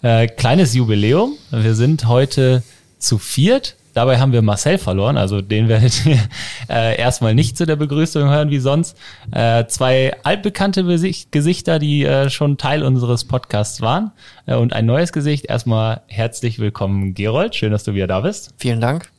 Äh, 0.00 0.28
kleines 0.28 0.74
Jubiläum. 0.74 1.36
Wir 1.50 1.74
sind 1.74 2.06
heute 2.06 2.62
zu 2.98 3.18
viert. 3.18 3.74
Dabei 3.94 4.20
haben 4.20 4.32
wir 4.32 4.42
Marcel 4.42 4.78
verloren, 4.78 5.16
also 5.16 5.40
den 5.40 5.68
werdet 5.68 6.06
ihr 6.06 6.20
äh, 6.68 6.96
erstmal 6.96 7.34
nicht 7.34 7.56
zu 7.56 7.66
der 7.66 7.74
Begrüßung 7.74 8.28
hören 8.28 8.50
wie 8.50 8.60
sonst. 8.60 8.96
Äh, 9.32 9.66
zwei 9.66 10.16
altbekannte 10.22 10.84
Gesichter, 10.84 11.80
die 11.80 12.04
äh, 12.04 12.30
schon 12.30 12.58
Teil 12.58 12.84
unseres 12.84 13.24
Podcasts 13.24 13.80
waren 13.80 14.12
äh, 14.46 14.54
und 14.54 14.72
ein 14.72 14.86
neues 14.86 15.12
Gesicht. 15.12 15.46
Erstmal 15.46 16.02
herzlich 16.06 16.60
willkommen, 16.60 17.14
Gerold. 17.14 17.56
Schön, 17.56 17.72
dass 17.72 17.82
du 17.82 17.94
wieder 17.94 18.06
da 18.06 18.20
bist. 18.20 18.54
Vielen 18.56 18.80
Dank. 18.80 19.10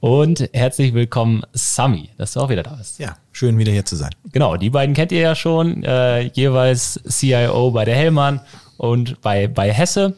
Und 0.00 0.48
herzlich 0.52 0.94
willkommen, 0.94 1.42
Sami, 1.52 2.10
dass 2.18 2.32
du 2.32 2.40
auch 2.40 2.48
wieder 2.48 2.64
da 2.64 2.74
bist. 2.74 2.98
Ja, 2.98 3.18
schön 3.30 3.56
wieder 3.56 3.70
hier 3.70 3.84
zu 3.84 3.94
sein. 3.94 4.10
Genau, 4.32 4.56
die 4.56 4.70
beiden 4.70 4.96
kennt 4.96 5.12
ihr 5.12 5.20
ja 5.20 5.36
schon, 5.36 5.84
äh, 5.84 6.22
jeweils 6.22 7.00
CIO 7.08 7.70
bei 7.70 7.84
der 7.84 7.94
Hellmann 7.94 8.40
und 8.76 9.20
bei, 9.20 9.48
bei 9.48 9.72
Hesse. 9.72 10.14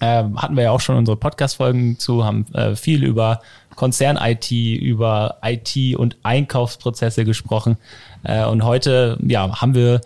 Äh, 0.00 0.24
hatten 0.36 0.56
wir 0.56 0.64
ja 0.64 0.70
auch 0.70 0.80
schon 0.80 0.96
unsere 0.96 1.16
Podcast-Folgen 1.16 1.98
zu, 1.98 2.24
haben 2.24 2.46
äh, 2.54 2.74
viel 2.74 3.04
über 3.04 3.40
Konzern-IT, 3.76 4.50
über 4.50 5.38
IT- 5.42 5.96
und 5.96 6.16
Einkaufsprozesse 6.22 7.24
gesprochen. 7.24 7.76
Äh, 8.22 8.44
und 8.44 8.64
heute 8.64 9.18
ja, 9.22 9.60
haben 9.60 9.74
wir 9.74 10.00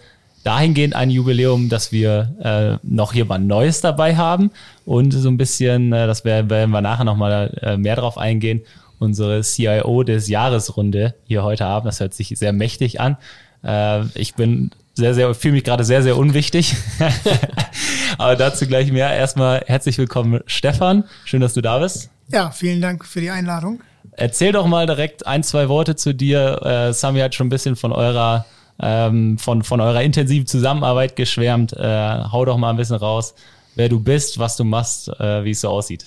dahingehend 0.45 0.95
ein 0.95 1.11
Jubiläum, 1.11 1.69
dass 1.69 1.91
wir 1.91 2.35
äh, 2.83 2.87
noch 2.87 3.15
mal 3.15 3.39
Neues 3.39 3.81
dabei 3.81 4.17
haben 4.17 4.51
und 4.85 5.13
so 5.13 5.29
ein 5.29 5.39
bisschen, 5.39 5.93
äh, 5.93 6.07
das 6.07 6.25
werden 6.25 6.49
wir 6.71 6.81
nachher 6.81 7.05
nochmal 7.05 7.59
äh, 7.63 7.77
mehr 7.77 7.97
drauf 7.97 8.19
eingehen, 8.19 8.61
unsere 8.99 9.41
CIO 9.43 10.03
des 10.03 10.29
Jahresrunde 10.29 11.15
hier 11.27 11.43
heute 11.43 11.65
haben. 11.65 11.87
Das 11.87 12.01
hört 12.01 12.15
sich 12.15 12.29
sehr 12.29 12.53
mächtig 12.53 13.01
an. 13.01 13.17
Äh, 13.65 14.05
ich 14.15 14.35
bin 14.35 14.71
sehr, 14.95 15.15
sehr, 15.15 15.35
fühle 15.35 15.55
mich 15.55 15.65
gerade 15.65 15.85
sehr, 15.85 16.03
sehr 16.03 16.17
unwichtig. 16.17 16.77
Aber 18.19 18.37
dazu 18.37 18.67
gleich 18.67 18.93
mehr. 18.93 19.13
Erstmal 19.13 19.63
herzlich 19.67 19.99
willkommen, 19.99 20.41
Stefan. 20.47 21.05
Schön, 21.25 21.41
dass 21.41 21.55
du 21.55 21.61
da 21.61 21.79
bist. 21.79 22.11
Ja, 22.29 22.51
vielen 22.51 22.81
Dank 22.81 23.05
für 23.05 23.21
die 23.21 23.31
Einladung. 23.31 23.81
Erzähl 24.13 24.53
doch 24.53 24.67
mal 24.67 24.87
direkt 24.87 25.27
ein, 25.27 25.43
zwei 25.43 25.69
Worte 25.69 25.97
zu 25.97 26.15
dir. 26.15 26.61
Äh, 26.63 26.93
Sami 26.93 27.21
hat 27.21 27.35
schon 27.35 27.49
ein 27.49 27.51
bisschen 27.51 27.75
von 27.75 27.93
eurer, 27.93 28.47
ähm, 28.81 29.37
von, 29.39 29.65
von 29.65 29.81
eurer 29.81 30.03
intensiven 30.03 30.47
Zusammenarbeit 30.47 31.17
geschwärmt. 31.17 31.73
Äh, 31.73 32.25
hau 32.31 32.45
doch 32.45 32.57
mal 32.57 32.71
ein 32.71 32.77
bisschen 32.77 32.97
raus, 32.97 33.35
wer 33.75 33.89
du 33.89 33.99
bist, 33.99 34.39
was 34.39 34.57
du 34.57 34.63
machst, 34.63 35.09
äh, 35.09 35.45
wie 35.45 35.51
es 35.51 35.61
so 35.61 35.69
aussieht. 35.69 36.05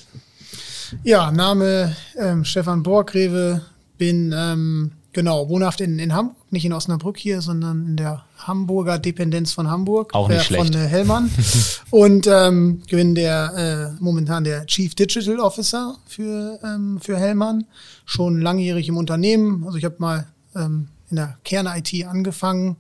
Ja, 1.04 1.32
Name 1.32 1.94
ähm, 2.18 2.46
Stefan 2.46 2.84
Borgrewe, 2.84 3.62
bin 3.98 4.34
ähm, 4.34 4.92
genau 5.18 5.50
wohnhaft 5.50 5.82
in, 5.82 5.98
in 5.98 6.14
Hamburg, 6.14 6.36
nicht 6.52 6.64
in 6.64 6.74
Osnabrück 6.74 7.18
hier, 7.18 7.42
sondern 7.42 7.88
in 7.88 7.98
der 7.98 8.24
Hamburger 8.38 9.00
Dependenz 9.00 9.52
von 9.52 9.68
Hamburg. 9.68 10.14
Auch 10.14 10.30
nicht 10.30 10.42
äh, 10.42 10.44
schlecht. 10.44 10.76
Von 10.76 10.76
äh, 10.76 10.86
Hellmann. 10.86 11.32
und 11.90 12.28
ähm, 12.28 12.84
bin 12.92 13.16
der 13.16 13.96
äh, 13.98 14.04
momentan 14.04 14.44
der 14.44 14.68
Chief 14.68 14.94
Digital 14.94 15.40
Officer 15.40 15.98
für, 16.06 16.60
ähm, 16.64 17.00
für 17.02 17.18
Hellmann. 17.18 17.66
Schon 18.06 18.40
langjährig 18.42 18.90
im 18.90 18.98
Unternehmen. 18.98 19.64
Also 19.66 19.80
ich 19.80 19.86
habe 19.86 19.96
mal 19.98 20.28
ähm, 20.56 20.90
in 21.10 21.16
der 21.16 21.40
Kern-IT 21.44 22.06
angefangen, 22.06 22.76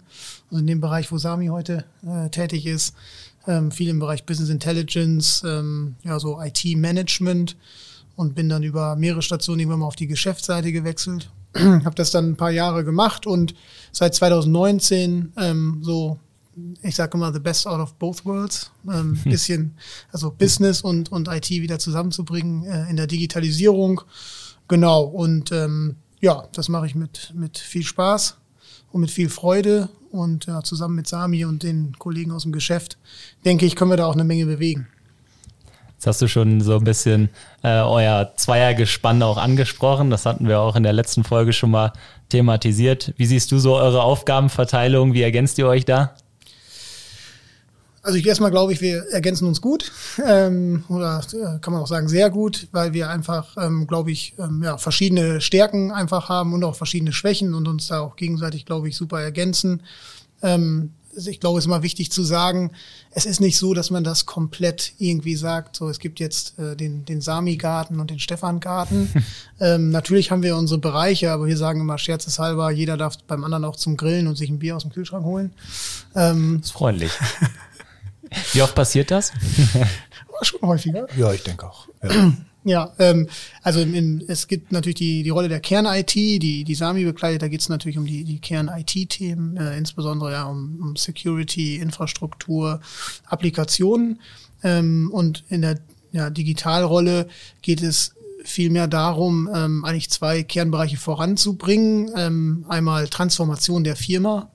also 0.52 0.60
in 0.60 0.68
dem 0.68 0.80
Bereich, 0.80 1.12
wo 1.12 1.18
Sami 1.18 1.48
heute 1.48 1.86
äh, 2.06 2.30
tätig 2.30 2.68
ist. 2.68 2.94
Ähm, 3.48 3.72
viel 3.72 3.90
im 3.90 3.98
Bereich 3.98 4.26
Business 4.26 4.50
Intelligence, 4.50 5.42
ähm, 5.44 5.96
ja 6.04 6.20
so 6.20 6.40
IT-Management 6.40 7.56
und 8.16 8.36
bin 8.36 8.48
dann 8.48 8.62
über 8.62 8.96
mehrere 8.96 9.24
Stationen 9.24 9.60
irgendwann 9.60 9.80
mal 9.80 9.88
auf 9.88 9.96
die 9.96 10.06
Geschäftsseite 10.06 10.72
gewechselt. 10.72 11.32
habe 11.86 11.96
das 11.96 12.12
dann 12.12 12.32
ein 12.32 12.36
paar 12.36 12.52
Jahre 12.52 12.84
gemacht 12.84 13.26
und 13.28 13.56
seit 13.92 14.16
2019 14.16 15.34
ähm, 15.38 15.80
so, 15.82 16.20
ich 16.82 16.96
sage 16.96 17.18
immer, 17.18 17.34
the 17.34 17.40
best 17.40 17.68
out 17.68 17.80
of 17.80 17.94
both 17.96 18.26
worlds. 18.26 18.72
Ähm, 18.86 19.20
hm. 19.24 19.24
bisschen, 19.32 19.78
also 20.12 20.32
Business 20.32 20.82
und, 20.82 21.12
und 21.12 21.28
IT 21.28 21.50
wieder 21.50 21.80
zusammenzubringen 21.80 22.64
äh, 22.66 22.90
in 22.90 22.96
der 22.96 23.08
Digitalisierung. 23.08 24.02
Genau, 24.68 25.04
und 25.04 25.52
ähm, 25.52 25.96
ja, 26.20 26.44
das 26.54 26.70
mache 26.70 26.88
ich 26.88 26.96
mit, 26.96 27.32
mit 27.34 27.58
viel 27.58 27.84
Spaß 27.84 28.38
und 28.92 29.02
mit 29.02 29.12
viel 29.12 29.30
Freude. 29.30 29.90
Und 30.10 30.46
ja, 30.46 30.64
zusammen 30.64 30.96
mit 30.96 31.08
Sami 31.08 31.46
und 31.46 31.64
den 31.64 31.94
Kollegen 32.00 32.32
aus 32.32 32.44
dem 32.44 32.52
Geschäft, 32.52 32.98
denke 33.46 33.66
ich, 33.66 33.76
können 33.76 33.92
wir 33.92 33.98
da 33.98 34.06
auch 34.06 34.14
eine 34.14 34.24
Menge 34.24 34.46
bewegen. 34.46 34.88
Jetzt 35.98 36.06
hast 36.06 36.22
du 36.22 36.28
schon 36.28 36.62
so 36.62 36.76
ein 36.76 36.84
bisschen 36.84 37.30
äh, 37.64 37.80
euer 37.80 38.32
Zweiergespann 38.36 39.24
auch 39.24 39.38
angesprochen. 39.38 40.12
Das 40.12 40.28
hatten 40.28 40.48
wir 40.48 40.60
auch 40.60 40.76
in 40.76 40.84
der 40.84 40.94
letzten 40.94 41.24
Folge 41.24 41.54
schon 41.54 41.72
mal 41.72 41.92
thematisiert. 42.30 43.16
Wie 43.18 43.26
siehst 43.26 43.52
du 43.52 43.58
so 43.58 43.76
eure 43.76 44.04
Aufgabenverteilung? 44.04 45.14
Wie 45.14 45.24
ergänzt 45.24 45.58
ihr 45.58 45.68
euch 45.68 45.86
da? 45.86 46.14
Also 48.04 48.20
ich 48.20 48.28
erstmal 48.28 48.52
glaube 48.52 48.74
ich, 48.74 48.80
wir 48.80 49.06
ergänzen 49.12 49.48
uns 49.48 49.60
gut 49.60 49.92
ähm, 50.24 50.86
oder 50.88 51.20
äh, 51.34 51.60
kann 51.60 51.74
man 51.74 51.82
auch 51.82 51.88
sagen 51.88 52.08
sehr 52.08 52.30
gut, 52.30 52.68
weil 52.72 52.94
wir 52.94 53.10
einfach, 53.10 53.58
ähm, 53.58 53.88
glaube 53.88 54.12
ich, 54.12 54.36
ähm, 54.38 54.62
ja, 54.64 54.78
verschiedene 54.78 55.42
Stärken 55.42 55.92
einfach 55.92 56.30
haben 56.30 56.54
und 56.54 56.64
auch 56.64 56.76
verschiedene 56.76 57.12
Schwächen 57.12 57.56
und 57.56 57.68
uns 57.68 57.88
da 57.88 58.02
auch 58.02 58.16
gegenseitig, 58.16 58.66
glaube 58.66 58.88
ich, 58.88 58.96
super 58.96 59.20
ergänzen. 59.20 59.82
Ähm, 60.44 60.94
ich 61.26 61.40
glaube, 61.40 61.58
es 61.58 61.64
ist 61.64 61.68
immer 61.68 61.82
wichtig 61.82 62.12
zu 62.12 62.24
sagen, 62.24 62.72
es 63.12 63.26
ist 63.26 63.40
nicht 63.40 63.58
so, 63.58 63.74
dass 63.74 63.90
man 63.90 64.04
das 64.04 64.26
komplett 64.26 64.94
irgendwie 65.00 65.36
sagt, 65.36 65.76
so 65.76 65.90
es 65.90 66.00
gibt 66.00 66.20
jetzt 66.20 66.60
äh, 66.60 66.76
den, 66.76 67.06
den 67.06 67.22
Sami-Garten 67.22 68.00
und 68.00 68.12
den 68.12 68.20
Stefan-Garten. 68.20 69.12
ähm, 69.60 69.90
natürlich 69.90 70.30
haben 70.30 70.44
wir 70.44 70.56
unsere 70.56 70.80
Bereiche, 70.80 71.32
aber 71.32 71.48
wir 71.48 71.58
sagen 71.58 71.82
immer 71.82 71.98
scherzeshalber, 71.98 72.70
jeder 72.70 72.98
darf 72.98 73.18
beim 73.24 73.44
anderen 73.44 73.66
auch 73.66 73.76
zum 73.76 73.98
Grillen 73.98 74.28
und 74.28 74.36
sich 74.36 74.50
ein 74.50 74.60
Bier 74.60 74.76
aus 74.76 74.84
dem 74.84 74.92
Kühlschrank 74.92 75.26
holen. 75.26 75.54
Ähm, 76.16 76.58
das 76.60 76.68
ist 76.70 76.74
freundlich. 76.74 77.12
Wie 78.54 78.62
oft 78.62 78.76
passiert 78.76 79.10
das? 79.10 79.32
Schon 80.42 80.62
häufiger. 80.62 81.08
Ja, 81.18 81.32
ich 81.34 81.44
denke 81.44 81.66
auch. 81.66 81.88
Ja. 82.04 82.34
Ja, 82.68 82.94
ähm, 83.00 83.30
also 83.64 83.80
im, 83.80 84.22
es 84.28 84.50
gibt 84.50 84.74
natürlich 84.74 84.98
die, 84.98 85.24
die 85.24 85.30
Rolle 85.30 85.48
der 85.48 85.62
Kern-IT, 85.62 86.14
die, 86.14 86.66
die 86.66 86.76
Sami 86.76 87.06
bekleidet, 87.06 87.42
da 87.42 87.48
geht 87.48 87.62
es 87.62 87.70
natürlich 87.70 87.98
um 87.98 88.06
die, 88.06 88.26
die 88.26 88.40
Kern-IT-Themen, 88.40 89.56
äh, 89.56 89.78
insbesondere 89.78 90.34
ja 90.34 90.44
um, 90.44 90.78
um 90.82 90.96
Security, 90.98 91.78
Infrastruktur, 91.78 92.82
Applikationen. 93.26 94.20
Ähm, 94.64 95.10
und 95.14 95.46
in 95.48 95.62
der 95.62 95.80
ja, 96.12 96.30
Digitalrolle 96.30 97.30
geht 97.62 97.82
es 97.82 98.16
vielmehr 98.44 98.88
darum, 98.90 99.50
ähm, 99.54 99.86
eigentlich 99.86 100.10
zwei 100.10 100.44
Kernbereiche 100.44 100.98
voranzubringen. 100.98 102.12
Ähm, 102.18 102.66
einmal 102.68 103.08
Transformation 103.08 103.86
der 103.86 103.96
Firma, 103.96 104.52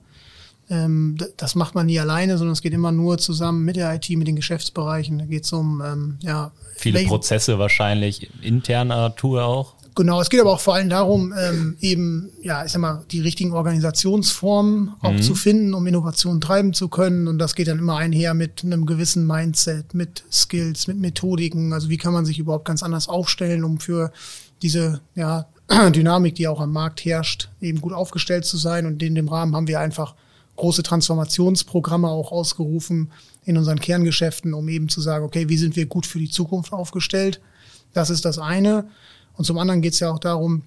das 1.37 1.55
macht 1.55 1.75
man 1.75 1.85
nie 1.85 1.99
alleine, 1.99 2.37
sondern 2.37 2.53
es 2.53 2.61
geht 2.61 2.73
immer 2.73 2.91
nur 2.91 3.17
zusammen 3.17 3.63
mit 3.63 3.75
der 3.75 3.93
IT, 3.93 4.09
mit 4.11 4.27
den 4.27 4.35
Geschäftsbereichen. 4.35 5.19
Da 5.19 5.25
geht 5.25 5.43
es 5.43 5.53
um 5.53 5.81
ähm, 5.85 6.17
ja, 6.21 6.51
viele 6.75 7.03
Prozesse 7.03 7.59
wahrscheinlich 7.59 8.29
interner 8.41 9.15
Tour 9.15 9.43
auch. 9.43 9.75
Genau, 9.95 10.19
es 10.19 10.29
geht 10.29 10.41
aber 10.41 10.51
auch 10.51 10.59
vor 10.59 10.73
allem 10.73 10.89
darum, 10.89 11.33
ähm, 11.37 11.77
eben, 11.79 12.31
ja, 12.41 12.65
ich 12.65 12.71
sag 12.71 12.81
mal, 12.81 13.03
die 13.11 13.19
richtigen 13.19 13.53
Organisationsformen 13.53 14.93
auch 15.01 15.11
mhm. 15.11 15.21
zu 15.21 15.35
finden, 15.35 15.73
um 15.75 15.85
Innovation 15.85 16.41
treiben 16.41 16.73
zu 16.73 16.87
können. 16.87 17.27
Und 17.27 17.37
das 17.37 17.53
geht 17.53 17.67
dann 17.67 17.77
immer 17.77 17.97
einher 17.97 18.33
mit 18.33 18.63
einem 18.63 18.87
gewissen 18.87 19.27
Mindset, 19.27 19.93
mit 19.93 20.23
Skills, 20.31 20.87
mit 20.87 20.97
Methodiken. 20.97 21.73
Also 21.73 21.89
wie 21.89 21.97
kann 21.97 22.13
man 22.13 22.25
sich 22.25 22.39
überhaupt 22.39 22.65
ganz 22.65 22.81
anders 22.81 23.07
aufstellen, 23.07 23.63
um 23.63 23.79
für 23.79 24.11
diese 24.63 25.01
ja, 25.13 25.45
Dynamik, 25.91 26.35
die 26.35 26.47
auch 26.47 26.59
am 26.59 26.71
Markt 26.71 27.05
herrscht, 27.05 27.49
eben 27.61 27.79
gut 27.79 27.93
aufgestellt 27.93 28.45
zu 28.45 28.57
sein. 28.57 28.87
Und 28.87 29.03
in 29.03 29.13
dem 29.13 29.27
Rahmen 29.27 29.55
haben 29.55 29.67
wir 29.67 29.79
einfach 29.79 30.15
große 30.55 30.83
Transformationsprogramme 30.83 32.07
auch 32.07 32.31
ausgerufen 32.31 33.11
in 33.45 33.57
unseren 33.57 33.79
Kerngeschäften, 33.79 34.53
um 34.53 34.69
eben 34.69 34.89
zu 34.89 35.01
sagen, 35.01 35.25
okay, 35.25 35.49
wie 35.49 35.57
sind 35.57 35.75
wir 35.75 35.85
gut 35.85 36.05
für 36.05 36.19
die 36.19 36.29
Zukunft 36.29 36.73
aufgestellt? 36.73 37.41
Das 37.93 38.09
ist 38.09 38.25
das 38.25 38.39
eine. 38.39 38.85
Und 39.35 39.45
zum 39.45 39.57
anderen 39.57 39.81
geht 39.81 39.93
es 39.93 39.99
ja 39.99 40.11
auch 40.11 40.19
darum, 40.19 40.63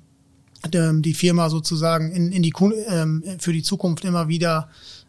ähm, 0.72 1.02
die 1.02 1.14
Firma 1.14 1.50
sozusagen 1.50 2.10
in, 2.12 2.32
in 2.32 2.42
die, 2.42 2.52
ähm, 2.88 3.22
für 3.38 3.52
die 3.52 3.62
Zukunft 3.62 4.04
immer 4.04 4.28
wieder 4.28 4.68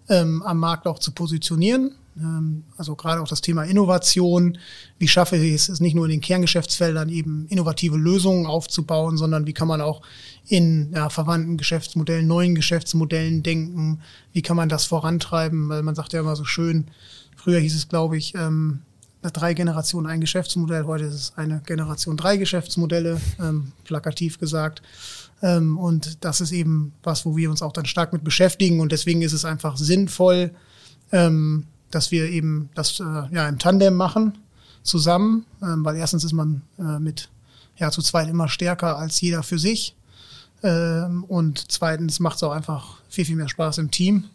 ähm, 0.10 0.44
am 0.44 0.60
Markt 0.60 0.88
auch 0.88 1.00
zu 1.00 1.12
positionieren. 1.12 1.96
Ähm, 2.19 2.64
also 2.78 2.96
gerade 2.96 3.22
auch 3.22 3.28
das 3.28 3.42
Thema 3.42 3.64
Innovation. 3.64 4.58
Wie 4.98 5.08
schaffe 5.08 5.38
ich 5.38 5.54
es, 5.54 5.80
nicht 5.80 5.96
nur 5.96 6.06
in 6.06 6.12
den 6.12 6.22
Kerngeschäftsfeldern 6.22 7.10
eben 7.10 7.48
innovative 7.50 7.98
Lösungen 7.98 8.46
aufzubauen, 8.46 9.18
sondern 9.18 9.48
wie 9.48 9.54
kann 9.54 9.68
man 9.68 9.81
auch 9.81 10.02
in 10.48 10.92
ja, 10.94 11.10
verwandten 11.10 11.58
Geschäftsmodellen, 11.58 12.28
neuen 12.28 12.56
Geschäftsmodellen 12.56 13.44
denken? 13.44 14.02
Wie 14.34 14.42
kann 14.42 14.58
man 14.58 14.69
das 14.69 14.86
vorantreiben? 14.86 15.69
Weil 15.69 15.84
man 15.84 15.96
sagt 15.96 16.14
ja 16.14 16.19
immer 16.19 16.36
so 16.36 16.46
schön, 16.46 16.88
früher 17.36 17.60
hieß 17.60 17.75
es, 17.75 17.88
glaube 17.88 18.18
ich, 18.18 18.34
ähm, 18.36 18.81
drei 19.22 19.54
Generationen 19.54 20.08
ein 20.08 20.22
Geschäftsmodell. 20.22 20.86
Heute 20.86 21.06
ist 21.06 21.16
es 21.16 21.34
eine 21.36 21.62
Generation 21.66 22.18
drei 22.18 22.38
Geschäftsmodelle, 22.38 23.19
ähm, 23.40 23.72
plakativ 23.84 24.40
gesagt. 24.40 24.81
Ähm, 25.42 25.78
und 25.78 26.24
das 26.24 26.42
ist 26.42 26.52
eben 26.52 26.94
was, 27.04 27.25
wo 27.25 27.36
wir 27.36 27.50
uns 27.50 27.62
auch 27.62 27.74
dann 27.74 27.86
stark 27.86 28.14
mit 28.14 28.24
beschäftigen. 28.24 28.80
Und 28.80 28.92
deswegen 28.92 29.22
ist 29.22 29.34
es 29.34 29.46
einfach 29.46 29.78
sinnvoll, 29.78 30.52
ähm, 31.12 31.66
dass 31.92 32.12
wir 32.12 32.30
eben 32.30 32.69
das 32.75 33.00
äh, 33.00 33.04
ja 33.04 33.48
im 33.48 33.60
Tandem 33.60 33.95
machen 33.95 34.38
zusammen, 34.84 35.45
ähm, 35.62 35.84
weil 35.86 35.95
erstens 35.95 36.24
ist 36.24 36.34
man 36.34 36.62
äh, 36.80 37.00
mit 37.00 37.30
ja 37.78 37.92
zu 37.92 38.01
zweit 38.01 38.30
immer 38.30 38.50
stärker 38.50 38.98
als 38.98 39.22
jeder 39.22 39.44
für 39.44 39.60
sich. 39.60 39.95
Ähm, 40.63 41.24
und 41.25 41.72
zweitens 41.72 42.19
macht 42.19 42.38
es 42.38 42.44
auch 42.44 42.51
einfach 42.51 42.98
viel, 43.10 43.25
viel 43.25 43.36
mehr 43.36 43.50
Spaß 43.50 43.78
im 43.78 43.92
Team, 43.92 44.25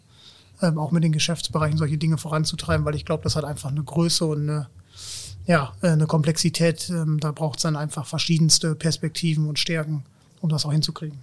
ähm, 0.61 0.77
auch 0.77 0.91
mit 0.91 1.03
den 1.03 1.11
Geschäftsbereichen 1.11 1.77
solche 1.77 1.97
Dinge 1.97 2.17
voranzutreiben, 2.17 2.85
weil 2.85 2.95
ich 2.95 3.05
glaube, 3.05 3.23
das 3.23 3.35
hat 3.35 3.43
einfach 3.43 3.71
eine 3.71 3.83
Größe 3.83 4.25
und 4.25 4.49
eine, 4.49 4.69
ja, 5.45 5.73
äh, 5.81 5.89
eine 5.89 6.07
Komplexität. 6.07 6.89
Ähm, 6.89 7.19
da 7.19 7.31
braucht 7.31 7.59
es 7.59 7.63
dann 7.63 7.75
einfach 7.75 8.05
verschiedenste 8.05 8.75
Perspektiven 8.75 9.49
und 9.49 9.59
Stärken, 9.59 10.03
um 10.39 10.49
das 10.49 10.65
auch 10.65 10.71
hinzukriegen. 10.71 11.19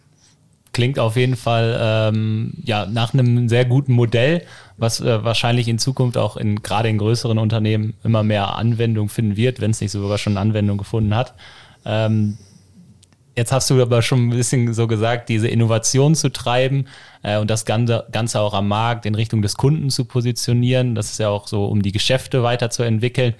Klingt 0.72 0.98
auf 0.98 1.16
jeden 1.16 1.36
Fall 1.36 1.78
ähm, 1.80 2.52
ja, 2.62 2.86
nach 2.86 3.12
einem 3.12 3.48
sehr 3.48 3.64
guten 3.64 3.92
Modell, 3.92 4.42
was 4.76 5.00
äh, 5.00 5.24
wahrscheinlich 5.24 5.66
in 5.66 5.78
Zukunft 5.78 6.16
auch 6.16 6.36
in 6.36 6.62
gerade 6.62 6.88
in 6.88 6.98
größeren 6.98 7.38
Unternehmen 7.38 7.94
immer 8.04 8.22
mehr 8.22 8.56
Anwendung 8.56 9.08
finden 9.08 9.36
wird, 9.36 9.60
wenn 9.60 9.72
es 9.72 9.80
nicht 9.80 9.90
sogar 9.90 10.18
schon 10.18 10.36
Anwendung 10.36 10.78
gefunden 10.78 11.14
hat. 11.14 11.34
Ähm, 11.84 12.38
Jetzt 13.36 13.52
hast 13.52 13.70
du 13.70 13.80
aber 13.80 14.02
schon 14.02 14.28
ein 14.28 14.30
bisschen 14.30 14.74
so 14.74 14.86
gesagt, 14.86 15.28
diese 15.28 15.48
Innovation 15.48 16.14
zu 16.14 16.30
treiben 16.30 16.86
äh, 17.22 17.38
und 17.38 17.48
das 17.48 17.64
Ganze, 17.64 18.06
Ganze 18.10 18.40
auch 18.40 18.54
am 18.54 18.68
Markt 18.68 19.06
in 19.06 19.14
Richtung 19.14 19.40
des 19.40 19.56
Kunden 19.56 19.90
zu 19.90 20.04
positionieren. 20.04 20.94
Das 20.94 21.10
ist 21.10 21.18
ja 21.18 21.28
auch 21.28 21.46
so, 21.46 21.66
um 21.66 21.82
die 21.82 21.92
Geschäfte 21.92 22.42
weiterzuentwickeln. 22.42 23.34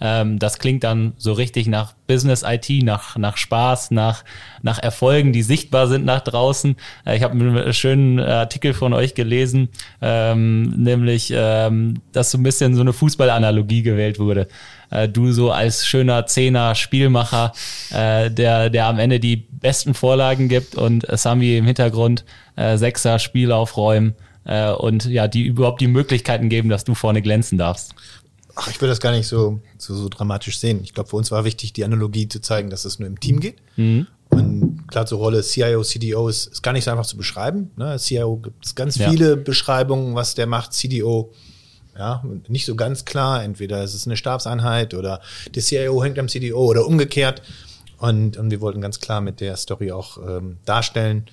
Ähm, 0.00 0.38
das 0.38 0.58
klingt 0.58 0.84
dann 0.84 1.14
so 1.16 1.32
richtig 1.32 1.68
nach 1.68 1.94
Business 2.06 2.44
IT, 2.46 2.68
nach, 2.82 3.16
nach 3.16 3.36
Spaß, 3.36 3.92
nach, 3.92 4.24
nach 4.62 4.78
Erfolgen, 4.78 5.32
die 5.32 5.42
sichtbar 5.42 5.86
sind 5.86 6.04
nach 6.04 6.20
draußen. 6.20 6.76
Äh, 7.06 7.16
ich 7.16 7.22
habe 7.22 7.32
einen 7.32 7.72
schönen 7.72 8.20
Artikel 8.20 8.74
von 8.74 8.92
euch 8.92 9.14
gelesen, 9.14 9.68
ähm, 10.02 10.70
nämlich, 10.76 11.32
ähm, 11.34 12.02
dass 12.12 12.30
so 12.30 12.38
ein 12.38 12.42
bisschen 12.42 12.74
so 12.74 12.82
eine 12.82 12.92
Fußballanalogie 12.92 13.82
gewählt 13.82 14.18
wurde. 14.18 14.48
Äh, 14.90 15.08
du 15.08 15.32
so 15.32 15.50
als 15.50 15.86
schöner 15.86 16.26
Zehner 16.26 16.74
Spielmacher, 16.74 17.52
äh, 17.90 18.30
der, 18.30 18.70
der 18.70 18.86
am 18.86 18.98
Ende 18.98 19.20
die 19.20 19.36
besten 19.36 19.94
Vorlagen 19.94 20.48
gibt 20.48 20.74
und 20.74 21.06
Sami 21.12 21.56
im 21.56 21.66
Hintergrund 21.66 22.24
äh, 22.56 22.76
Sechser 22.76 23.18
Spiel 23.18 23.52
aufräumen 23.52 24.14
äh, 24.44 24.70
und 24.70 25.04
ja, 25.06 25.28
die 25.28 25.44
überhaupt 25.44 25.80
die 25.80 25.88
Möglichkeiten 25.88 26.48
geben, 26.48 26.68
dass 26.68 26.84
du 26.84 26.94
vorne 26.94 27.22
glänzen 27.22 27.58
darfst. 27.58 27.94
Ach, 28.54 28.68
ich 28.70 28.80
würde 28.80 28.92
das 28.92 29.00
gar 29.00 29.12
nicht 29.12 29.28
so, 29.28 29.60
so, 29.76 29.94
so 29.94 30.08
dramatisch 30.08 30.58
sehen. 30.58 30.80
Ich 30.82 30.94
glaube, 30.94 31.10
für 31.10 31.16
uns 31.16 31.30
war 31.30 31.44
wichtig, 31.44 31.74
die 31.74 31.84
Analogie 31.84 32.26
zu 32.26 32.40
zeigen, 32.40 32.70
dass 32.70 32.86
es 32.86 32.98
nur 32.98 33.06
im 33.06 33.20
Team 33.20 33.40
geht. 33.40 33.56
Mhm. 33.76 34.06
Und 34.30 34.88
klar, 34.88 35.06
zur 35.06 35.18
Rolle 35.18 35.42
CIO, 35.42 35.82
CDO 35.82 36.28
ist, 36.28 36.46
ist 36.46 36.62
gar 36.62 36.72
nicht 36.72 36.84
so 36.84 36.90
einfach 36.90 37.06
zu 37.06 37.16
beschreiben. 37.16 37.70
Ne? 37.76 37.96
CIO 37.98 38.36
gibt 38.38 38.64
es 38.64 38.74
ganz 38.74 38.96
ja. 38.96 39.10
viele 39.10 39.36
Beschreibungen, 39.36 40.14
was 40.14 40.34
der 40.34 40.46
macht. 40.46 40.72
CDO, 40.72 41.32
ja, 41.98 42.24
nicht 42.48 42.66
so 42.66 42.76
ganz 42.76 43.04
klar. 43.04 43.42
Entweder 43.42 43.82
ist 43.82 43.94
es 43.94 44.06
eine 44.06 44.16
Stabseinheit 44.16 44.94
oder 44.94 45.20
der 45.54 45.62
CIO 45.62 46.02
hängt 46.02 46.18
am 46.18 46.28
CDO 46.28 46.64
oder 46.64 46.86
umgekehrt. 46.86 47.42
Und, 47.98 48.36
und 48.36 48.50
wir 48.50 48.60
wollten 48.60 48.80
ganz 48.80 49.00
klar 49.00 49.20
mit 49.20 49.40
der 49.40 49.56
Story 49.56 49.90
auch 49.90 50.18
ähm, 50.18 50.58
darstellen, 50.66 51.26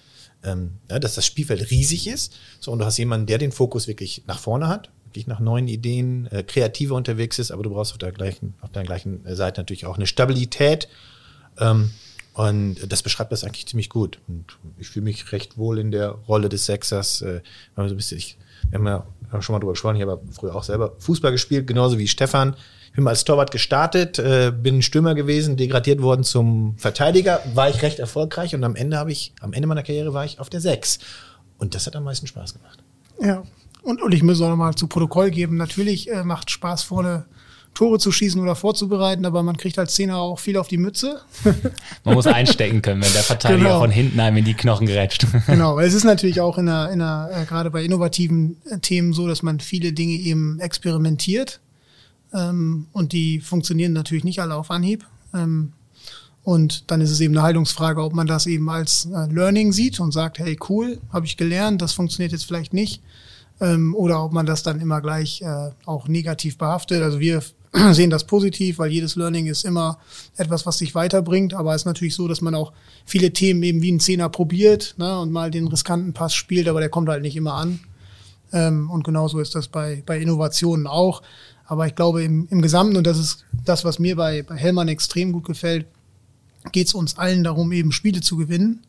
ähm, 0.44 0.80
ja, 0.89 1.00
dass 1.00 1.15
das 1.15 1.25
Spielfeld 1.25 1.71
riesig 1.71 2.07
ist. 2.07 2.33
So, 2.60 2.71
und 2.71 2.80
du 2.80 2.86
hast 2.86 2.98
jemanden, 2.98 3.27
der 3.27 3.38
den 3.38 3.51
Fokus 3.51 3.88
wirklich 3.88 4.24
nach 4.27 4.39
vorne 4.39 4.68
hat 4.68 4.89
wirklich 5.13 5.27
nach 5.27 5.39
neuen 5.39 5.68
Ideen, 5.68 6.25
äh, 6.31 6.42
kreativer 6.42 6.95
unterwegs 6.95 7.38
ist, 7.38 7.51
aber 7.51 7.62
du 7.62 7.69
brauchst 7.69 7.92
auf 7.92 8.00
der 8.00 8.12
gleichen, 8.12 8.56
auf 8.62 8.71
der 8.71 8.83
gleichen 8.83 9.21
Seite 9.36 9.62
natürlich 9.62 9.86
auch 9.86 9.95
eine 9.95 10.07
Stabilität. 10.07 10.88
Ähm, 11.59 11.92
und 12.33 12.92
das 12.92 13.04
beschreibt 13.04 13.31
das 13.31 13.44
eigentlich 13.44 13.68
ziemlich 13.68 13.89
gut. 13.89 14.19
Und 14.27 14.57
ich 14.80 14.89
fühle 14.89 15.04
mich 15.04 15.31
recht 15.31 15.56
wohl 15.56 15.77
in 15.77 15.92
der 15.92 16.09
Rolle 16.09 16.50
des 16.50 16.66
Sechsers. 16.66 17.21
Äh, 17.21 17.42
so 17.75 17.83
ein 17.83 17.95
bisschen, 17.95 18.18
ich, 18.18 18.38
haben 18.74 18.88
ja 18.88 19.06
schon 19.41 19.53
mal 19.53 19.59
drüber 19.59 19.74
gesprochen, 19.74 19.95
ich 19.95 20.01
habe 20.01 20.21
früher 20.31 20.56
auch 20.56 20.63
selber 20.63 20.94
Fußball 21.00 21.31
gespielt, 21.31 21.68
genauso 21.68 21.97
wie 21.97 22.07
Stefan. 22.07 22.56
Ich 22.88 22.94
bin 22.94 23.06
mal 23.06 23.12
als 23.12 23.24
Torwart 23.24 23.51
gestartet, 23.51 24.19
äh, 24.19 24.51
bin 24.56 24.81
Stürmer 24.81 25.15
gewesen, 25.15 25.57
degradiert 25.57 26.01
worden 26.01 26.24
zum 26.24 26.77
Verteidiger, 26.77 27.41
war 27.53 27.69
ich 27.69 27.81
recht 27.81 28.00
erfolgreich 28.00 28.53
und 28.53 28.63
am 28.63 28.75
Ende 28.75 28.97
habe 28.97 29.12
ich, 29.12 29.33
am 29.41 29.53
Ende 29.53 29.68
meiner 29.68 29.83
Karriere 29.83 30.13
war 30.13 30.25
ich 30.25 30.39
auf 30.39 30.50
der 30.50 30.62
Sechs. 30.62 31.00
Und 31.57 31.74
das 31.74 31.88
hat 31.88 31.95
am 31.95 32.03
meisten 32.03 32.27
Spaß 32.27 32.53
gemacht. 32.53 32.83
Ja, 33.19 33.44
und, 33.81 34.01
und 34.01 34.13
ich 34.13 34.21
muss 34.21 34.41
auch 34.41 34.50
nochmal 34.50 34.75
zu 34.75 34.88
Protokoll 34.88 35.31
geben, 35.31 35.57
natürlich 35.57 36.09
äh, 36.12 36.24
macht 36.24 36.51
Spaß 36.51 36.83
vorne 36.83 37.25
Tore 37.74 37.98
zu 38.00 38.12
schießen 38.12 38.40
oder 38.40 38.56
vorzubereiten, 38.56 39.25
aber 39.25 39.42
man 39.44 39.58
kriegt 39.58 39.80
als 39.80 39.96
Zehner 39.96 40.18
auch 40.18 40.40
viel 40.40 40.58
auf 40.58 40.68
die 40.68 40.78
Mütze. 40.78 41.22
man 42.04 42.14
muss 42.14 42.28
einstecken 42.28 42.81
können, 42.81 43.02
wenn 43.02 43.14
der 43.14 43.24
Verteidiger 43.24 43.64
genau. 43.64 43.80
von 43.80 43.92
hinten 43.92 44.20
einem 44.20 44.38
in 44.38 44.46
die 44.46 44.54
Knochen 44.54 44.88
gerätscht. 44.88 45.25
genau, 45.48 45.80
es 45.80 45.94
ist 45.94 46.04
natürlich 46.04 46.42
auch 46.42 46.58
in 46.58 46.70
einer, 46.70 46.92
in 46.92 47.02
einer 47.02 47.30
äh, 47.31 47.46
gerade 47.46 47.72
bei 47.72 47.84
innovativen 47.84 48.58
äh, 48.70 48.80
Themen 48.80 49.14
so, 49.14 49.28
dass 49.28 49.42
man 49.42 49.60
viele 49.60 49.94
Dinge 49.94 50.14
eben 50.14 50.60
experimentiert 50.60 51.62
ähm, 52.34 52.88
und 52.92 53.12
die 53.12 53.40
funktionieren 53.40 53.94
natürlich 53.94 54.24
nicht 54.24 54.40
alle 54.40 54.56
auf 54.56 54.69
Anhieb. 54.69 55.06
Ähm, 55.34 55.74
und 56.44 56.92
dann 56.92 57.00
ist 57.00 57.10
es 57.10 57.22
eben 57.22 57.34
eine 57.34 57.44
Haltungsfrage, 57.44 58.04
ob 58.04 58.14
man 58.14 58.28
das 58.28 58.48
eben 58.48 58.69
als 58.69 59.06
äh, 59.06 59.31
Learning 59.31 59.72
sieht 59.72 60.00
und 60.00 60.12
sagt, 60.12 60.40
hey 60.40 60.60
cool, 60.69 61.00
habe 61.12 61.26
ich 61.26 61.38
gelernt, 61.38 61.81
das 61.81 61.94
funktioniert 61.94 62.34
jetzt 62.34 62.46
vielleicht 62.46 62.74
nicht 62.74 63.02
ähm, 63.62 63.96
oder 63.96 64.24
ob 64.24 64.34
man 64.34 64.46
das 64.46 64.64
dann 64.64 64.80
immer 64.80 65.02
gleich 65.02 65.42
äh, 65.42 65.72
auch 65.86 66.08
negativ 66.08 66.58
behaftet. 66.58 67.02
Also 67.02 67.19
wir 67.19 67.42
sehen 67.92 68.10
das 68.10 68.25
positiv, 68.25 68.78
weil 68.78 68.92
jedes 68.92 69.16
Learning 69.16 69.48
ist 69.48 69.66
immer 69.66 69.98
etwas, 70.38 70.66
was 70.66 70.78
sich 70.78 70.94
weiterbringt. 70.96 71.54
Aber 71.54 71.74
es 71.74 71.81
ist 71.81 71.86
natürlich 71.86 72.16
so, 72.16 72.28
dass 72.28 72.42
man 72.42 72.56
auch 72.56 72.72
viele 73.06 73.34
Themen 73.34 73.64
eben 73.64 73.81
wie 73.81 73.92
ein 73.92 74.00
Zehner 74.00 74.30
probiert 74.30 74.96
ne, 74.98 75.20
und 75.20 75.31
mal 75.31 75.52
den 75.52 75.68
riskanten 75.68 76.14
Pass 76.14 76.36
spielt, 76.36 76.68
aber 76.68 76.80
der 76.80 76.90
kommt 76.90 77.10
halt 77.10 77.24
nicht 77.24 77.36
immer 77.36 77.56
an. 77.56 77.80
Ähm, 78.52 78.90
und 78.90 79.04
genauso 79.04 79.40
ist 79.40 79.56
das 79.56 79.68
bei, 79.68 80.04
bei 80.06 80.20
Innovationen 80.20 80.88
auch. 80.88 81.24
Aber 81.66 81.88
ich 81.88 81.96
glaube, 81.96 82.24
im, 82.24 82.48
im 82.50 82.62
Gesamten, 82.62 82.98
und 82.98 83.08
das 83.08 83.18
ist 83.18 83.46
das, 83.66 83.84
was 83.84 83.98
mir 83.98 84.16
bei, 84.16 84.44
bei 84.44 84.56
Hellmann 84.56 84.88
extrem 84.88 85.31
gut 85.31 85.46
gefällt, 85.46 85.88
geht 86.72 86.88
es 86.88 86.94
uns 86.94 87.18
allen 87.18 87.44
darum, 87.44 87.72
eben 87.72 87.92
Spiele 87.92 88.22
zu 88.22 88.38
gewinnen. 88.38 88.86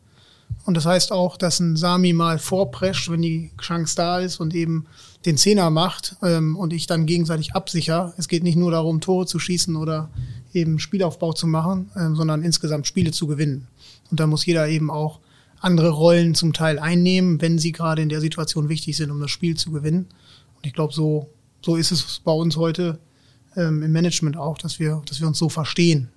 Und 0.65 0.75
das 0.75 0.85
heißt 0.85 1.11
auch, 1.11 1.37
dass 1.37 1.59
ein 1.59 1.75
Sami 1.75 2.13
mal 2.13 2.39
vorprescht, 2.39 3.09
wenn 3.11 3.21
die 3.21 3.51
Chance 3.61 3.95
da 3.95 4.19
ist 4.19 4.39
und 4.39 4.55
eben 4.55 4.87
den 5.25 5.37
Zehner 5.37 5.69
macht 5.69 6.15
ähm, 6.23 6.55
und 6.55 6.73
ich 6.73 6.87
dann 6.87 7.05
gegenseitig 7.05 7.53
absicher. 7.53 8.13
Es 8.17 8.27
geht 8.27 8.43
nicht 8.43 8.55
nur 8.55 8.71
darum, 8.71 8.99
Tore 8.99 9.27
zu 9.27 9.37
schießen 9.37 9.75
oder 9.75 10.09
eben 10.53 10.79
Spielaufbau 10.79 11.33
zu 11.33 11.45
machen, 11.45 11.91
ähm, 11.95 12.15
sondern 12.15 12.41
insgesamt 12.41 12.87
Spiele 12.87 13.11
zu 13.11 13.27
gewinnen. 13.27 13.67
Und 14.09 14.19
da 14.19 14.27
muss 14.27 14.45
jeder 14.45 14.67
eben 14.67 14.89
auch 14.89 15.19
andere 15.59 15.89
Rollen 15.89 16.35
zum 16.35 16.53
Teil 16.53 16.79
einnehmen, 16.79 17.41
wenn 17.41 17.59
sie 17.59 17.71
gerade 17.71 18.01
in 18.01 18.09
der 18.09 18.21
Situation 18.21 18.69
wichtig 18.69 18.97
sind, 18.97 19.11
um 19.11 19.19
das 19.19 19.31
Spiel 19.31 19.55
zu 19.55 19.71
gewinnen. 19.71 20.07
Und 20.55 20.65
ich 20.65 20.73
glaube, 20.73 20.93
so, 20.93 21.29
so 21.63 21.75
ist 21.75 21.91
es 21.91 22.21
bei 22.23 22.31
uns 22.31 22.55
heute 22.55 22.99
ähm, 23.55 23.83
im 23.83 23.91
Management 23.91 24.37
auch, 24.37 24.57
dass 24.57 24.79
wir, 24.79 25.01
dass 25.07 25.19
wir 25.19 25.27
uns 25.27 25.37
so 25.37 25.49
verstehen. 25.49 26.09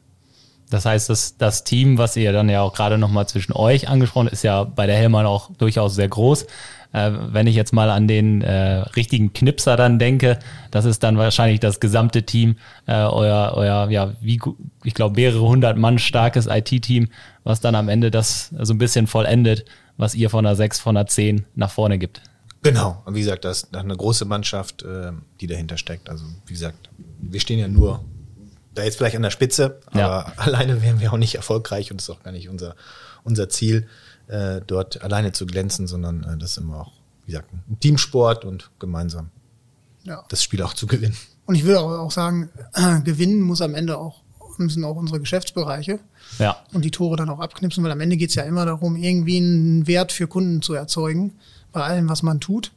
Das 0.71 0.85
heißt, 0.85 1.09
das, 1.09 1.37
das 1.37 1.65
Team, 1.65 1.99
was 1.99 2.17
ihr 2.17 2.33
dann 2.33 2.49
ja 2.49 2.63
auch 2.63 2.75
gerade 2.75 2.99
nochmal 2.99 3.27
zwischen 3.27 3.53
euch 3.53 3.89
angesprochen, 3.89 4.29
ist 4.29 4.43
ja 4.45 4.65
bei 4.65 4.87
der 4.87 4.97
Hellmann 4.97 5.27
auch 5.27 5.51
durchaus 5.57 5.95
sehr 5.95 6.09
groß. 6.09 6.47
Äh, 6.93 7.11
wenn 7.33 7.47
ich 7.47 7.55
jetzt 7.55 7.73
mal 7.73 7.91
an 7.91 8.09
den 8.09 8.43
äh, 8.43 8.79
richtigen 8.97 9.33
Knipser 9.33 9.77
dann 9.77 9.99
denke, 9.99 10.39
das 10.71 10.85
ist 10.85 11.03
dann 11.03 11.19
wahrscheinlich 11.19 11.61
das 11.61 11.81
gesamte 11.81 12.23
Team, 12.23 12.57
äh, 12.87 12.95
euer, 12.95 13.53
euer, 13.55 13.91
ja, 13.91 14.13
wie, 14.21 14.41
ich 14.85 14.95
glaube, 14.95 15.17
mehrere 15.17 15.41
hundert 15.43 15.77
Mann 15.77 15.99
starkes 15.99 16.47
IT-Team, 16.47 17.09
was 17.45 17.61
dann 17.61 17.75
am 17.75 17.89
Ende 17.89 18.11
das 18.11 18.55
so 18.59 18.73
ein 18.73 18.79
bisschen 18.79 19.07
vollendet, 19.07 19.67
was 19.99 20.15
ihr 20.15 20.31
von 20.31 20.45
der 20.45 20.57
6, 20.57 20.81
von 20.81 20.95
der 20.95 21.07
10 21.07 21.45
nach 21.55 21.71
vorne 21.71 21.99
gibt. 21.99 22.23
Genau, 22.63 23.03
und 23.05 23.15
wie 23.15 23.21
gesagt, 23.21 23.45
das 23.45 23.65
ist 23.65 23.77
eine 23.77 23.97
große 23.97 24.25
Mannschaft, 24.25 24.83
äh, 24.83 25.13
die 25.41 25.47
dahinter 25.47 25.77
steckt. 25.77 26.09
Also, 26.09 26.25
wie 26.47 26.53
gesagt, 26.55 26.89
wir 27.21 27.41
stehen 27.41 27.59
ja 27.59 27.69
nur 27.69 28.05
da 28.79 28.85
jetzt 28.85 28.97
vielleicht 28.97 29.17
an 29.17 29.23
der 29.23 29.31
Spitze, 29.31 29.81
aber 29.87 29.99
ja. 29.99 30.33
alleine 30.37 30.83
wären 30.83 31.01
wir 31.01 31.13
auch 31.13 31.19
nicht 31.19 31.35
erfolgreich 31.35 31.91
und 31.91 31.99
das 32.01 32.09
ist 32.09 32.15
auch 32.15 32.23
gar 32.23 32.33
nicht 32.33 32.49
unser, 32.49 32.75
unser 33.25 33.49
Ziel, 33.49 33.87
äh, 34.29 34.61
dort 34.67 35.03
alleine 35.03 35.33
zu 35.33 35.47
glänzen, 35.47 35.87
sondern 35.87 36.23
äh, 36.25 36.39
das 36.39 36.53
ist 36.53 36.59
immer 36.59 36.81
auch, 36.81 36.93
wie 37.25 37.33
gesagt, 37.33 37.53
ein 37.53 37.81
Teamsport 37.81 38.45
und 38.45 38.71
gemeinsam 38.79 39.31
ja. 40.05 40.25
das 40.29 40.43
Spiel 40.43 40.63
auch 40.63 40.75
zu 40.75 40.87
gewinnen. 40.87 41.17
Und 41.47 41.55
ich 41.55 41.65
würde 41.65 41.81
auch 41.81 42.11
sagen, 42.11 42.51
äh, 42.75 43.01
gewinnen 43.01 43.41
muss 43.41 43.63
am 43.63 43.75
Ende 43.75 43.99
auch, 43.99 44.23
müssen 44.59 44.85
auch 44.85 44.97
unsere 44.97 45.21
Geschäftsbereiche 45.21 46.01
ja. 46.39 46.57
und 46.73 46.85
die 46.85 46.91
Tore 46.91 47.17
dann 47.17 47.31
auch 47.31 47.41
abknipsen, 47.41 47.83
weil 47.85 47.93
am 47.93 48.01
Ende 48.01 48.17
geht 48.17 48.31
es 48.31 48.35
ja 48.35 48.43
immer 48.43 48.67
darum, 48.67 48.97
irgendwie 48.97 49.39
einen 49.39 49.87
Wert 49.87 50.13
für 50.13 50.27
Kunden 50.27 50.63
zu 50.63 50.75
erzeugen, 50.75 51.39
bei 51.73 51.83
allem, 51.83 52.09
was 52.09 52.23
man 52.23 52.41
tut 52.41 52.73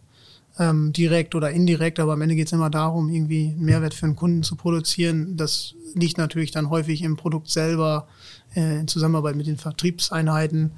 ähm, 0.62 0.94
direkt 0.94 1.34
oder 1.34 1.50
indirekt, 1.50 2.00
aber 2.00 2.14
am 2.14 2.22
Ende 2.22 2.36
geht 2.36 2.46
es 2.46 2.54
immer 2.54 2.70
darum, 2.70 3.10
irgendwie 3.10 3.50
einen 3.50 3.66
Mehrwert 3.66 3.96
für 3.96 4.06
einen 4.06 4.16
Kunden 4.16 4.44
zu 4.44 4.56
produzieren. 4.56 5.36
Das 5.36 5.74
liegt 5.96 6.20
natürlich 6.20 6.52
dann 6.52 6.70
häufig 6.70 7.02
im 7.02 7.18
Produkt 7.18 7.50
selber, 7.50 8.08
äh, 8.56 8.80
in 8.80 8.88
Zusammenarbeit 8.88 9.36
mit 9.36 9.48
den 9.48 9.58
Vertriebseinheiten. 9.58 10.72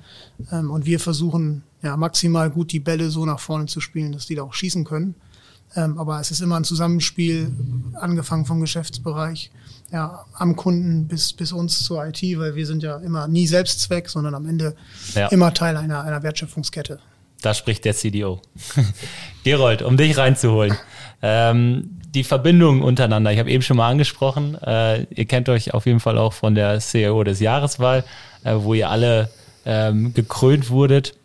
Ähm, 0.51 0.71
und 0.71 0.85
wir 0.85 1.01
versuchen 1.01 1.63
ja 1.81 1.97
maximal 1.97 2.49
gut 2.49 2.71
die 2.71 2.79
Bälle 2.79 3.09
so 3.09 3.25
nach 3.25 3.41
vorne 3.41 3.65
zu 3.65 3.81
spielen, 3.81 4.13
dass 4.13 4.25
die 4.25 4.35
da 4.35 4.43
auch 4.43 4.53
schießen 4.53 4.85
können. 4.85 5.15
Ähm, 5.75 5.97
aber 5.97 6.21
es 6.21 6.31
ist 6.31 6.39
immer 6.39 6.55
ein 6.55 6.63
Zusammenspiel, 6.63 7.51
angefangen 7.95 8.45
vom 8.45 8.61
Geschäftsbereich, 8.61 9.51
ja, 9.91 10.23
am 10.33 10.55
Kunden 10.55 11.07
bis, 11.07 11.33
bis 11.33 11.51
uns 11.51 11.83
zur 11.83 12.05
IT, 12.05 12.21
weil 12.37 12.55
wir 12.55 12.65
sind 12.65 12.83
ja 12.83 12.97
immer 12.97 13.27
nie 13.27 13.47
Selbstzweck, 13.47 14.07
sondern 14.07 14.33
am 14.33 14.45
Ende 14.45 14.75
ja. 15.13 15.27
immer 15.27 15.53
Teil 15.53 15.75
einer, 15.75 16.03
einer 16.03 16.23
Wertschöpfungskette. 16.23 16.99
Da 17.43 17.53
spricht 17.53 17.83
der 17.85 17.93
CDO. 17.93 18.41
Gerold, 19.43 19.81
um 19.81 19.97
dich 19.97 20.17
reinzuholen. 20.17 20.77
Ähm, 21.21 21.99
die 22.15 22.23
Verbindung 22.23 22.81
untereinander, 22.81 23.33
ich 23.33 23.39
habe 23.39 23.51
eben 23.51 23.61
schon 23.61 23.77
mal 23.77 23.89
angesprochen, 23.89 24.55
äh, 24.61 25.03
ihr 25.13 25.25
kennt 25.25 25.49
euch 25.49 25.73
auf 25.73 25.85
jeden 25.85 25.99
Fall 25.99 26.17
auch 26.17 26.31
von 26.31 26.55
der 26.55 26.79
CEO 26.79 27.23
des 27.23 27.41
Jahreswahl, 27.41 28.05
äh, 28.45 28.53
wo 28.55 28.73
ihr 28.73 28.89
alle 28.89 29.29
ähm, 29.65 30.13
gekrönt 30.13 30.69
wurdet. 30.69 31.15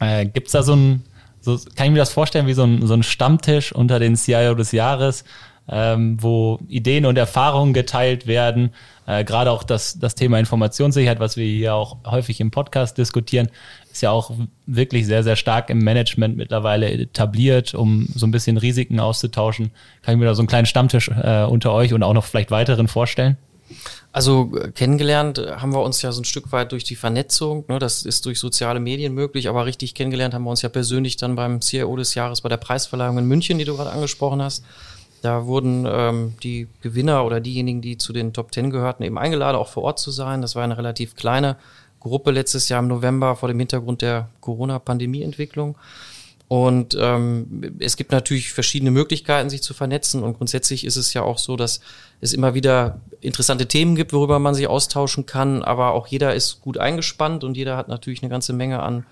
Äh, 0.00 0.26
Gibt 0.26 0.48
es 0.48 0.52
da 0.52 0.62
so 0.64 0.74
ein, 0.74 1.04
so, 1.40 1.56
kann 1.76 1.86
ich 1.86 1.92
mir 1.92 1.98
das 1.98 2.12
vorstellen, 2.12 2.48
wie 2.48 2.54
so 2.54 2.64
ein, 2.64 2.84
so 2.84 2.94
ein 2.94 3.04
Stammtisch 3.04 3.72
unter 3.72 4.00
den 4.00 4.16
CIO 4.16 4.54
des 4.54 4.72
Jahres, 4.72 5.24
ähm, 5.68 6.16
wo 6.20 6.58
Ideen 6.68 7.06
und 7.06 7.16
Erfahrungen 7.16 7.74
geteilt 7.74 8.26
werden. 8.26 8.72
Äh, 9.06 9.24
Gerade 9.24 9.50
auch 9.50 9.62
das, 9.62 9.98
das 9.98 10.14
Thema 10.14 10.38
Informationssicherheit, 10.38 11.20
was 11.20 11.36
wir 11.36 11.46
hier 11.46 11.74
auch 11.74 11.98
häufig 12.06 12.40
im 12.40 12.50
Podcast 12.50 12.98
diskutieren, 12.98 13.50
ist 13.92 14.02
ja 14.02 14.10
auch 14.10 14.32
wirklich 14.66 15.06
sehr, 15.06 15.22
sehr 15.22 15.36
stark 15.36 15.70
im 15.70 15.78
Management 15.78 16.36
mittlerweile 16.36 16.90
etabliert, 16.90 17.74
um 17.74 18.08
so 18.14 18.26
ein 18.26 18.30
bisschen 18.30 18.56
Risiken 18.56 19.00
auszutauschen. 19.00 19.70
Kann 20.02 20.14
ich 20.14 20.20
mir 20.20 20.26
da 20.26 20.34
so 20.34 20.42
einen 20.42 20.48
kleinen 20.48 20.66
Stammtisch 20.66 21.08
äh, 21.08 21.44
unter 21.44 21.72
euch 21.72 21.92
und 21.94 22.02
auch 22.02 22.12
noch 22.12 22.24
vielleicht 22.24 22.50
weiteren 22.50 22.88
vorstellen? 22.88 23.36
Also 24.12 24.52
äh, 24.56 24.70
kennengelernt 24.70 25.38
haben 25.38 25.72
wir 25.72 25.82
uns 25.82 26.02
ja 26.02 26.12
so 26.12 26.20
ein 26.20 26.24
Stück 26.24 26.52
weit 26.52 26.72
durch 26.72 26.84
die 26.84 26.96
Vernetzung. 26.96 27.64
Ne, 27.68 27.78
das 27.78 28.04
ist 28.04 28.24
durch 28.26 28.38
soziale 28.38 28.80
Medien 28.80 29.14
möglich, 29.14 29.48
aber 29.48 29.66
richtig 29.66 29.94
kennengelernt 29.94 30.34
haben 30.34 30.44
wir 30.44 30.50
uns 30.50 30.62
ja 30.62 30.68
persönlich 30.68 31.16
dann 31.16 31.36
beim 31.36 31.60
CIO 31.60 31.96
des 31.96 32.14
Jahres 32.14 32.40
bei 32.40 32.48
der 32.48 32.56
Preisverleihung 32.56 33.18
in 33.18 33.26
München, 33.26 33.58
die 33.58 33.64
du 33.64 33.76
gerade 33.76 33.90
angesprochen 33.90 34.42
hast. 34.42 34.64
Da 35.22 35.46
wurden 35.46 35.84
ähm, 35.88 36.34
die 36.42 36.68
Gewinner 36.80 37.24
oder 37.24 37.40
diejenigen, 37.40 37.80
die 37.80 37.98
zu 37.98 38.12
den 38.12 38.32
Top 38.32 38.52
Ten 38.52 38.70
gehörten, 38.70 39.02
eben 39.02 39.18
eingeladen, 39.18 39.56
auch 39.56 39.68
vor 39.68 39.82
Ort 39.82 39.98
zu 39.98 40.10
sein. 40.10 40.42
Das 40.42 40.54
war 40.54 40.62
eine 40.62 40.78
relativ 40.78 41.16
kleine 41.16 41.56
Gruppe 42.00 42.30
letztes 42.30 42.68
Jahr 42.68 42.80
im 42.80 42.88
November 42.88 43.36
vor 43.36 43.48
dem 43.48 43.58
Hintergrund 43.58 44.02
der 44.02 44.28
Corona-Pandemie-Entwicklung. 44.40 45.76
Und 46.48 46.96
ähm, 46.98 47.76
es 47.78 47.98
gibt 47.98 48.10
natürlich 48.10 48.54
verschiedene 48.54 48.90
Möglichkeiten, 48.90 49.50
sich 49.50 49.62
zu 49.62 49.74
vernetzen. 49.74 50.22
Und 50.22 50.38
grundsätzlich 50.38 50.84
ist 50.86 50.96
es 50.96 51.12
ja 51.12 51.22
auch 51.22 51.36
so, 51.36 51.56
dass 51.56 51.80
es 52.22 52.32
immer 52.32 52.54
wieder 52.54 53.02
interessante 53.20 53.66
Themen 53.66 53.96
gibt, 53.96 54.14
worüber 54.14 54.38
man 54.38 54.54
sich 54.54 54.66
austauschen 54.66 55.26
kann. 55.26 55.62
Aber 55.62 55.92
auch 55.92 56.06
jeder 56.06 56.34
ist 56.34 56.62
gut 56.62 56.78
eingespannt 56.78 57.44
und 57.44 57.56
jeder 57.58 57.76
hat 57.76 57.88
natürlich 57.88 58.22
eine 58.22 58.30
ganze 58.30 58.54
Menge 58.54 58.82
an 58.82 59.04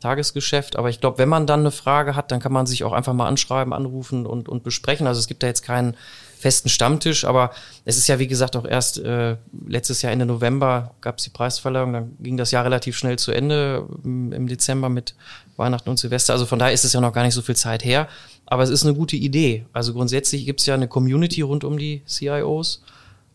Tagesgeschäft. 0.00 0.76
Aber 0.76 0.88
ich 0.88 1.00
glaube, 1.00 1.18
wenn 1.18 1.28
man 1.28 1.46
dann 1.46 1.60
eine 1.60 1.72
Frage 1.72 2.16
hat, 2.16 2.30
dann 2.32 2.40
kann 2.40 2.52
man 2.52 2.66
sich 2.66 2.84
auch 2.84 2.92
einfach 2.92 3.12
mal 3.12 3.28
anschreiben, 3.28 3.74
anrufen 3.74 4.24
und, 4.24 4.48
und 4.48 4.62
besprechen. 4.62 5.06
Also 5.06 5.18
es 5.18 5.26
gibt 5.26 5.42
da 5.42 5.46
jetzt 5.46 5.62
keinen 5.62 5.94
festen 6.38 6.68
Stammtisch, 6.68 7.24
aber 7.24 7.50
es 7.84 7.96
ist 7.96 8.08
ja 8.08 8.18
wie 8.18 8.26
gesagt 8.26 8.56
auch 8.56 8.64
erst 8.64 8.98
äh, 8.98 9.36
letztes 9.66 10.02
Jahr 10.02 10.12
Ende 10.12 10.26
November 10.26 10.94
gab 11.00 11.18
es 11.18 11.24
die 11.24 11.30
Preisverleihung, 11.30 11.92
dann 11.92 12.16
ging 12.20 12.36
das 12.36 12.50
Jahr 12.50 12.64
relativ 12.64 12.96
schnell 12.96 13.18
zu 13.18 13.32
Ende 13.32 13.86
im, 14.04 14.32
im 14.32 14.46
Dezember 14.46 14.88
mit 14.88 15.14
Weihnachten 15.56 15.90
und 15.90 15.98
Silvester. 15.98 16.32
Also 16.32 16.46
von 16.46 16.58
daher 16.58 16.72
ist 16.72 16.84
es 16.84 16.92
ja 16.92 17.00
noch 17.00 17.12
gar 17.12 17.24
nicht 17.24 17.34
so 17.34 17.42
viel 17.42 17.56
Zeit 17.56 17.84
her, 17.84 18.08
aber 18.46 18.62
es 18.62 18.70
ist 18.70 18.84
eine 18.84 18.94
gute 18.94 19.16
Idee. 19.16 19.66
Also 19.72 19.92
grundsätzlich 19.92 20.46
gibt 20.46 20.60
es 20.60 20.66
ja 20.66 20.74
eine 20.74 20.88
Community 20.88 21.42
rund 21.42 21.64
um 21.64 21.78
die 21.78 22.02
CIOs 22.06 22.82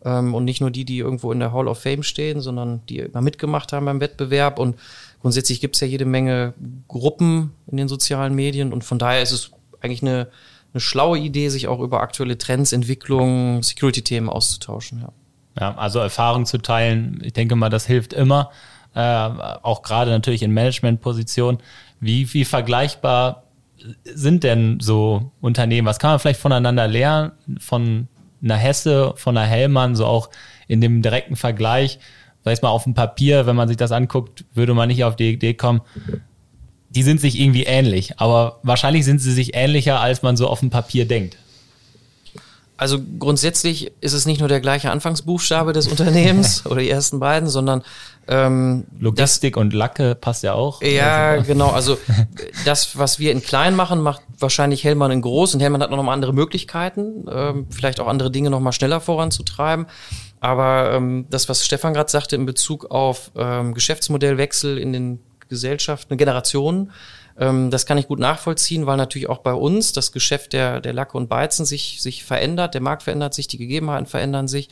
ähm, 0.04 0.34
und 0.34 0.44
nicht 0.44 0.60
nur 0.60 0.70
die, 0.70 0.84
die 0.84 0.98
irgendwo 0.98 1.32
in 1.32 1.40
der 1.40 1.52
Hall 1.52 1.68
of 1.68 1.78
Fame 1.80 2.02
stehen, 2.02 2.40
sondern 2.40 2.80
die 2.88 2.98
immer 2.98 3.20
mitgemacht 3.20 3.72
haben 3.72 3.86
beim 3.86 4.00
Wettbewerb 4.00 4.58
und 4.58 4.76
grundsätzlich 5.20 5.60
gibt 5.60 5.76
es 5.76 5.80
ja 5.80 5.86
jede 5.86 6.04
Menge 6.04 6.54
Gruppen 6.88 7.52
in 7.66 7.76
den 7.76 7.88
sozialen 7.88 8.34
Medien 8.34 8.72
und 8.72 8.84
von 8.84 8.98
daher 8.98 9.22
ist 9.22 9.32
es 9.32 9.50
eigentlich 9.80 10.02
eine, 10.02 10.28
eine 10.74 10.80
schlaue 10.80 11.18
Idee, 11.18 11.48
sich 11.48 11.68
auch 11.68 11.80
über 11.80 12.00
aktuelle 12.00 12.36
Trends, 12.36 12.72
Entwicklungen, 12.72 13.62
Security-Themen 13.62 14.28
auszutauschen. 14.28 15.02
Ja. 15.02 15.12
ja, 15.60 15.74
also 15.76 16.00
Erfahrung 16.00 16.46
zu 16.46 16.58
teilen, 16.58 17.20
ich 17.22 17.32
denke 17.32 17.56
mal, 17.56 17.70
das 17.70 17.86
hilft 17.86 18.12
immer, 18.12 18.50
äh, 18.94 19.00
auch 19.00 19.82
gerade 19.82 20.10
natürlich 20.10 20.42
in 20.42 20.52
Managementpositionen. 20.52 21.60
Wie, 22.00 22.32
wie 22.34 22.44
vergleichbar 22.44 23.44
sind 24.04 24.44
denn 24.44 24.78
so 24.80 25.32
Unternehmen? 25.40 25.86
Was 25.86 25.98
kann 25.98 26.10
man 26.10 26.18
vielleicht 26.18 26.40
voneinander 26.40 26.88
lernen, 26.88 27.32
von 27.58 28.08
einer 28.42 28.56
Hesse, 28.56 29.14
von 29.16 29.36
einer 29.36 29.46
Hellmann, 29.46 29.94
so 29.94 30.06
auch 30.06 30.28
in 30.66 30.80
dem 30.80 31.02
direkten 31.02 31.36
Vergleich? 31.36 31.98
sag 32.44 32.52
ich 32.52 32.62
mal, 32.62 32.68
auf 32.68 32.84
dem 32.84 32.94
Papier, 32.94 33.46
wenn 33.46 33.56
man 33.56 33.68
sich 33.68 33.76
das 33.76 33.90
anguckt, 33.90 34.44
würde 34.52 34.74
man 34.74 34.88
nicht 34.88 35.02
auf 35.04 35.16
die 35.16 35.32
Idee 35.32 35.54
kommen, 35.54 35.80
die 36.94 37.02
sind 37.02 37.20
sich 37.20 37.38
irgendwie 37.38 37.64
ähnlich. 37.64 38.18
Aber 38.18 38.58
wahrscheinlich 38.62 39.04
sind 39.04 39.20
sie 39.20 39.32
sich 39.32 39.54
ähnlicher, 39.54 40.00
als 40.00 40.22
man 40.22 40.36
so 40.36 40.48
auf 40.48 40.60
dem 40.60 40.70
Papier 40.70 41.06
denkt. 41.06 41.36
Also 42.76 42.98
grundsätzlich 43.20 43.92
ist 44.00 44.14
es 44.14 44.26
nicht 44.26 44.40
nur 44.40 44.48
der 44.48 44.60
gleiche 44.60 44.90
Anfangsbuchstabe 44.90 45.72
des 45.72 45.86
Unternehmens 45.86 46.66
oder 46.66 46.80
die 46.80 46.90
ersten 46.90 47.20
beiden, 47.20 47.48
sondern 47.48 47.82
ähm, 48.26 48.84
Logistik 48.98 49.54
das, 49.54 49.60
und 49.60 49.72
Lacke 49.72 50.16
passt 50.16 50.42
ja 50.42 50.54
auch. 50.54 50.82
Ja, 50.82 51.30
also. 51.30 51.46
genau. 51.46 51.70
Also 51.70 51.98
das, 52.64 52.98
was 52.98 53.20
wir 53.20 53.30
in 53.30 53.42
klein 53.42 53.76
machen, 53.76 54.00
macht 54.00 54.22
wahrscheinlich 54.38 54.82
Hellmann 54.82 55.12
in 55.12 55.22
groß 55.22 55.54
und 55.54 55.60
Hellmann 55.60 55.82
hat 55.82 55.90
noch 55.90 56.02
mal 56.02 56.12
andere 56.12 56.32
Möglichkeiten, 56.32 57.26
ähm, 57.30 57.66
vielleicht 57.70 58.00
auch 58.00 58.08
andere 58.08 58.32
Dinge 58.32 58.50
noch 58.50 58.60
mal 58.60 58.72
schneller 58.72 59.00
voranzutreiben. 59.00 59.86
Aber 60.40 60.92
ähm, 60.92 61.26
das, 61.30 61.48
was 61.48 61.64
Stefan 61.64 61.94
gerade 61.94 62.10
sagte 62.10 62.34
in 62.34 62.44
Bezug 62.44 62.90
auf 62.90 63.30
ähm, 63.36 63.72
Geschäftsmodellwechsel 63.72 64.78
in 64.78 64.92
den 64.92 65.20
Gesellschaften, 65.48 66.16
Generationen, 66.16 66.92
ähm, 67.38 67.70
das 67.70 67.86
kann 67.86 67.98
ich 67.98 68.08
gut 68.08 68.18
nachvollziehen, 68.18 68.86
weil 68.86 68.96
natürlich 68.96 69.28
auch 69.28 69.38
bei 69.38 69.52
uns 69.52 69.92
das 69.92 70.12
Geschäft 70.12 70.52
der, 70.52 70.80
der 70.80 70.92
Lacke 70.92 71.16
und 71.16 71.28
Beizen 71.28 71.64
sich, 71.64 72.00
sich 72.00 72.24
verändert, 72.24 72.74
der 72.74 72.80
Markt 72.80 73.02
verändert 73.02 73.34
sich, 73.34 73.48
die 73.48 73.58
Gegebenheiten 73.58 74.06
verändern 74.06 74.48
sich, 74.48 74.68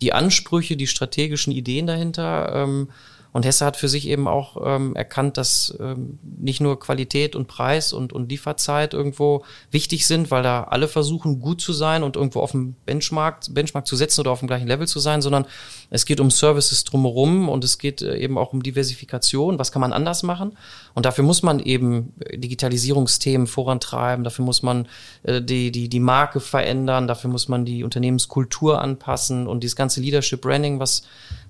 die 0.00 0.12
Ansprüche, 0.12 0.76
die 0.76 0.86
strategischen 0.86 1.52
Ideen 1.52 1.86
dahinter 1.86 2.52
ähm, 2.54 2.90
und 3.32 3.44
Hesse 3.44 3.64
hat 3.64 3.76
für 3.76 3.88
sich 3.88 4.08
eben 4.08 4.26
auch 4.26 4.56
ähm, 4.64 4.96
erkannt, 4.96 5.36
dass 5.36 5.76
ähm, 5.78 6.18
nicht 6.22 6.60
nur 6.60 6.80
Qualität 6.80 7.36
und 7.36 7.46
Preis 7.46 7.92
und, 7.92 8.12
und 8.12 8.28
Lieferzeit 8.28 8.92
irgendwo 8.92 9.44
wichtig 9.70 10.06
sind, 10.06 10.30
weil 10.30 10.42
da 10.42 10.64
alle 10.64 10.88
versuchen, 10.88 11.40
gut 11.40 11.60
zu 11.60 11.72
sein 11.72 12.02
und 12.02 12.16
irgendwo 12.16 12.40
auf 12.40 12.50
dem 12.50 12.74
Benchmark, 12.86 13.42
Benchmark 13.50 13.86
zu 13.86 13.94
setzen 13.94 14.20
oder 14.20 14.32
auf 14.32 14.40
dem 14.40 14.48
gleichen 14.48 14.66
Level 14.66 14.88
zu 14.88 14.98
sein, 14.98 15.22
sondern 15.22 15.46
es 15.90 16.06
geht 16.06 16.18
um 16.18 16.30
Services 16.30 16.82
drumherum 16.84 17.48
und 17.48 17.62
es 17.62 17.78
geht 17.78 18.02
äh, 18.02 18.16
eben 18.16 18.36
auch 18.36 18.52
um 18.52 18.62
Diversifikation. 18.62 19.58
Was 19.60 19.70
kann 19.70 19.80
man 19.80 19.92
anders 19.92 20.24
machen? 20.24 20.56
Und 20.94 21.06
dafür 21.06 21.22
muss 21.22 21.42
man 21.42 21.60
eben 21.60 22.12
Digitalisierungsthemen 22.34 23.46
vorantreiben, 23.46 24.24
dafür 24.24 24.44
muss 24.44 24.62
man 24.62 24.88
äh, 25.22 25.40
die, 25.40 25.70
die, 25.70 25.88
die 25.88 26.00
Marke 26.00 26.40
verändern, 26.40 27.06
dafür 27.06 27.30
muss 27.30 27.46
man 27.46 27.64
die 27.64 27.84
Unternehmenskultur 27.84 28.80
anpassen 28.80 29.46
und 29.46 29.62
dieses 29.62 29.76
ganze 29.76 30.00
Leadership 30.00 30.40
Branding, 30.40 30.80
was 30.80 31.02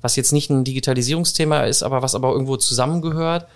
was 0.03 0.17
jetzt 0.17 0.33
nicht 0.33 0.51
ein 0.51 0.65
Digitalisierungsthema 0.65 1.65
ist, 1.71 1.83
aber 1.83 2.03
was 2.03 2.15
aber 2.15 2.33
irgendwo 2.33 2.57
zusammengehört. 2.57 3.47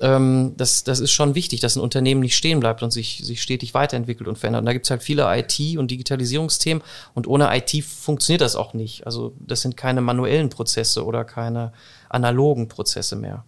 Ähm, 0.00 0.54
das, 0.56 0.84
das 0.84 1.00
ist 1.00 1.12
schon 1.12 1.34
wichtig, 1.34 1.60
dass 1.60 1.76
ein 1.76 1.80
Unternehmen 1.80 2.20
nicht 2.20 2.36
stehen 2.36 2.60
bleibt 2.60 2.82
und 2.82 2.90
sich, 2.90 3.20
sich 3.24 3.40
stetig 3.40 3.74
weiterentwickelt 3.74 4.28
und 4.28 4.38
verändert. 4.38 4.60
Und 4.60 4.66
da 4.66 4.72
gibt 4.72 4.86
es 4.86 4.90
halt 4.90 5.02
viele 5.02 5.24
IT- 5.38 5.78
und 5.78 5.90
Digitalisierungsthemen 5.90 6.82
und 7.14 7.26
ohne 7.26 7.56
IT 7.56 7.84
funktioniert 7.84 8.40
das 8.40 8.56
auch 8.56 8.74
nicht. 8.74 9.06
Also 9.06 9.34
das 9.38 9.62
sind 9.62 9.76
keine 9.76 10.00
manuellen 10.00 10.50
Prozesse 10.50 11.04
oder 11.04 11.24
keine 11.24 11.72
analogen 12.08 12.68
Prozesse 12.68 13.16
mehr. 13.16 13.44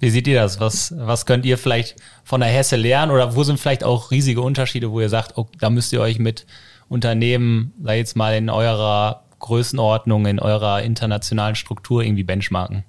Wie 0.00 0.10
seht 0.10 0.28
ihr 0.28 0.40
das? 0.40 0.60
Was, 0.60 0.94
was 0.96 1.26
könnt 1.26 1.44
ihr 1.44 1.58
vielleicht 1.58 1.96
von 2.22 2.40
der 2.40 2.50
Hesse 2.50 2.76
lernen 2.76 3.10
oder 3.10 3.34
wo 3.34 3.42
sind 3.42 3.58
vielleicht 3.58 3.82
auch 3.82 4.10
riesige 4.10 4.42
Unterschiede, 4.42 4.92
wo 4.92 5.00
ihr 5.00 5.08
sagt, 5.08 5.36
oh, 5.36 5.48
da 5.58 5.70
müsst 5.70 5.92
ihr 5.92 6.00
euch 6.00 6.18
mit 6.18 6.46
Unternehmen, 6.88 7.72
sei 7.82 7.98
jetzt 7.98 8.14
mal 8.14 8.36
in 8.36 8.48
eurer 8.48 9.24
Größenordnung 9.40 10.26
in 10.26 10.38
eurer 10.38 10.82
internationalen 10.82 11.54
Struktur 11.54 12.02
irgendwie 12.02 12.24
benchmarken? 12.24 12.84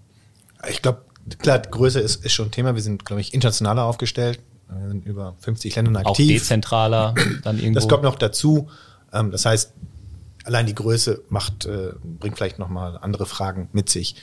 Ich 0.68 0.82
glaube, 0.82 1.04
klar, 1.38 1.60
Größe 1.60 2.00
ist, 2.00 2.26
ist 2.26 2.34
schon 2.34 2.48
ein 2.48 2.52
Thema. 2.52 2.76
Wir 2.76 2.82
sind, 2.82 3.06
glaube 3.06 3.22
ich, 3.22 3.34
internationaler 3.34 3.84
aufgestellt. 3.86 4.40
Wir 4.70 4.90
sind 4.90 5.06
über 5.06 5.36
50 5.40 5.76
Ländern 5.76 5.98
aktiv. 5.98 6.10
Auch 6.12 6.42
dezentraler 6.42 7.16
dann 7.44 7.58
irgendwo. 7.58 7.76
Das 7.76 7.88
kommt 7.88 8.04
noch 8.04 8.16
dazu. 8.16 8.70
Ähm, 9.14 9.32
das 9.32 9.46
heißt, 9.46 9.74
allein 10.44 10.66
die 10.66 10.76
Größe 10.76 11.24
macht, 11.30 11.66
äh, 11.66 11.94
bringt 12.04 12.38
vielleicht 12.38 12.60
nochmal 12.60 12.98
andere 12.98 13.26
Fragen 13.26 13.70
mit 13.72 13.90
sich. 13.90 14.16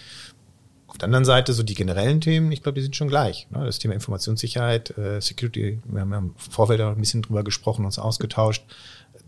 Auf 0.87 0.99
der 0.99 1.07
anderen 1.07 1.25
Seite 1.25 1.53
so 1.53 1.63
die 1.63 1.75
generellen 1.75 2.21
Themen, 2.21 2.53
ich 2.53 2.63
glaube, 2.63 2.77
die 2.77 2.83
sind 2.83 2.97
schon 2.97 3.09
gleich. 3.09 3.49
Ne? 3.51 3.65
Das 3.67 3.79
Thema 3.79 3.95
Informationssicherheit, 3.95 4.97
äh, 4.97 5.21
Security, 5.21 5.81
wir 5.85 6.01
haben 6.01 6.13
ja 6.13 6.19
im 6.19 6.35
Vorfeld 6.37 6.81
auch 6.81 6.93
ein 6.93 7.01
bisschen 7.01 7.23
drüber 7.23 7.45
gesprochen, 7.45 7.85
uns 7.85 7.99
ausgetauscht 7.99 8.63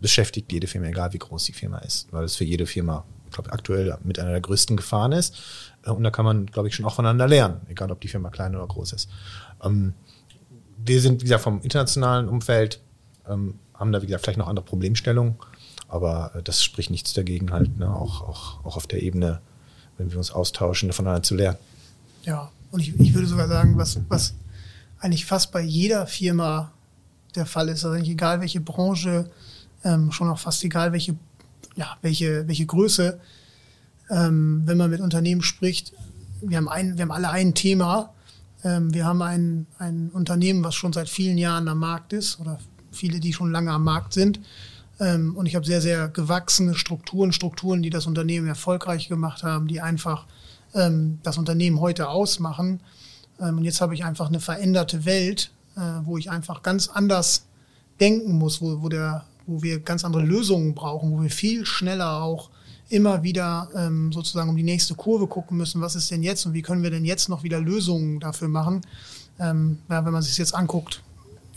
beschäftigt 0.01 0.51
jede 0.51 0.67
Firma, 0.67 0.87
egal 0.87 1.13
wie 1.13 1.17
groß 1.17 1.45
die 1.45 1.53
Firma 1.53 1.79
ist, 1.79 2.11
weil 2.11 2.23
es 2.23 2.35
für 2.35 2.43
jede 2.43 2.65
Firma, 2.65 3.05
ich 3.25 3.31
glaube, 3.31 3.51
aktuell 3.51 3.97
mit 4.03 4.19
einer 4.19 4.31
der 4.31 4.41
größten 4.41 4.77
Gefahren 4.77 5.11
ist. 5.11 5.37
Äh, 5.85 5.91
und 5.91 6.03
da 6.03 6.11
kann 6.11 6.25
man, 6.25 6.45
glaube 6.45 6.67
ich, 6.67 6.75
schon 6.75 6.85
auch 6.85 6.95
voneinander 6.95 7.27
lernen, 7.27 7.61
egal 7.67 7.91
ob 7.91 8.01
die 8.01 8.07
Firma 8.07 8.29
klein 8.29 8.55
oder 8.55 8.67
groß 8.67 8.93
ist. 8.93 9.09
Ähm, 9.63 9.93
wir 10.77 11.01
sind, 11.01 11.21
wie 11.21 11.25
gesagt, 11.25 11.43
vom 11.43 11.61
internationalen 11.61 12.29
Umfeld, 12.29 12.81
ähm, 13.27 13.55
haben 13.73 13.91
da, 13.91 14.01
wie 14.01 14.07
gesagt, 14.07 14.23
vielleicht 14.23 14.39
noch 14.39 14.47
andere 14.47 14.65
Problemstellungen, 14.65 15.35
aber 15.87 16.35
äh, 16.35 16.43
das 16.43 16.63
spricht 16.63 16.89
nichts 16.89 17.13
dagegen, 17.13 17.51
halt, 17.51 17.77
ne, 17.77 17.93
auch, 17.93 18.21
auch, 18.21 18.65
auch 18.65 18.77
auf 18.77 18.87
der 18.87 19.01
Ebene, 19.01 19.41
wenn 19.97 20.11
wir 20.11 20.17
uns 20.17 20.31
austauschen, 20.31 20.91
voneinander 20.93 21.23
zu 21.23 21.35
lernen. 21.35 21.57
Ja, 22.23 22.51
und 22.71 22.79
ich, 22.81 22.97
ich 22.99 23.13
würde 23.13 23.27
sogar 23.27 23.47
sagen, 23.47 23.77
was, 23.77 23.99
was 24.09 24.35
eigentlich 24.99 25.25
fast 25.25 25.51
bei 25.51 25.61
jeder 25.61 26.07
Firma 26.07 26.71
der 27.35 27.45
Fall 27.45 27.69
ist. 27.69 27.85
Also 27.85 27.95
eigentlich 27.95 28.09
egal 28.09 28.41
welche 28.41 28.61
Branche, 28.61 29.29
ähm, 29.83 30.11
schon 30.11 30.29
auch 30.29 30.39
fast 30.39 30.63
egal 30.63 30.91
welche, 30.91 31.15
ja, 31.75 31.97
welche, 32.01 32.47
welche 32.47 32.65
Größe, 32.65 33.19
ähm, 34.09 34.63
wenn 34.65 34.77
man 34.77 34.89
mit 34.89 35.01
Unternehmen 35.01 35.41
spricht, 35.41 35.93
wir 36.41 36.57
haben, 36.57 36.69
ein, 36.69 36.97
wir 36.97 37.03
haben 37.03 37.11
alle 37.11 37.29
ein 37.29 37.53
Thema. 37.53 38.13
Ähm, 38.63 38.93
wir 38.93 39.05
haben 39.05 39.21
ein, 39.21 39.67
ein 39.77 40.09
Unternehmen, 40.09 40.63
was 40.63 40.75
schon 40.75 40.93
seit 40.93 41.09
vielen 41.09 41.37
Jahren 41.37 41.67
am 41.67 41.79
Markt 41.79 42.13
ist 42.13 42.39
oder 42.39 42.59
viele, 42.91 43.19
die 43.19 43.33
schon 43.33 43.51
lange 43.51 43.71
am 43.71 43.83
Markt 43.83 44.13
sind. 44.13 44.39
Ähm, 44.99 45.35
und 45.35 45.45
ich 45.45 45.55
habe 45.55 45.65
sehr, 45.65 45.81
sehr 45.81 46.07
gewachsene 46.09 46.75
Strukturen, 46.75 47.31
Strukturen, 47.31 47.81
die 47.81 47.89
das 47.89 48.07
Unternehmen 48.07 48.47
erfolgreich 48.47 49.07
gemacht 49.07 49.43
haben, 49.43 49.67
die 49.67 49.81
einfach 49.81 50.25
ähm, 50.73 51.19
das 51.23 51.37
Unternehmen 51.37 51.79
heute 51.79 52.09
ausmachen. 52.09 52.81
Ähm, 53.39 53.57
und 53.57 53.63
jetzt 53.63 53.81
habe 53.81 53.93
ich 53.93 54.03
einfach 54.03 54.27
eine 54.27 54.39
veränderte 54.39 55.05
Welt, 55.05 55.51
äh, 55.75 55.81
wo 56.03 56.17
ich 56.17 56.29
einfach 56.29 56.63
ganz 56.63 56.89
anders 56.89 57.45
denken 57.99 58.33
muss, 58.33 58.61
wo, 58.61 58.81
wo, 58.81 58.89
der, 58.89 59.25
wo 59.45 59.61
wir 59.61 59.79
ganz 59.79 60.03
andere 60.03 60.23
Lösungen 60.23 60.73
brauchen, 60.73 61.11
wo 61.11 61.21
wir 61.21 61.29
viel 61.29 61.65
schneller 61.65 62.21
auch 62.21 62.49
immer 62.89 63.23
wieder 63.23 63.69
ähm, 63.75 64.11
sozusagen 64.11 64.49
um 64.49 64.55
die 64.55 64.63
nächste 64.63 64.95
Kurve 64.95 65.27
gucken 65.27 65.57
müssen, 65.57 65.81
was 65.81 65.95
ist 65.95 66.09
denn 66.11 66.23
jetzt 66.23 66.45
und 66.45 66.53
wie 66.53 66.61
können 66.61 66.83
wir 66.83 66.89
denn 66.89 67.05
jetzt 67.05 67.29
noch 67.29 67.43
wieder 67.43 67.59
Lösungen 67.59 68.19
dafür 68.19 68.47
machen. 68.47 68.81
Ähm, 69.39 69.79
ja, 69.89 70.03
wenn 70.05 70.11
man 70.13 70.23
sich 70.23 70.37
jetzt 70.37 70.55
anguckt, 70.55 71.03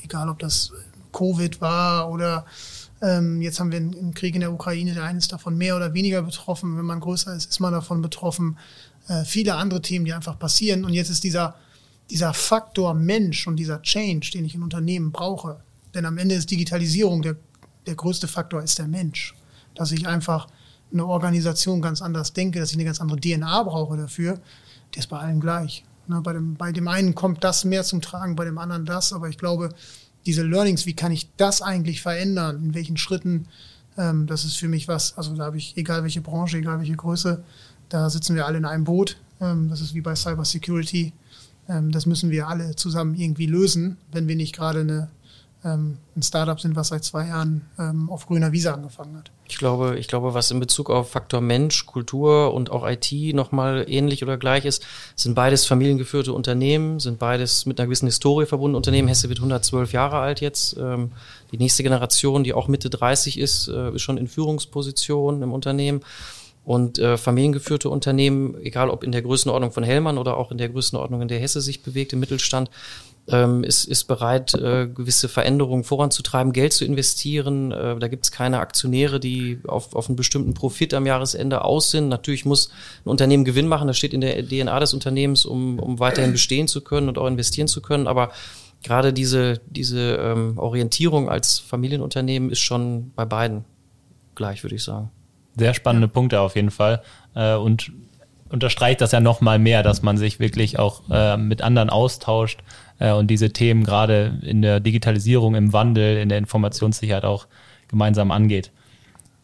egal 0.02 0.28
ob 0.28 0.38
das 0.38 0.72
Covid 1.12 1.60
war 1.60 2.10
oder 2.10 2.44
ähm, 3.00 3.42
jetzt 3.42 3.58
haben 3.58 3.72
wir 3.72 3.78
einen 3.78 4.14
Krieg 4.14 4.34
in 4.34 4.42
der 4.42 4.52
Ukraine, 4.52 4.94
der 4.94 5.04
eine 5.04 5.18
ist 5.18 5.32
davon 5.32 5.56
mehr 5.56 5.76
oder 5.76 5.92
weniger 5.92 6.22
betroffen. 6.22 6.76
Wenn 6.76 6.84
man 6.84 7.00
größer 7.00 7.34
ist, 7.34 7.50
ist 7.50 7.60
man 7.60 7.72
davon 7.72 8.00
betroffen. 8.00 8.56
Äh, 9.08 9.24
viele 9.24 9.56
andere 9.56 9.82
Themen, 9.82 10.04
die 10.04 10.12
einfach 10.12 10.38
passieren. 10.38 10.84
Und 10.84 10.92
jetzt 10.92 11.10
ist 11.10 11.24
dieser, 11.24 11.56
dieser 12.10 12.32
Faktor 12.32 12.94
Mensch 12.94 13.46
und 13.48 13.56
dieser 13.56 13.82
Change, 13.82 14.30
den 14.32 14.44
ich 14.44 14.54
in 14.54 14.62
Unternehmen 14.62 15.10
brauche. 15.10 15.60
Denn 15.94 16.04
am 16.04 16.16
Ende 16.16 16.36
ist 16.36 16.50
Digitalisierung 16.50 17.22
der, 17.22 17.36
der 17.86 17.96
größte 17.96 18.28
Faktor 18.28 18.62
ist 18.62 18.78
der 18.78 18.86
Mensch. 18.86 19.34
Dass 19.74 19.90
ich 19.90 20.06
einfach 20.06 20.46
eine 20.92 21.06
Organisation 21.06 21.80
ganz 21.80 22.02
anders 22.02 22.32
denke, 22.32 22.60
dass 22.60 22.70
ich 22.70 22.76
eine 22.76 22.84
ganz 22.84 23.00
andere 23.00 23.20
DNA 23.20 23.62
brauche 23.62 23.96
dafür, 23.96 24.38
der 24.94 25.00
ist 25.00 25.08
bei 25.08 25.18
allen 25.18 25.40
gleich. 25.40 25.84
Ne, 26.08 26.20
bei, 26.20 26.32
dem, 26.32 26.54
bei 26.54 26.72
dem 26.72 26.88
einen 26.88 27.14
kommt 27.14 27.44
das 27.44 27.64
mehr 27.64 27.84
zum 27.84 28.00
Tragen, 28.00 28.36
bei 28.36 28.44
dem 28.44 28.58
anderen 28.58 28.84
das. 28.84 29.12
Aber 29.12 29.28
ich 29.28 29.38
glaube, 29.38 29.70
diese 30.26 30.42
Learnings, 30.42 30.86
wie 30.86 30.94
kann 30.94 31.12
ich 31.12 31.28
das 31.36 31.62
eigentlich 31.62 32.02
verändern, 32.02 32.62
in 32.64 32.74
welchen 32.74 32.96
Schritten, 32.96 33.46
ähm, 33.96 34.26
das 34.26 34.44
ist 34.44 34.56
für 34.56 34.68
mich 34.68 34.88
was, 34.88 35.16
also 35.16 35.34
da 35.36 35.44
habe 35.44 35.58
ich, 35.58 35.76
egal 35.76 36.02
welche 36.02 36.20
Branche, 36.20 36.58
egal 36.58 36.80
welche 36.80 36.96
Größe, 36.96 37.42
da 37.88 38.10
sitzen 38.10 38.34
wir 38.34 38.46
alle 38.46 38.58
in 38.58 38.64
einem 38.64 38.84
Boot. 38.84 39.16
Ähm, 39.40 39.68
das 39.68 39.80
ist 39.80 39.94
wie 39.94 40.00
bei 40.00 40.14
Cyber 40.14 40.44
Security. 40.44 41.12
Ähm, 41.68 41.90
das 41.92 42.06
müssen 42.06 42.30
wir 42.30 42.48
alle 42.48 42.74
zusammen 42.76 43.14
irgendwie 43.14 43.46
lösen, 43.46 43.96
wenn 44.10 44.28
wir 44.28 44.36
nicht 44.36 44.54
gerade 44.54 44.80
eine 44.80 45.08
ähm, 45.64 45.98
ein 46.16 46.22
Startup 46.22 46.58
sind, 46.60 46.76
was 46.76 46.88
seit 46.88 47.04
zwei 47.04 47.28
Jahren 47.28 47.62
ähm, 47.78 48.10
auf 48.10 48.26
grüner 48.26 48.52
Wiese 48.52 48.74
angefangen 48.74 49.16
hat. 49.16 49.30
Ich 49.48 49.58
glaube, 49.58 49.98
ich 49.98 50.08
glaube, 50.08 50.34
was 50.34 50.50
in 50.50 50.60
Bezug 50.60 50.90
auf 50.90 51.10
Faktor 51.10 51.40
Mensch, 51.40 51.86
Kultur 51.86 52.52
und 52.52 52.70
auch 52.70 52.88
IT 52.88 53.12
nochmal 53.34 53.84
ähnlich 53.88 54.22
oder 54.22 54.38
gleich 54.38 54.64
ist, 54.64 54.84
sind 55.14 55.34
beides 55.34 55.66
familiengeführte 55.66 56.32
Unternehmen, 56.32 57.00
sind 57.00 57.18
beides 57.18 57.66
mit 57.66 57.78
einer 57.78 57.86
gewissen 57.86 58.06
Historie 58.06 58.46
verbundene 58.46 58.76
Unternehmen. 58.76 59.08
Hesse 59.08 59.28
wird 59.28 59.38
112 59.38 59.92
Jahre 59.92 60.18
alt 60.18 60.40
jetzt. 60.40 60.76
Ähm, 60.78 61.12
die 61.52 61.58
nächste 61.58 61.82
Generation, 61.82 62.44
die 62.44 62.54
auch 62.54 62.68
Mitte 62.68 62.90
30 62.90 63.38
ist, 63.38 63.68
äh, 63.68 63.94
ist 63.94 64.02
schon 64.02 64.16
in 64.16 64.26
Führungspositionen 64.26 65.42
im 65.42 65.52
Unternehmen. 65.52 66.00
Und 66.64 67.00
äh, 67.00 67.18
familiengeführte 67.18 67.88
Unternehmen, 67.88 68.56
egal 68.62 68.88
ob 68.88 69.02
in 69.02 69.10
der 69.10 69.22
Größenordnung 69.22 69.72
von 69.72 69.82
Hellmann 69.82 70.16
oder 70.16 70.36
auch 70.36 70.52
in 70.52 70.58
der 70.58 70.68
Größenordnung, 70.68 71.22
in 71.22 71.28
der 71.28 71.40
Hesse 71.40 71.60
sich 71.60 71.82
bewegt, 71.82 72.12
im 72.12 72.20
Mittelstand, 72.20 72.70
ähm, 73.28 73.62
ist, 73.62 73.84
ist 73.84 74.04
bereit, 74.04 74.54
äh, 74.54 74.88
gewisse 74.88 75.28
Veränderungen 75.28 75.84
voranzutreiben, 75.84 76.52
Geld 76.52 76.72
zu 76.72 76.84
investieren. 76.84 77.70
Äh, 77.70 77.98
da 77.98 78.08
gibt 78.08 78.24
es 78.24 78.32
keine 78.32 78.58
Aktionäre, 78.58 79.20
die 79.20 79.60
auf, 79.66 79.94
auf 79.94 80.08
einen 80.08 80.16
bestimmten 80.16 80.54
Profit 80.54 80.92
am 80.92 81.06
Jahresende 81.06 81.64
aus 81.64 81.92
sind. 81.92 82.08
Natürlich 82.08 82.44
muss 82.44 82.70
ein 83.04 83.10
Unternehmen 83.10 83.44
Gewinn 83.44 83.68
machen, 83.68 83.86
das 83.86 83.96
steht 83.96 84.12
in 84.12 84.20
der 84.20 84.44
DNA 84.44 84.80
des 84.80 84.92
Unternehmens, 84.92 85.46
um, 85.46 85.78
um 85.78 86.00
weiterhin 86.00 86.32
bestehen 86.32 86.66
zu 86.66 86.80
können 86.80 87.08
und 87.08 87.16
auch 87.16 87.28
investieren 87.28 87.68
zu 87.68 87.80
können. 87.80 88.08
Aber 88.08 88.32
gerade 88.82 89.12
diese, 89.12 89.60
diese 89.66 90.16
ähm, 90.16 90.58
Orientierung 90.58 91.28
als 91.28 91.60
Familienunternehmen 91.60 92.50
ist 92.50 92.60
schon 92.60 93.12
bei 93.14 93.24
beiden 93.24 93.64
gleich, 94.34 94.64
würde 94.64 94.74
ich 94.74 94.82
sagen. 94.82 95.10
Sehr 95.56 95.74
spannende 95.74 96.08
ja. 96.08 96.12
Punkte 96.12 96.40
auf 96.40 96.56
jeden 96.56 96.72
Fall. 96.72 97.02
Äh, 97.34 97.54
und 97.54 97.92
unterstreicht 98.48 99.00
das 99.00 99.12
ja 99.12 99.20
noch 99.20 99.40
mal 99.40 99.60
mehr, 99.60 99.84
dass 99.84 100.02
man 100.02 100.16
sich 100.16 100.40
wirklich 100.40 100.78
auch 100.78 101.02
äh, 101.10 101.36
mit 101.36 101.62
anderen 101.62 101.88
austauscht 101.88 102.60
und 103.10 103.28
diese 103.28 103.50
Themen 103.50 103.82
gerade 103.82 104.38
in 104.42 104.62
der 104.62 104.78
Digitalisierung, 104.78 105.54
im 105.56 105.72
Wandel, 105.72 106.18
in 106.18 106.28
der 106.28 106.38
Informationssicherheit 106.38 107.24
auch 107.24 107.46
gemeinsam 107.88 108.30
angeht. 108.30 108.70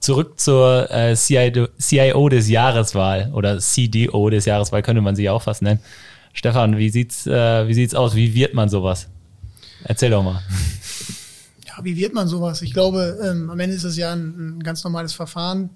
Zurück 0.00 0.38
zur 0.38 0.90
äh, 0.90 1.16
CIO 1.16 2.28
des 2.28 2.48
Jahreswahl 2.48 3.32
oder 3.34 3.58
CDO 3.58 4.30
des 4.30 4.44
Jahreswahl 4.44 4.82
könnte 4.82 5.02
man 5.02 5.16
sie 5.16 5.28
auch 5.28 5.42
fast 5.42 5.62
nennen. 5.62 5.80
Stefan, 6.32 6.78
wie 6.78 6.88
sieht's, 6.88 7.26
äh, 7.26 7.66
wie 7.66 7.74
sieht's 7.74 7.94
aus? 7.94 8.14
Wie 8.14 8.34
wird 8.34 8.54
man 8.54 8.68
sowas? 8.68 9.08
Erzähl 9.82 10.10
doch 10.10 10.22
mal. 10.22 10.40
Ja, 11.66 11.84
wie 11.84 11.96
wird 11.96 12.14
man 12.14 12.28
sowas? 12.28 12.62
Ich 12.62 12.72
glaube, 12.72 13.18
ähm, 13.24 13.50
am 13.50 13.58
Ende 13.58 13.74
ist 13.74 13.84
es 13.84 13.96
ja 13.96 14.12
ein, 14.12 14.58
ein 14.58 14.62
ganz 14.62 14.84
normales 14.84 15.14
Verfahren, 15.14 15.70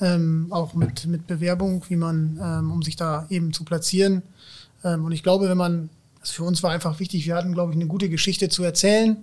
ähm, 0.00 0.48
auch 0.50 0.74
mit, 0.74 1.06
mit 1.06 1.26
Bewerbung, 1.26 1.82
wie 1.88 1.96
man, 1.96 2.38
ähm, 2.42 2.70
um 2.70 2.82
sich 2.82 2.96
da 2.96 3.26
eben 3.30 3.52
zu 3.54 3.64
platzieren. 3.64 4.22
Ähm, 4.84 5.04
und 5.06 5.12
ich 5.12 5.22
glaube, 5.22 5.48
wenn 5.48 5.56
man 5.56 5.88
also 6.24 6.32
für 6.32 6.44
uns 6.44 6.62
war 6.62 6.70
einfach 6.70 7.00
wichtig, 7.00 7.26
wir 7.26 7.34
hatten, 7.34 7.52
glaube 7.52 7.72
ich, 7.72 7.76
eine 7.76 7.86
gute 7.86 8.08
Geschichte 8.08 8.48
zu 8.48 8.64
erzählen. 8.64 9.18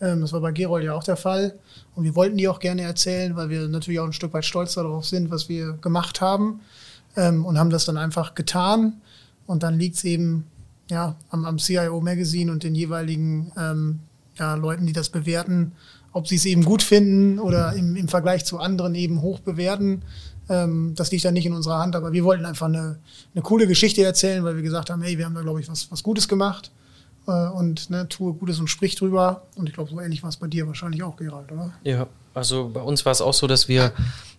Ähm, 0.00 0.20
das 0.20 0.32
war 0.32 0.40
bei 0.40 0.52
Gerold 0.52 0.84
ja 0.84 0.94
auch 0.94 1.02
der 1.02 1.16
Fall. 1.16 1.58
Und 1.96 2.04
wir 2.04 2.14
wollten 2.14 2.36
die 2.36 2.46
auch 2.46 2.60
gerne 2.60 2.82
erzählen, 2.82 3.34
weil 3.34 3.50
wir 3.50 3.66
natürlich 3.66 3.98
auch 3.98 4.06
ein 4.06 4.12
Stück 4.12 4.32
weit 4.32 4.44
stolz 4.44 4.74
darauf 4.74 5.04
sind, 5.04 5.32
was 5.32 5.48
wir 5.48 5.72
gemacht 5.72 6.20
haben. 6.20 6.60
Ähm, 7.16 7.44
und 7.44 7.58
haben 7.58 7.70
das 7.70 7.86
dann 7.86 7.96
einfach 7.96 8.36
getan. 8.36 9.00
Und 9.46 9.64
dann 9.64 9.76
liegt 9.76 9.96
es 9.96 10.04
eben 10.04 10.44
ja, 10.88 11.16
am, 11.30 11.44
am 11.44 11.58
CIO 11.58 12.00
Magazine 12.00 12.52
und 12.52 12.62
den 12.62 12.76
jeweiligen 12.76 13.50
ähm, 13.58 13.98
ja, 14.38 14.54
Leuten, 14.54 14.86
die 14.86 14.92
das 14.92 15.08
bewerten, 15.08 15.72
ob 16.14 16.28
sie 16.28 16.36
es 16.36 16.46
eben 16.46 16.64
gut 16.64 16.82
finden 16.82 17.38
oder 17.38 17.74
im, 17.74 17.96
im 17.96 18.08
Vergleich 18.08 18.46
zu 18.46 18.58
anderen 18.58 18.94
eben 18.94 19.20
hoch 19.20 19.40
bewerten. 19.40 20.02
Ähm, 20.48 20.94
das 20.94 21.10
liegt 21.10 21.24
dann 21.24 21.34
nicht 21.34 21.44
in 21.44 21.52
unserer 21.52 21.78
Hand, 21.78 21.96
aber 21.96 22.12
wir 22.12 22.24
wollten 22.24 22.46
einfach 22.46 22.66
eine, 22.66 22.98
eine 23.34 23.42
coole 23.42 23.66
Geschichte 23.66 24.02
erzählen, 24.02 24.44
weil 24.44 24.54
wir 24.56 24.62
gesagt 24.62 24.90
haben, 24.90 25.02
hey, 25.02 25.18
wir 25.18 25.26
haben 25.26 25.34
da, 25.34 25.42
glaube 25.42 25.60
ich, 25.60 25.68
was, 25.68 25.90
was 25.90 26.02
Gutes 26.02 26.28
gemacht 26.28 26.70
äh, 27.26 27.48
und 27.48 27.90
ne, 27.90 28.08
tue 28.08 28.32
Gutes 28.32 28.60
und 28.60 28.68
sprich 28.68 28.94
drüber. 28.94 29.42
Und 29.56 29.68
ich 29.68 29.74
glaube, 29.74 29.90
so 29.90 30.00
ähnlich 30.00 30.22
war 30.22 30.30
es 30.30 30.36
bei 30.36 30.46
dir 30.46 30.66
wahrscheinlich 30.68 31.02
auch, 31.02 31.16
Gerald, 31.16 31.50
oder? 31.50 31.72
Ja, 31.82 32.06
also 32.32 32.70
bei 32.72 32.80
uns 32.80 33.04
war 33.04 33.12
es 33.12 33.20
auch 33.20 33.34
so, 33.34 33.46
dass 33.48 33.68
wir 33.68 33.92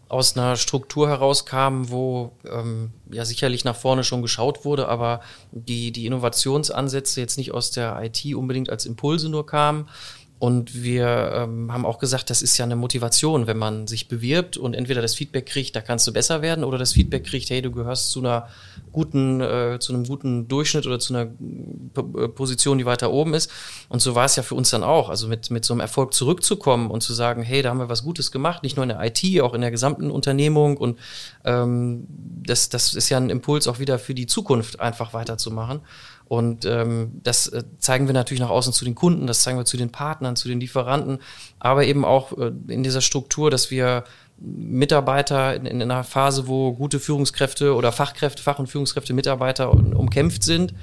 aus 0.07 0.37
einer 0.37 0.55
Struktur 0.55 1.09
herauskamen, 1.09 1.89
wo 1.89 2.31
ähm, 2.49 2.91
ja 3.11 3.25
sicherlich 3.25 3.65
nach 3.65 3.75
vorne 3.75 4.03
schon 4.03 4.21
geschaut 4.21 4.63
wurde, 4.63 4.87
aber 4.87 5.19
die, 5.51 5.91
die 5.91 6.05
Innovationsansätze 6.05 7.19
jetzt 7.19 7.37
nicht 7.37 7.51
aus 7.51 7.71
der 7.71 7.99
IT 8.01 8.23
unbedingt 8.35 8.69
als 8.69 8.85
Impulse 8.85 9.29
nur 9.29 9.45
kamen, 9.45 9.89
und 10.37 10.83
wir 10.83 11.31
ähm, 11.33 11.71
haben 11.71 11.85
auch 11.85 11.97
gesagt, 11.97 12.29
das 12.29 12.41
ist 12.41 12.57
ja 12.57 12.65
eine 12.65 12.75
Motivation, 12.75 13.47
wenn 13.47 13.57
man 13.57 13.87
sich 13.87 14.09
bewirbt 14.09 14.57
und 14.57 14.73
entweder 14.73 15.01
das 15.01 15.15
Feedback 15.15 15.45
kriegt, 15.45 15.77
da 15.77 15.81
kannst 15.81 16.05
du 16.07 16.13
besser 16.13 16.41
werden, 16.41 16.65
oder 16.65 16.77
das 16.77 16.91
Feedback 16.91 17.23
kriegt, 17.23 17.49
hey, 17.49 17.61
du 17.61 17.71
gehörst 17.71 18.11
zu 18.11 18.19
einer 18.19 18.49
guten, 18.91 19.39
äh, 19.39 19.77
zu 19.79 19.93
einem 19.93 20.03
guten 20.03 20.49
Durchschnitt 20.49 20.85
oder 20.87 20.99
zu 20.99 21.13
einer 21.13 21.25
P 21.25 22.23
äh, 22.23 22.27
Position, 22.27 22.77
die 22.77 22.85
weiter 22.85 23.11
oben 23.11 23.33
ist. 23.33 23.49
Und 23.87 24.01
so 24.01 24.13
war 24.13 24.25
es 24.25 24.35
ja 24.35 24.43
für 24.43 24.55
uns 24.55 24.69
dann 24.71 24.83
auch. 24.83 25.09
Also 25.09 25.29
mit, 25.29 25.51
mit 25.51 25.63
so 25.63 25.73
einem 25.73 25.79
Erfolg 25.79 26.13
zurückzukommen 26.13 26.91
und 26.91 27.01
zu 27.01 27.13
sagen, 27.13 27.41
hey, 27.41 27.61
da 27.61 27.69
haben 27.69 27.79
wir 27.79 27.89
was 27.89 28.03
Gutes 28.03 28.29
gemacht, 28.31 28.61
nicht 28.61 28.75
nur 28.75 28.83
in 28.83 28.89
der 28.89 29.01
IT, 29.01 29.41
auch 29.41 29.53
in 29.53 29.61
der 29.61 29.71
gesamten 29.71 30.11
Unternehmung. 30.11 30.75
Und 30.75 30.99
ähm, 31.45 32.07
das, 32.09 32.67
das 32.67 32.93
ist 32.93 33.09
ja 33.09 33.17
ein 33.17 33.29
Impuls 33.29 33.69
auch 33.69 33.79
wieder 33.79 33.99
für 33.99 34.13
die 34.13 34.27
Zukunft, 34.27 34.81
einfach 34.81 35.13
weiterzumachen. 35.13 35.79
Und 36.27 36.65
ähm, 36.65 37.21
das 37.23 37.47
äh, 37.47 37.63
zeigen 37.77 38.07
wir 38.07 38.13
natürlich 38.13 38.41
nach 38.41 38.49
außen 38.49 38.73
zu 38.73 38.83
den 38.83 38.95
Kunden, 38.95 39.27
das 39.27 39.41
zeigen 39.41 39.57
wir 39.57 39.65
zu 39.65 39.77
den 39.77 39.91
Partnern, 39.91 40.35
zu 40.35 40.47
den 40.47 40.59
Lieferanten, 40.59 41.19
aber 41.59 41.85
eben 41.85 42.03
auch 42.03 42.35
äh, 42.37 42.51
in 42.67 42.83
dieser 42.83 43.01
Struktur, 43.01 43.51
dass 43.51 43.69
wir 43.69 44.05
Mitarbeiter 44.37 45.55
in, 45.55 45.65
in 45.65 45.81
einer 45.81 46.03
Phase, 46.03 46.47
wo 46.47 46.73
gute 46.73 46.99
Führungskräfte 46.99 47.75
oder 47.75 47.91
Fachkräfte, 47.91 48.41
Fach- 48.41 48.59
und 48.59 48.67
Führungskräfte, 48.67 49.13
Mitarbeiter 49.13 49.71
umkämpft 49.71 50.43
sind, 50.43 50.73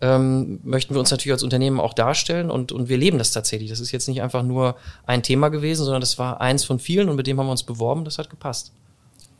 ähm, 0.00 0.60
möchten 0.62 0.94
wir 0.94 1.00
uns 1.00 1.10
natürlich 1.10 1.32
als 1.32 1.42
Unternehmen 1.42 1.80
auch 1.80 1.94
darstellen 1.94 2.50
und, 2.50 2.72
und 2.72 2.88
wir 2.88 2.98
leben 2.98 3.18
das 3.18 3.32
tatsächlich. 3.32 3.70
Das 3.70 3.80
ist 3.80 3.92
jetzt 3.92 4.08
nicht 4.08 4.22
einfach 4.22 4.42
nur 4.42 4.76
ein 5.06 5.22
Thema 5.22 5.48
gewesen, 5.48 5.84
sondern 5.84 6.00
das 6.00 6.18
war 6.18 6.40
eins 6.40 6.64
von 6.64 6.78
vielen 6.78 7.08
und 7.08 7.16
mit 7.16 7.26
dem 7.26 7.38
haben 7.38 7.46
wir 7.46 7.52
uns 7.52 7.62
beworben, 7.62 8.04
das 8.04 8.18
hat 8.18 8.30
gepasst. 8.30 8.72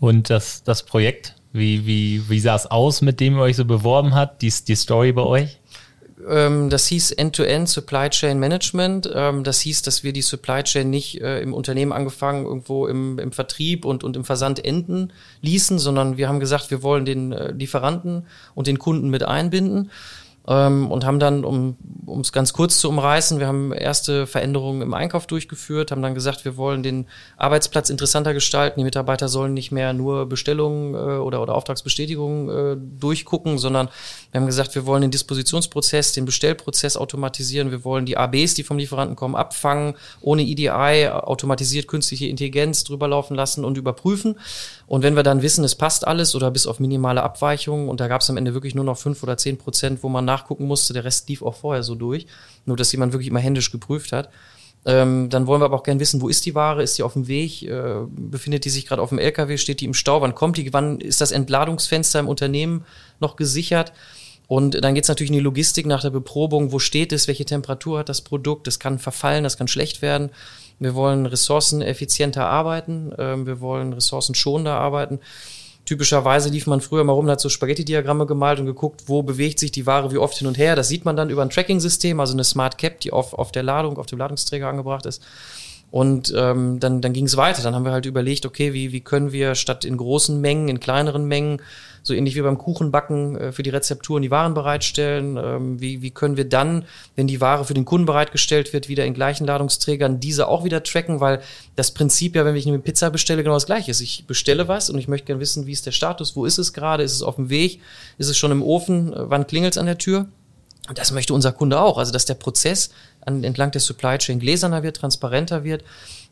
Und 0.00 0.30
das, 0.30 0.62
das 0.62 0.84
Projekt, 0.84 1.34
wie, 1.52 1.87
wie, 1.87 2.28
wie 2.28 2.40
sah 2.40 2.56
es 2.56 2.66
aus, 2.66 3.02
mit 3.02 3.20
dem 3.20 3.37
ihr 3.37 3.42
euch 3.42 3.56
so 3.56 3.64
beworben 3.64 4.14
habt, 4.14 4.42
die, 4.42 4.52
die 4.66 4.74
Story 4.74 5.12
bei 5.12 5.22
euch? 5.22 5.58
Ähm, 6.28 6.68
das 6.68 6.87
hieß 6.88 7.12
End-to-End 7.12 7.68
-End 7.68 7.72
Supply 7.72 8.11
Chain 8.11 8.38
Management. 8.38 9.11
Ähm, 9.14 9.44
das 9.44 9.61
hieß, 9.61 9.82
dass 9.82 10.02
wir 10.02 10.12
die 10.12 10.22
Supply 10.22 10.62
Chain 10.62 10.90
nicht 10.90 11.20
äh, 11.20 11.40
im 11.40 11.54
Unternehmen 11.54 11.92
angefangen, 11.92 12.44
irgendwo 12.44 12.87
im, 12.87 13.18
im 13.18 13.32
Vertrieb 13.32 13.84
und, 13.84 14.04
und 14.04 14.16
im 14.16 14.24
Versand 14.24 14.64
enden 14.64 15.12
ließen, 15.40 15.78
sondern 15.78 16.16
wir 16.16 16.28
haben 16.28 16.40
gesagt, 16.40 16.70
wir 16.70 16.82
wollen 16.82 17.04
den 17.04 17.32
äh, 17.32 17.52
Lieferanten 17.52 18.26
und 18.54 18.66
den 18.66 18.78
Kunden 18.78 19.11
mit 19.11 19.22
einbinden 19.22 19.90
ähm, 20.48 20.90
und 20.90 21.04
haben 21.04 21.18
dann, 21.18 21.44
um 21.44 21.76
es 22.20 22.32
ganz 22.32 22.54
kurz 22.54 22.78
zu 22.78 22.88
umreißen, 22.88 23.38
wir 23.38 23.46
haben 23.46 23.72
erste 23.72 24.26
Veränderungen 24.26 24.80
im 24.80 24.94
Einkauf 24.94 25.26
durchgeführt, 25.26 25.90
haben 25.90 26.00
dann 26.00 26.14
gesagt, 26.14 26.46
wir 26.46 26.56
wollen 26.56 26.82
den 26.82 27.06
Arbeitsplatz 27.37 27.90
interessanter 27.90 28.32
gestalten. 28.32 28.80
Die 28.80 28.84
Mitarbeiter 28.84 29.28
sollen 29.28 29.52
nicht 29.52 29.72
mehr 29.72 29.92
nur 29.92 30.26
Bestellungen 30.26 30.94
äh, 30.94 31.18
oder, 31.18 31.42
oder 31.42 31.54
Auftragsbestätigungen 31.54 32.48
äh, 32.48 32.76
durchgucken, 32.98 33.58
sondern 33.58 33.88
wir 34.32 34.40
haben 34.40 34.46
gesagt, 34.46 34.74
wir 34.74 34.87
wollen 34.87 35.02
den 35.02 35.11
Dispositionsprozess, 35.11 36.12
den 36.12 36.24
Bestellprozess 36.24 36.96
automatisieren. 36.96 37.70
Wir 37.70 37.84
wollen 37.84 38.06
die 38.06 38.16
ABs, 38.16 38.54
die 38.54 38.62
vom 38.62 38.78
Lieferanten 38.78 39.16
kommen, 39.16 39.34
abfangen, 39.34 39.94
ohne 40.22 40.42
EDI, 40.42 41.08
automatisiert 41.08 41.88
künstliche 41.88 42.26
Intelligenz 42.26 42.84
drüber 42.84 43.06
laufen 43.06 43.34
lassen 43.34 43.66
und 43.66 43.76
überprüfen. 43.76 44.37
Und 44.88 45.03
wenn 45.03 45.16
wir 45.16 45.22
dann 45.22 45.42
wissen, 45.42 45.64
es 45.64 45.74
passt 45.74 46.07
alles 46.07 46.35
oder 46.35 46.51
bis 46.51 46.66
auf 46.66 46.81
minimale 46.81 47.22
Abweichungen 47.22 47.90
und 47.90 48.01
da 48.01 48.09
gab 48.09 48.22
es 48.22 48.31
am 48.31 48.38
Ende 48.38 48.55
wirklich 48.55 48.74
nur 48.74 48.85
noch 48.85 48.96
fünf 48.96 49.22
oder 49.22 49.37
zehn 49.37 49.59
Prozent, 49.59 50.03
wo 50.03 50.09
man 50.09 50.24
nachgucken 50.24 50.66
musste, 50.66 50.94
der 50.94 51.05
Rest 51.05 51.29
lief 51.29 51.42
auch 51.42 51.55
vorher 51.55 51.83
so 51.83 51.94
durch, 51.94 52.27
nur 52.64 52.77
dass 52.77 52.90
jemand 52.92 53.12
wirklich 53.12 53.29
immer 53.29 53.38
händisch 53.38 53.70
geprüft 53.70 54.12
hat. 54.12 54.31
Ähm, 54.87 55.29
dann 55.29 55.46
wollen 55.46 55.61
wir 55.61 55.66
aber 55.66 55.77
auch 55.77 55.83
gerne 55.83 56.01
wissen, 56.01 56.22
wo 56.22 56.29
ist 56.29 56.46
die 56.46 56.55
Ware? 56.55 56.83
Ist 56.83 56.96
die 56.96 57.03
auf 57.03 57.12
dem 57.12 57.29
Weg? 57.29 57.62
Äh, 57.62 57.96
befindet 58.09 58.64
die 58.64 58.70
sich 58.70 58.87
gerade 58.87 59.03
auf 59.03 59.11
dem 59.11 59.18
LKW? 59.18 59.59
Steht 59.59 59.81
die 59.81 59.85
im 59.85 59.92
Stau? 59.92 60.22
Wann 60.22 60.35
kommt 60.35 60.57
die? 60.57 60.72
Wann 60.72 61.01
ist 61.01 61.20
das 61.20 61.33
Entladungsfenster 61.33 62.20
im 62.20 62.29
Unternehmen 62.29 62.85
noch 63.20 63.37
gesichert? 63.37 63.92
Und 64.46 64.83
dann 64.83 64.94
geht 64.94 65.05
es 65.05 65.09
natürlich 65.09 65.31
in 65.31 65.37
die 65.37 65.40
Logistik 65.40 65.85
nach 65.85 66.01
der 66.01 66.11
Beprobung. 66.11 66.72
Wo 66.72 66.79
steht 66.79 67.12
es? 67.12 67.29
Welche 67.29 67.44
Temperatur 67.44 67.98
hat 67.98 68.09
das 68.09 68.22
Produkt? 68.22 68.66
Das 68.66 68.79
kann 68.79 68.98
verfallen, 68.98 69.44
das 69.44 69.59
kann 69.59 69.68
schlecht 69.68 70.01
werden. 70.01 70.31
Wir 70.78 70.94
wollen 70.94 71.26
ressourceneffizienter 71.26 72.46
arbeiten. 72.46 73.12
Ähm, 73.18 73.46
wir 73.46 73.60
wollen 73.60 73.92
ressourcenschonender 73.92 74.74
arbeiten. 74.74 75.20
Typischerweise 75.84 76.50
lief 76.50 76.66
man 76.66 76.82
früher 76.82 77.02
mal 77.02 77.14
rum, 77.14 77.30
hat 77.30 77.40
so 77.40 77.48
Spaghetti-Diagramme 77.48 78.26
gemalt 78.26 78.60
und 78.60 78.66
geguckt, 78.66 79.04
wo 79.06 79.22
bewegt 79.22 79.58
sich 79.58 79.72
die 79.72 79.86
Ware 79.86 80.12
wie 80.12 80.18
oft 80.18 80.36
hin 80.36 80.46
und 80.46 80.58
her. 80.58 80.76
Das 80.76 80.88
sieht 80.88 81.06
man 81.06 81.16
dann 81.16 81.30
über 81.30 81.40
ein 81.40 81.48
Tracking-System, 81.48 82.20
also 82.20 82.34
eine 82.34 82.44
Smart 82.44 82.76
Cap, 82.76 83.00
die 83.00 83.10
auf, 83.10 83.32
auf 83.32 83.52
der 83.52 83.62
Ladung, 83.62 83.96
auf 83.96 84.04
dem 84.04 84.18
Ladungsträger 84.18 84.68
angebracht 84.68 85.06
ist. 85.06 85.22
Und 85.90 86.35
ähm, 86.37 86.81
dann, 86.81 87.01
dann 87.01 87.12
ging 87.12 87.24
es 87.24 87.37
weiter. 87.37 87.62
Dann 87.62 87.74
haben 87.74 87.85
wir 87.85 87.92
halt 87.92 88.07
überlegt, 88.07 88.44
okay, 88.44 88.74
wie, 88.74 88.92
wie 88.92 89.01
können 89.01 89.33
wir 89.33 89.55
statt 89.55 89.85
in 89.85 89.96
großen 89.96 90.40
Mengen, 90.40 90.68
in 90.68 90.81
kleineren 90.81 91.24
Mengen 91.24 91.62
so 92.03 92.14
ähnlich 92.14 92.35
wie 92.35 92.42
beim 92.42 92.59
Kuchenbacken 92.59 93.37
äh, 93.37 93.53
für 93.53 93.62
die 93.62 93.70
Rezepturen 93.70 94.22
die 94.22 94.31
Waren 94.31 94.55
bereitstellen. 94.55 95.37
Ähm, 95.37 95.81
wie, 95.81 96.03
wie 96.03 96.11
können 96.11 96.37
wir 96.37 96.48
dann, 96.48 96.85
wenn 97.16 97.27
die 97.27 97.40
Ware 97.40 97.64
für 97.64 97.74
den 97.74 97.85
Kunden 97.85 98.07
bereitgestellt 98.07 98.72
wird, 98.72 98.88
wieder 98.88 99.05
in 99.05 99.14
gleichen 99.14 99.46
Ladungsträgern 99.46 100.20
diese 100.20 100.48
auch 100.48 100.64
wieder 100.64 100.83
tracken, 100.83 101.20
weil 101.20 101.40
das 101.77 101.92
Prinzip 101.92 102.37
ja, 102.37 102.44
wenn 102.44 102.57
ich 102.57 102.66
eine 102.66 102.79
Pizza 102.79 103.11
bestelle, 103.11 103.42
genau 103.42 103.55
das 103.55 103.66
gleiche 103.66 103.90
ist. 103.90 104.01
Ich 104.01 104.27
bestelle 104.27 104.68
was 104.68 104.90
und 104.90 104.98
ich 104.98 105.09
möchte 105.09 105.27
gerne 105.27 105.40
wissen, 105.40 105.66
wie 105.66 105.72
ist 105.72 105.87
der 105.87 105.92
Status, 105.92 106.37
wo 106.37 106.44
ist 106.44 106.59
es 106.59 106.72
gerade, 106.72 107.03
ist 107.03 107.12
es 107.12 107.22
auf 107.22 107.37
dem 107.37 107.51
Weg, 107.51 107.81
ist 108.16 108.29
es 108.29 108.37
schon 108.37 108.53
im 108.53 108.62
Ofen, 108.62 109.12
äh, 109.12 109.31
wann 109.31 109.46
klingelt 109.46 109.74
es 109.74 109.79
an 109.79 109.87
der 109.87 109.98
Tür? 109.98 110.29
Und 110.88 110.96
das 110.96 111.12
möchte 111.12 111.35
unser 111.35 111.53
Kunde 111.53 111.81
auch. 111.81 111.98
Also, 111.98 112.12
dass 112.12 112.24
der 112.24 112.35
Prozess 112.35 112.88
an, 113.20 113.44
entlang 113.44 113.70
der 113.70 113.81
Supply 113.81 114.18
Chain 114.18 114.40
gläserner 114.40 114.83
wird, 114.83 114.96
transparenter 114.96 115.64
wird 115.64 115.85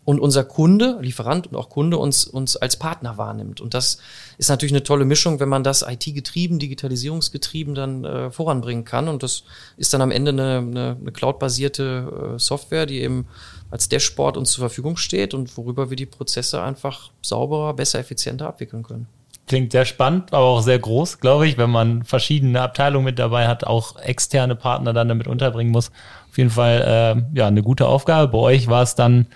und 0.07 0.21
unser 0.21 0.45
Kunde, 0.45 0.99
Lieferant 1.01 1.49
und 1.49 1.57
auch 1.57 1.69
Kunde 1.69 1.99
uns, 1.99 2.27
uns 2.27 2.57
als 2.57 2.77
Partner 2.77 3.19
wahrnimmt. 3.19 3.61
Und 3.61 3.75
das 3.75 3.99
ist 4.39 4.49
natürlich 4.49 4.73
eine 4.73 4.85
tolle 4.85 5.05
Mischung, 5.05 5.41
wenn 5.41 5.49
man 5.49 5.65
das 5.65 5.83
IT-getrieben, 5.83 6.61
digitalisierungsgetrieben 6.61 7.75
dann 7.75 8.05
äh, 8.05 8.31
voranbringen 8.31 8.85
kann. 8.85 9.09
Und 9.09 9.25
das 9.25 9.43
ist 9.77 9.93
dann 9.93 10.03
am 10.03 10.13
Ende 10.13 10.31
eine, 10.31 10.59
eine, 10.59 10.97
eine 11.01 11.13
cloud-basierte 11.13 12.37
äh, 12.37 12.39
Software, 12.39 12.87
die 12.87 13.01
eben 13.01 13.27
als 13.71 13.89
Dashboard 13.89 14.37
uns 14.37 14.53
zur 14.53 14.63
Verfügung 14.63 14.97
steht 14.97 15.35
und 15.35 15.57
worüber 15.57 15.91
wir 15.91 15.97
die 15.97 16.07
Prozesse 16.07 16.63
einfach 16.63 17.11
sauberer, 17.21 17.75
besser, 17.75 17.99
effizienter 17.99 18.47
abwickeln 18.47 18.85
können. 18.85 19.09
Klingt 19.47 19.71
sehr 19.71 19.85
spannend, 19.85 20.33
aber 20.33 20.45
auch 20.45 20.61
sehr 20.61 20.79
groß, 20.79 21.21
glaube 21.21 21.47
ich, 21.47 21.57
wenn 21.57 21.71
man 21.71 22.03
verschiedene 22.03 22.61
Abteilungen 22.61 23.05
mit 23.05 23.19
dabei 23.19 23.47
hat, 23.47 23.65
auch 23.65 23.97
externe 24.01 24.57
Partner 24.57 24.93
dann 24.93 25.09
damit 25.09 25.29
unterbringen 25.29 25.71
muss. 25.71 25.93
Auf 26.31 26.39
jeden 26.39 26.51
Fall 26.51 27.25
äh, 27.33 27.39
ja 27.39 27.47
eine 27.47 27.63
gute 27.63 27.87
Aufgabe. 27.87 28.33
Bei 28.33 28.39
euch 28.39 28.67
war 28.67 28.83
es 28.83 28.97
dann 28.97 29.27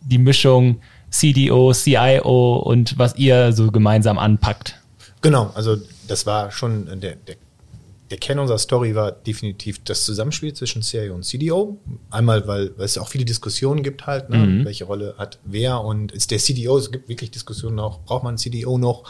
die 0.00 0.18
Mischung 0.18 0.80
CDO, 1.10 1.72
CIO 1.72 2.56
und 2.56 2.98
was 2.98 3.16
ihr 3.16 3.52
so 3.52 3.70
gemeinsam 3.70 4.18
anpackt. 4.18 4.76
Genau, 5.22 5.50
also 5.54 5.76
das 6.08 6.26
war 6.26 6.50
schon 6.50 6.86
der, 7.00 7.16
der, 7.16 7.36
der 8.10 8.18
Kern 8.18 8.38
unserer 8.38 8.58
Story 8.58 8.94
war 8.94 9.12
definitiv 9.12 9.84
das 9.84 10.04
Zusammenspiel 10.04 10.52
zwischen 10.54 10.82
CIO 10.82 11.14
und 11.14 11.24
CDO. 11.24 11.78
Einmal, 12.10 12.46
weil, 12.46 12.72
weil 12.76 12.86
es 12.86 12.98
auch 12.98 13.08
viele 13.08 13.24
Diskussionen 13.24 13.82
gibt 13.82 14.06
halt, 14.06 14.30
ne? 14.30 14.38
mhm. 14.38 14.64
welche 14.64 14.84
Rolle 14.84 15.14
hat 15.18 15.38
wer 15.44 15.80
und 15.80 16.12
ist 16.12 16.30
der 16.30 16.38
CDO, 16.38 16.78
es 16.78 16.90
gibt 16.90 17.08
wirklich 17.08 17.30
Diskussionen 17.30 17.78
auch, 17.78 18.00
braucht 18.00 18.24
man 18.24 18.30
einen 18.30 18.38
CDO 18.38 18.78
noch? 18.78 19.04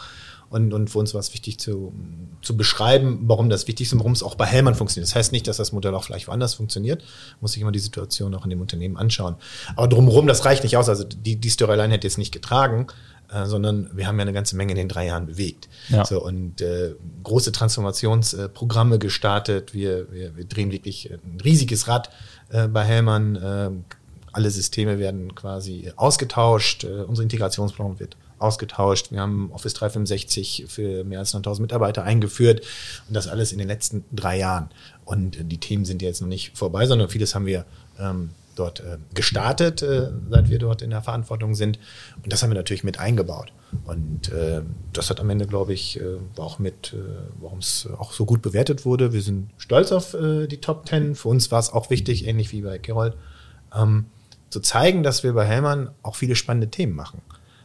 Und, 0.51 0.73
und 0.73 0.89
für 0.89 0.99
uns 0.99 1.13
war 1.13 1.21
es 1.21 1.33
wichtig 1.33 1.59
zu, 1.59 1.93
zu 2.41 2.57
beschreiben, 2.57 3.21
warum 3.23 3.49
das 3.49 3.67
wichtig 3.67 3.87
ist 3.87 3.93
und 3.93 3.99
warum 3.99 4.11
es 4.11 4.21
auch 4.21 4.35
bei 4.35 4.45
Hellmann 4.45 4.75
funktioniert. 4.75 5.07
Das 5.07 5.15
heißt 5.15 5.31
nicht, 5.31 5.47
dass 5.47 5.55
das 5.55 5.71
Modell 5.71 5.95
auch 5.95 6.03
vielleicht 6.03 6.27
woanders 6.27 6.55
funktioniert. 6.55 7.03
Muss 7.39 7.53
sich 7.53 7.61
immer 7.61 7.71
die 7.71 7.79
Situation 7.79 8.35
auch 8.35 8.43
in 8.43 8.49
dem 8.49 8.59
Unternehmen 8.59 8.97
anschauen. 8.97 9.35
Aber 9.77 9.87
drumherum, 9.87 10.27
das 10.27 10.43
reicht 10.43 10.63
nicht 10.63 10.75
aus. 10.75 10.89
Also 10.89 11.05
die, 11.05 11.37
die 11.37 11.49
Storyline 11.49 11.93
hätte 11.93 12.05
jetzt 12.05 12.17
nicht 12.17 12.33
getragen, 12.33 12.87
äh, 13.31 13.45
sondern 13.45 13.89
wir 13.93 14.07
haben 14.07 14.17
ja 14.17 14.23
eine 14.23 14.33
ganze 14.33 14.57
Menge 14.57 14.71
in 14.71 14.77
den 14.77 14.89
drei 14.89 15.05
Jahren 15.05 15.25
bewegt. 15.25 15.69
Ja. 15.87 16.05
So, 16.05 16.21
und 16.21 16.59
äh, 16.59 16.95
große 17.23 17.53
Transformationsprogramme 17.53 18.99
gestartet. 18.99 19.73
Wir, 19.73 20.11
wir, 20.11 20.35
wir 20.35 20.43
drehen 20.43 20.73
wirklich 20.73 21.09
ein 21.11 21.39
riesiges 21.39 21.87
Rad 21.87 22.09
äh, 22.49 22.67
bei 22.67 22.83
Hellmann. 22.83 23.35
Äh, 23.37 23.69
alle 24.33 24.51
Systeme 24.51 24.99
werden 24.99 25.33
quasi 25.33 25.93
ausgetauscht. 25.95 26.83
Äh, 26.83 27.03
unsere 27.03 27.23
Integrationsplan 27.23 28.01
wird 28.01 28.17
ausgetauscht. 28.41 29.11
Wir 29.11 29.21
haben 29.21 29.51
Office 29.51 29.73
365 29.75 30.65
für 30.67 31.03
mehr 31.03 31.19
als 31.19 31.33
9000 31.33 31.61
Mitarbeiter 31.61 32.03
eingeführt 32.03 32.61
und 33.07 33.13
das 33.13 33.27
alles 33.27 33.51
in 33.51 33.57
den 33.57 33.67
letzten 33.67 34.03
drei 34.11 34.37
Jahren. 34.37 34.69
Und 35.05 35.37
die 35.51 35.57
Themen 35.57 35.85
sind 35.85 36.01
jetzt 36.01 36.21
noch 36.21 36.27
nicht 36.27 36.57
vorbei, 36.57 36.85
sondern 36.85 37.09
vieles 37.09 37.35
haben 37.35 37.45
wir 37.45 37.65
ähm, 37.99 38.31
dort 38.55 38.81
äh, 38.81 38.97
gestartet, 39.13 39.81
äh, 39.81 40.09
seit 40.29 40.49
wir 40.49 40.59
dort 40.59 40.81
in 40.81 40.89
der 40.89 41.01
Verantwortung 41.01 41.55
sind. 41.55 41.79
Und 42.23 42.31
das 42.31 42.43
haben 42.43 42.49
wir 42.49 42.55
natürlich 42.55 42.83
mit 42.83 42.99
eingebaut. 42.99 43.51
Und 43.85 44.31
äh, 44.31 44.61
das 44.93 45.09
hat 45.09 45.19
am 45.19 45.29
Ende, 45.29 45.47
glaube 45.47 45.73
ich, 45.73 45.99
äh, 45.99 46.17
auch 46.37 46.59
mit, 46.59 46.93
äh, 46.93 46.97
warum 47.39 47.59
es 47.59 47.87
auch 47.97 48.11
so 48.11 48.25
gut 48.25 48.41
bewertet 48.41 48.85
wurde. 48.85 49.13
Wir 49.13 49.21
sind 49.21 49.49
stolz 49.57 49.91
auf 49.91 50.13
äh, 50.13 50.47
die 50.47 50.57
Top 50.57 50.85
Ten. 50.85 51.15
Für 51.15 51.29
uns 51.29 51.51
war 51.51 51.59
es 51.59 51.71
auch 51.71 51.89
wichtig, 51.89 52.27
ähnlich 52.27 52.51
wie 52.51 52.61
bei 52.61 52.77
Carol, 52.79 53.13
ähm, 53.75 54.05
zu 54.49 54.59
zeigen, 54.59 55.03
dass 55.03 55.23
wir 55.23 55.33
bei 55.33 55.45
Hellmann 55.45 55.91
auch 56.03 56.15
viele 56.15 56.35
spannende 56.35 56.69
Themen 56.69 56.93
machen. 56.93 57.21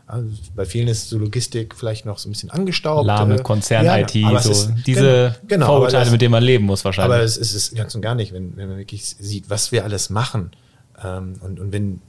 Also 0.08 0.28
bei 0.54 0.64
vielen 0.64 0.86
ist 0.86 1.08
so 1.08 1.18
Logistik 1.18 1.74
vielleicht 1.74 2.06
noch 2.06 2.18
so 2.18 2.28
ein 2.28 2.32
bisschen 2.32 2.50
angestaubt. 2.50 3.06
Lahme 3.06 3.42
Konzern-IT, 3.42 4.14
ja, 4.14 4.40
so 4.40 4.52
ist, 4.52 4.72
diese 4.86 5.34
genau, 5.48 5.66
Vorurteile, 5.66 6.04
das, 6.04 6.12
mit 6.12 6.22
denen 6.22 6.30
man 6.30 6.44
leben 6.44 6.64
muss 6.64 6.84
wahrscheinlich. 6.84 7.14
Aber 7.14 7.24
es 7.24 7.36
ist 7.36 7.54
es 7.54 7.74
ganz 7.74 7.94
und 7.96 8.02
gar 8.02 8.14
nicht, 8.14 8.32
wenn, 8.32 8.56
wenn 8.56 8.68
man 8.68 8.78
wirklich 8.78 9.04
sieht, 9.04 9.50
was 9.50 9.72
wir 9.72 9.82
alles 9.82 10.08
machen. 10.08 10.52
Ähm, 11.02 11.34
und, 11.40 11.58
und 11.58 11.72
wenn 11.72 12.00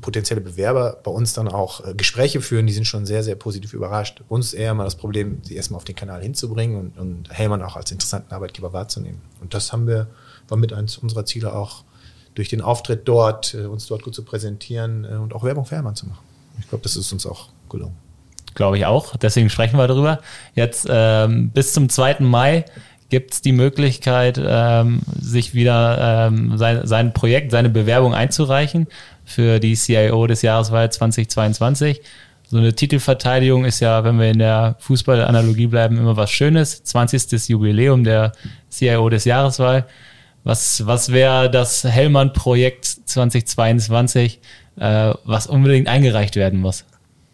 potenzielle 0.00 0.42
Bewerber 0.42 1.00
bei 1.02 1.10
uns 1.10 1.32
dann 1.32 1.48
auch 1.48 1.84
äh, 1.84 1.94
Gespräche 1.94 2.40
führen, 2.40 2.66
die 2.66 2.72
sind 2.72 2.84
schon 2.84 3.04
sehr, 3.04 3.24
sehr 3.24 3.34
positiv 3.34 3.72
überrascht. 3.72 4.22
Uns 4.28 4.52
eher 4.52 4.74
mal 4.74 4.84
das 4.84 4.94
Problem, 4.94 5.40
sie 5.42 5.56
erstmal 5.56 5.78
auf 5.78 5.84
den 5.84 5.96
Kanal 5.96 6.22
hinzubringen 6.22 6.78
und, 6.78 6.98
und 6.98 7.30
Hellmann 7.30 7.62
auch 7.62 7.74
als 7.74 7.90
interessanten 7.90 8.32
Arbeitgeber 8.32 8.72
wahrzunehmen. 8.72 9.22
Und 9.40 9.54
das 9.54 9.72
haben 9.72 9.88
wir, 9.88 10.08
war 10.46 10.58
mit 10.58 10.72
eines 10.72 10.98
unserer 10.98 11.24
Ziele 11.24 11.52
auch 11.52 11.84
durch 12.34 12.48
den 12.48 12.60
Auftritt 12.60 13.08
dort, 13.08 13.54
äh, 13.54 13.64
uns 13.64 13.86
dort 13.86 14.02
gut 14.02 14.14
zu 14.14 14.24
präsentieren 14.24 15.04
äh, 15.04 15.14
und 15.16 15.34
auch 15.34 15.42
Werbung 15.42 15.64
für 15.64 15.74
Hellmann 15.74 15.96
zu 15.96 16.06
machen. 16.06 16.33
Ich 16.58 16.68
glaube, 16.68 16.82
das 16.82 16.96
ist 16.96 17.12
uns 17.12 17.26
auch 17.26 17.48
gelungen. 17.68 17.96
Glaube 18.54 18.78
ich 18.78 18.86
auch. 18.86 19.16
Deswegen 19.16 19.50
sprechen 19.50 19.76
wir 19.76 19.88
darüber. 19.88 20.20
Jetzt 20.54 20.86
ähm, 20.88 21.50
bis 21.50 21.72
zum 21.72 21.88
2. 21.88 22.20
Mai 22.20 22.64
gibt 23.10 23.34
es 23.34 23.42
die 23.42 23.52
Möglichkeit, 23.52 24.40
ähm, 24.44 25.00
sich 25.20 25.54
wieder 25.54 26.28
ähm, 26.28 26.56
sein, 26.56 26.86
sein 26.86 27.12
Projekt, 27.12 27.50
seine 27.50 27.68
Bewerbung 27.68 28.14
einzureichen 28.14 28.86
für 29.24 29.58
die 29.58 29.74
CIO 29.74 30.26
des 30.26 30.42
Jahreswahl 30.42 30.90
2022. 30.90 32.00
So 32.46 32.58
eine 32.58 32.74
Titelverteidigung 32.74 33.64
ist 33.64 33.80
ja, 33.80 34.04
wenn 34.04 34.18
wir 34.18 34.30
in 34.30 34.38
der 34.38 34.76
Fußballanalogie 34.78 35.66
bleiben, 35.66 35.98
immer 35.98 36.16
was 36.16 36.30
Schönes. 36.30 36.84
20. 36.84 37.48
Jubiläum 37.48 38.04
der 38.04 38.32
CIO 38.70 39.08
des 39.08 39.24
Jahreswahl. 39.24 39.86
Was, 40.44 40.86
was 40.86 41.10
wäre 41.10 41.50
das 41.50 41.84
Hellmann-Projekt 41.84 42.84
2022? 42.84 44.40
Äh, 44.76 45.14
was 45.24 45.46
unbedingt 45.46 45.88
eingereicht 45.88 46.36
werden 46.36 46.60
muss? 46.60 46.84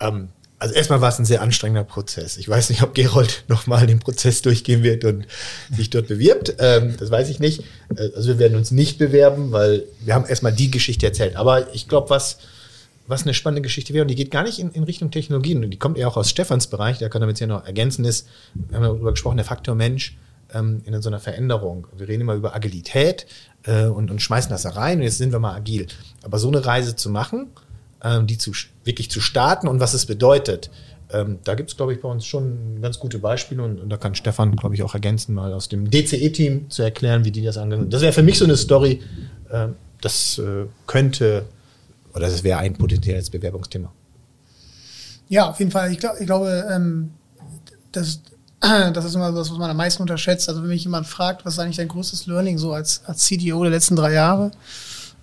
Ähm, 0.01 0.29
also 0.61 0.75
erstmal 0.75 1.01
war 1.01 1.09
es 1.09 1.19
ein 1.19 1.25
sehr 1.25 1.41
anstrengender 1.41 1.85
Prozess. 1.85 2.37
Ich 2.37 2.47
weiß 2.47 2.69
nicht, 2.69 2.83
ob 2.83 2.95
Gerold 2.95 3.45
nochmal 3.49 3.87
den 3.87 3.99
Prozess 3.99 4.43
durchgehen 4.43 4.83
wird 4.83 5.05
und 5.05 5.27
sich 5.75 5.89
dort 5.89 6.09
bewirbt. 6.09 6.55
Ähm, 6.59 6.97
das 6.99 7.11
weiß 7.11 7.31
ich 7.31 7.41
nicht. 7.41 7.65
Äh, 7.97 8.11
also 8.15 8.29
wir 8.29 8.39
werden 8.39 8.57
uns 8.57 8.71
nicht 8.71 8.99
bewerben, 8.99 9.53
weil 9.53 9.85
wir 10.05 10.15
haben 10.15 10.27
erstmal 10.27 10.53
die 10.53 10.71
Geschichte 10.71 11.07
erzählt. 11.07 11.37
Aber 11.37 11.75
ich 11.75 11.89
glaube, 11.89 12.11
was, 12.11 12.39
was 13.07 13.23
eine 13.23 13.33
spannende 13.33 13.63
Geschichte 13.63 13.95
wäre, 13.95 14.03
und 14.03 14.09
die 14.09 14.15
geht 14.15 14.31
gar 14.31 14.43
nicht 14.43 14.59
in, 14.59 14.71
in 14.73 14.85
Richtung 14.85 15.11
Technologien, 15.11 15.65
und 15.65 15.71
die 15.71 15.79
kommt 15.79 15.97
eher 15.97 16.09
auch 16.09 16.19
aus 16.19 16.29
Stefans 16.29 16.67
Bereich, 16.67 16.99
der 16.99 17.09
kann 17.09 17.23
damit 17.23 17.41
ja 17.41 17.47
noch 17.47 17.65
ergänzen, 17.65 18.05
ist, 18.05 18.29
wir 18.55 18.77
haben 18.77 18.85
darüber 18.85 19.13
gesprochen, 19.13 19.39
der 19.39 19.47
Faktor 19.47 19.75
Mensch 19.75 20.19
ähm, 20.53 20.83
in 20.85 21.01
so 21.01 21.09
einer 21.09 21.21
Veränderung. 21.21 21.87
Wir 21.97 22.07
reden 22.07 22.23
immer 22.23 22.35
über 22.35 22.55
Agilität, 22.55 23.27
äh, 23.65 23.87
und, 23.87 24.11
und 24.11 24.21
schmeißen 24.21 24.51
das 24.51 24.63
da 24.63 24.71
rein 24.71 24.99
und 24.99 25.05
jetzt 25.05 25.19
sind 25.19 25.33
wir 25.33 25.39
mal 25.39 25.55
agil. 25.55 25.87
Aber 26.23 26.39
so 26.39 26.49
eine 26.49 26.65
Reise 26.65 26.97
zu 26.97 27.11
machen, 27.11 27.49
ähm, 28.03 28.27
die 28.27 28.39
zu, 28.39 28.53
wirklich 28.85 29.11
zu 29.11 29.21
starten 29.21 29.69
und 29.69 29.81
was 29.81 29.95
es 29.95 30.07
bedeutet, 30.07 30.71
Ähm, 31.13 31.41
da 31.43 31.57
gibt 31.57 31.71
es, 31.71 31.77
glaube 31.77 31.93
ich, 31.93 32.01
bei 32.01 32.09
uns 32.09 32.25
schon 32.25 32.81
ganz 32.81 33.01
gute 33.01 33.19
Beispiele 33.19 33.65
und, 33.65 33.81
und 33.81 33.91
da 33.91 33.97
kann 33.97 34.15
Stefan, 34.15 34.55
glaube 34.55 34.77
ich, 34.77 34.83
auch 34.85 34.95
ergänzen, 34.95 35.35
mal 35.35 35.53
aus 35.53 35.69
dem 35.69 35.91
DCE-Team 35.91 36.71
zu 36.71 36.85
erklären, 36.85 37.25
wie 37.25 37.33
die 37.33 37.43
das 37.43 37.57
angehen. 37.59 37.91
Das 37.91 38.01
wäre 38.01 38.13
für 38.13 38.23
mich 38.23 38.39
so 38.39 38.45
eine 38.45 38.57
Story, 38.57 39.01
äh, 39.51 39.69
das 40.01 40.39
äh, 40.39 40.67
könnte, 40.87 41.47
oder 42.15 42.29
das 42.29 42.45
wäre 42.45 42.61
ein 42.61 42.75
potenzielles 42.75 43.29
Bewerbungsthema. 43.29 43.91
Ja, 45.29 45.51
auf 45.51 45.59
jeden 45.59 45.73
Fall. 45.73 45.91
Ich, 45.91 45.99
glaub, 45.99 46.15
ich 46.21 46.27
glaube, 46.27 46.65
ähm, 46.71 47.11
das, 47.91 48.21
das 48.93 49.05
ist 49.05 49.15
immer 49.15 49.33
das, 49.33 49.51
was 49.51 49.59
man 49.59 49.71
am 49.71 49.77
meisten 49.77 50.03
unterschätzt. 50.03 50.49
Also 50.49 50.63
wenn 50.63 50.69
mich 50.69 50.85
jemand 50.85 51.07
fragt, 51.07 51.45
was 51.45 51.55
ist 51.55 51.61
eigentlich 51.61 51.77
dein 51.77 51.89
größtes 51.89 52.27
Learning 52.27 52.59
so 52.59 52.73
als, 52.73 53.03
als 53.07 53.25
CDO 53.25 53.63
der 53.63 53.73
letzten 53.73 53.97
drei 53.97 54.13
Jahre, 54.13 54.51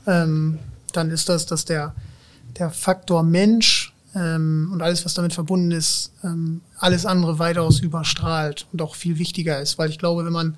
ähm, 0.07 0.57
dann 0.93 1.11
ist 1.11 1.29
das, 1.29 1.45
dass 1.45 1.65
der, 1.65 1.93
der 2.57 2.71
Faktor 2.71 3.21
Mensch 3.21 3.93
ähm, 4.15 4.69
und 4.73 4.81
alles, 4.81 5.05
was 5.05 5.13
damit 5.13 5.33
verbunden 5.33 5.71
ist, 5.71 6.11
ähm, 6.23 6.61
alles 6.79 7.05
andere 7.05 7.37
weitaus 7.37 7.79
überstrahlt 7.79 8.65
und 8.73 8.81
auch 8.81 8.95
viel 8.95 9.19
wichtiger 9.19 9.59
ist. 9.61 9.77
Weil 9.77 9.91
ich 9.91 9.99
glaube, 9.99 10.25
wenn 10.25 10.33
man, 10.33 10.57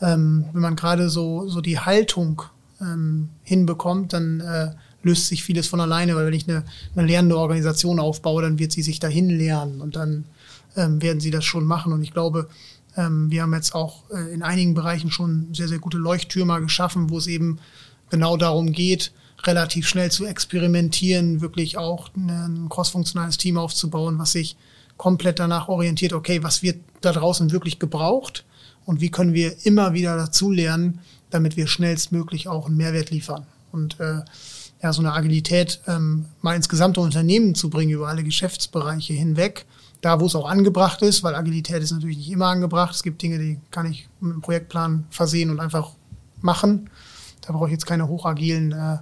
ähm, 0.00 0.46
wenn 0.52 0.62
man 0.62 0.76
gerade 0.76 1.10
so, 1.10 1.48
so 1.48 1.60
die 1.60 1.80
Haltung 1.80 2.42
ähm, 2.80 3.28
hinbekommt, 3.42 4.14
dann 4.14 4.40
äh, 4.40 4.70
löst 5.02 5.28
sich 5.28 5.44
vieles 5.44 5.68
von 5.68 5.80
alleine, 5.80 6.16
weil 6.16 6.26
wenn 6.26 6.34
ich 6.34 6.48
eine, 6.48 6.64
eine 6.94 7.06
lernende 7.06 7.38
Organisation 7.38 8.00
aufbaue, 8.00 8.42
dann 8.42 8.58
wird 8.58 8.72
sie 8.72 8.82
sich 8.82 9.00
dahin 9.00 9.28
lernen 9.28 9.82
und 9.82 9.96
dann 9.96 10.24
ähm, 10.76 11.02
werden 11.02 11.20
sie 11.20 11.30
das 11.30 11.44
schon 11.44 11.64
machen. 11.64 11.92
Und 11.92 12.02
ich 12.02 12.12
glaube, 12.12 12.48
ähm, 12.96 13.30
wir 13.30 13.42
haben 13.42 13.54
jetzt 13.54 13.74
auch 13.74 14.04
äh, 14.10 14.32
in 14.32 14.42
einigen 14.42 14.74
Bereichen 14.74 15.10
schon 15.10 15.48
sehr, 15.52 15.68
sehr 15.68 15.78
gute 15.78 15.98
Leuchttürmer 15.98 16.60
geschaffen, 16.60 17.10
wo 17.10 17.18
es 17.18 17.26
eben 17.26 17.58
genau 18.10 18.36
darum 18.36 18.72
geht, 18.72 19.12
relativ 19.44 19.88
schnell 19.88 20.10
zu 20.10 20.24
experimentieren, 20.24 21.40
wirklich 21.40 21.76
auch 21.76 22.10
ein 22.16 22.68
crossfunktionales 22.68 23.36
Team 23.36 23.58
aufzubauen, 23.58 24.18
was 24.18 24.32
sich 24.32 24.56
komplett 24.96 25.38
danach 25.38 25.68
orientiert, 25.68 26.12
okay, 26.12 26.42
was 26.42 26.62
wird 26.62 26.78
da 27.00 27.12
draußen 27.12 27.52
wirklich 27.52 27.78
gebraucht 27.78 28.44
und 28.86 29.00
wie 29.00 29.10
können 29.10 29.34
wir 29.34 29.66
immer 29.66 29.92
wieder 29.92 30.16
dazulernen, 30.16 31.00
damit 31.30 31.56
wir 31.56 31.66
schnellstmöglich 31.66 32.48
auch 32.48 32.66
einen 32.66 32.76
Mehrwert 32.76 33.10
liefern. 33.10 33.46
Und 33.72 34.00
äh, 34.00 34.22
ja, 34.82 34.92
so 34.92 35.02
eine 35.02 35.12
Agilität 35.12 35.80
ähm, 35.86 36.26
mal 36.40 36.56
ins 36.56 36.68
gesamte 36.68 37.00
Unternehmen 37.00 37.54
zu 37.54 37.68
bringen, 37.68 37.92
über 37.92 38.08
alle 38.08 38.24
Geschäftsbereiche 38.24 39.12
hinweg, 39.12 39.66
da 40.00 40.20
wo 40.20 40.26
es 40.26 40.34
auch 40.34 40.48
angebracht 40.48 41.02
ist, 41.02 41.22
weil 41.22 41.34
Agilität 41.34 41.82
ist 41.82 41.92
natürlich 41.92 42.18
nicht 42.18 42.30
immer 42.30 42.46
angebracht. 42.46 42.94
Es 42.94 43.02
gibt 43.02 43.22
Dinge, 43.22 43.38
die 43.38 43.58
kann 43.70 43.90
ich 43.90 44.08
mit 44.20 44.32
einem 44.32 44.42
Projektplan 44.42 45.06
versehen 45.10 45.50
und 45.50 45.60
einfach 45.60 45.90
machen. 46.40 46.90
Da 47.40 47.52
brauche 47.52 47.66
ich 47.66 47.72
jetzt 47.72 47.86
keine 47.86 48.08
hochagilen 48.08 48.72
äh, 48.72 48.98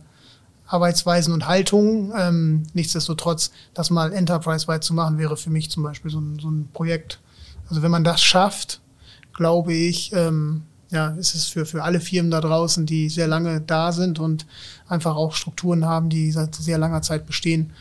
Arbeitsweisen 0.67 1.33
und 1.33 1.47
Haltungen. 1.47 2.13
Ähm, 2.17 2.63
nichtsdestotrotz, 2.73 3.51
das 3.75 3.91
mal 3.91 4.13
enterprise-weit 4.13 4.85
zu 4.85 4.95
machen, 4.95 5.19
wäre 5.19 5.37
für 5.37 5.51
mich 5.51 5.71
zum 5.71 5.83
Beispiel 5.83 6.11
so 6.11 6.21
ein, 6.21 6.39
so 6.39 6.51
ein 6.51 6.69
Projekt. 6.73 7.21
Also 7.69 7.83
wenn 7.83 7.91
man 7.91 8.05
das 8.05 8.23
schafft, 8.23 8.81
glaube 9.35 9.73
ich, 9.73 10.13
ähm, 10.13 10.63
ja, 10.91 11.09
ist 11.09 11.35
es 11.35 11.47
für, 11.47 11.67
für 11.67 11.83
alle 11.83 12.01
Firmen 12.01 12.31
da 12.31 12.41
draußen, 12.41 12.87
die 12.87 13.09
sehr 13.09 13.27
lange 13.27 13.61
da 13.61 13.93
sind 13.93 14.19
und 14.21 14.47
einfach 14.87 15.17
auch 15.17 15.33
Strukturen 15.35 15.85
haben, 15.85 16.09
die 16.09 16.31
seit 16.31 16.55
sehr 16.55 16.79
langer 16.79 17.03
Zeit 17.03 17.27
bestehen, 17.27 17.73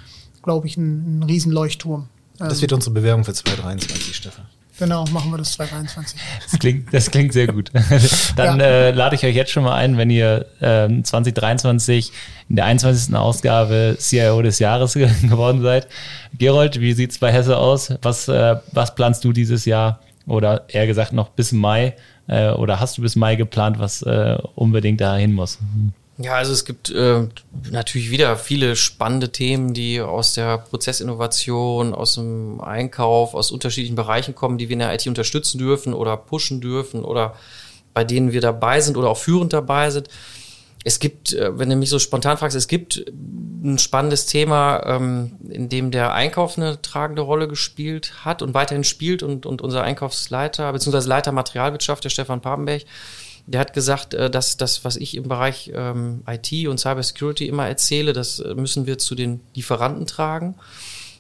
glaube 0.41 0.67
ich, 0.67 0.77
ein, 0.77 1.19
ein 1.19 1.23
Riesenleuchtturm. 1.23 2.09
Das 2.37 2.61
wird 2.61 2.73
unsere 2.73 2.93
Bewerbung 2.93 3.23
für 3.23 3.33
2023, 3.33 4.15
Stefan. 4.15 4.45
Genau, 4.79 5.05
machen 5.11 5.29
wir 5.31 5.37
das 5.37 5.53
2023. 5.53 6.19
Das 6.49 6.59
klingt, 6.59 6.93
das 6.93 7.11
klingt 7.11 7.31
sehr 7.31 7.45
gut. 7.47 7.71
Dann 8.35 8.59
ja. 8.59 8.65
äh, 8.65 8.91
lade 8.91 9.15
ich 9.15 9.23
euch 9.23 9.35
jetzt 9.35 9.51
schon 9.51 9.63
mal 9.63 9.75
ein, 9.75 9.97
wenn 9.97 10.09
ihr 10.09 10.47
äh, 10.61 10.89
2023 11.03 12.11
in 12.49 12.55
der 12.55 12.65
21. 12.65 13.15
Ausgabe 13.15 13.97
CIO 13.99 14.41
des 14.41 14.57
Jahres 14.57 14.93
geworden 15.21 15.61
seid. 15.61 15.87
Gerold, 16.37 16.79
wie 16.79 16.93
sieht's 16.93 17.19
bei 17.19 17.31
Hesse 17.31 17.57
aus? 17.57 17.93
Was, 18.01 18.27
äh, 18.27 18.55
was 18.71 18.95
planst 18.95 19.23
du 19.23 19.31
dieses 19.31 19.65
Jahr? 19.65 19.99
Oder 20.25 20.65
eher 20.69 20.87
gesagt 20.87 21.13
noch 21.13 21.29
bis 21.29 21.51
Mai? 21.51 21.93
Äh, 22.27 22.51
oder 22.51 22.79
hast 22.79 22.97
du 22.97 23.03
bis 23.03 23.15
Mai 23.15 23.35
geplant, 23.35 23.77
was 23.77 24.01
äh, 24.01 24.37
unbedingt 24.55 25.01
dahin 25.01 25.33
muss? 25.33 25.59
Mhm. 25.61 25.93
Ja, 26.17 26.35
also 26.35 26.53
es 26.53 26.63
gibt 26.63 26.91
äh, 26.91 27.27
natürlich 27.71 28.11
wieder 28.11 28.37
viele 28.37 28.75
spannende 28.75 29.31
Themen, 29.31 29.73
die 29.73 29.99
aus 29.99 30.33
der 30.33 30.59
Prozessinnovation, 30.59 31.95
aus 31.95 32.15
dem 32.15 32.61
Einkauf, 32.61 33.33
aus 33.33 33.49
unterschiedlichen 33.49 33.95
Bereichen 33.95 34.35
kommen, 34.35 34.59
die 34.59 34.69
wir 34.69 34.73
in 34.73 34.79
der 34.79 34.93
IT 34.93 35.07
unterstützen 35.07 35.57
dürfen 35.57 35.93
oder 35.93 36.15
pushen 36.17 36.61
dürfen 36.61 37.03
oder 37.03 37.35
bei 37.95 38.03
denen 38.03 38.31
wir 38.31 38.41
dabei 38.41 38.79
sind 38.79 38.95
oder 38.95 39.09
auch 39.09 39.17
führend 39.17 39.53
dabei 39.53 39.89
sind. 39.89 40.07
Es 40.83 40.99
gibt, 40.99 41.33
äh, 41.33 41.57
wenn 41.57 41.69
du 41.69 41.75
mich 41.75 41.89
so 41.89 41.97
spontan 41.97 42.37
fragst, 42.37 42.55
es 42.55 42.67
gibt 42.67 43.05
ein 43.63 43.79
spannendes 43.79 44.27
Thema, 44.27 44.83
ähm, 44.85 45.37
in 45.49 45.69
dem 45.69 45.89
der 45.89 46.13
Einkauf 46.13 46.57
eine 46.57 46.81
tragende 46.81 47.21
Rolle 47.23 47.47
gespielt 47.47 48.25
hat 48.25 48.41
und 48.41 48.53
weiterhin 48.53 48.83
spielt 48.83 49.23
und, 49.23 49.45
und 49.45 49.61
unser 49.61 49.83
Einkaufsleiter 49.83 50.71
bzw. 50.73 51.07
Leiter 51.07 51.31
Materialwirtschaft, 51.31 52.03
der 52.03 52.09
Stefan 52.09 52.41
Papenberg, 52.41 52.83
der 53.45 53.59
hat 53.59 53.73
gesagt, 53.73 54.13
äh, 54.13 54.29
dass 54.29 54.57
das, 54.57 54.85
was 54.85 54.95
ich 54.95 55.15
im 55.15 55.27
Bereich 55.27 55.71
ähm, 55.73 56.23
IT 56.27 56.67
und 56.67 56.79
Cybersecurity 56.79 57.47
immer 57.47 57.67
erzähle, 57.67 58.13
das 58.13 58.39
äh, 58.39 58.55
müssen 58.55 58.85
wir 58.85 58.97
zu 58.97 59.15
den 59.15 59.41
Lieferanten 59.55 60.05
tragen. 60.05 60.55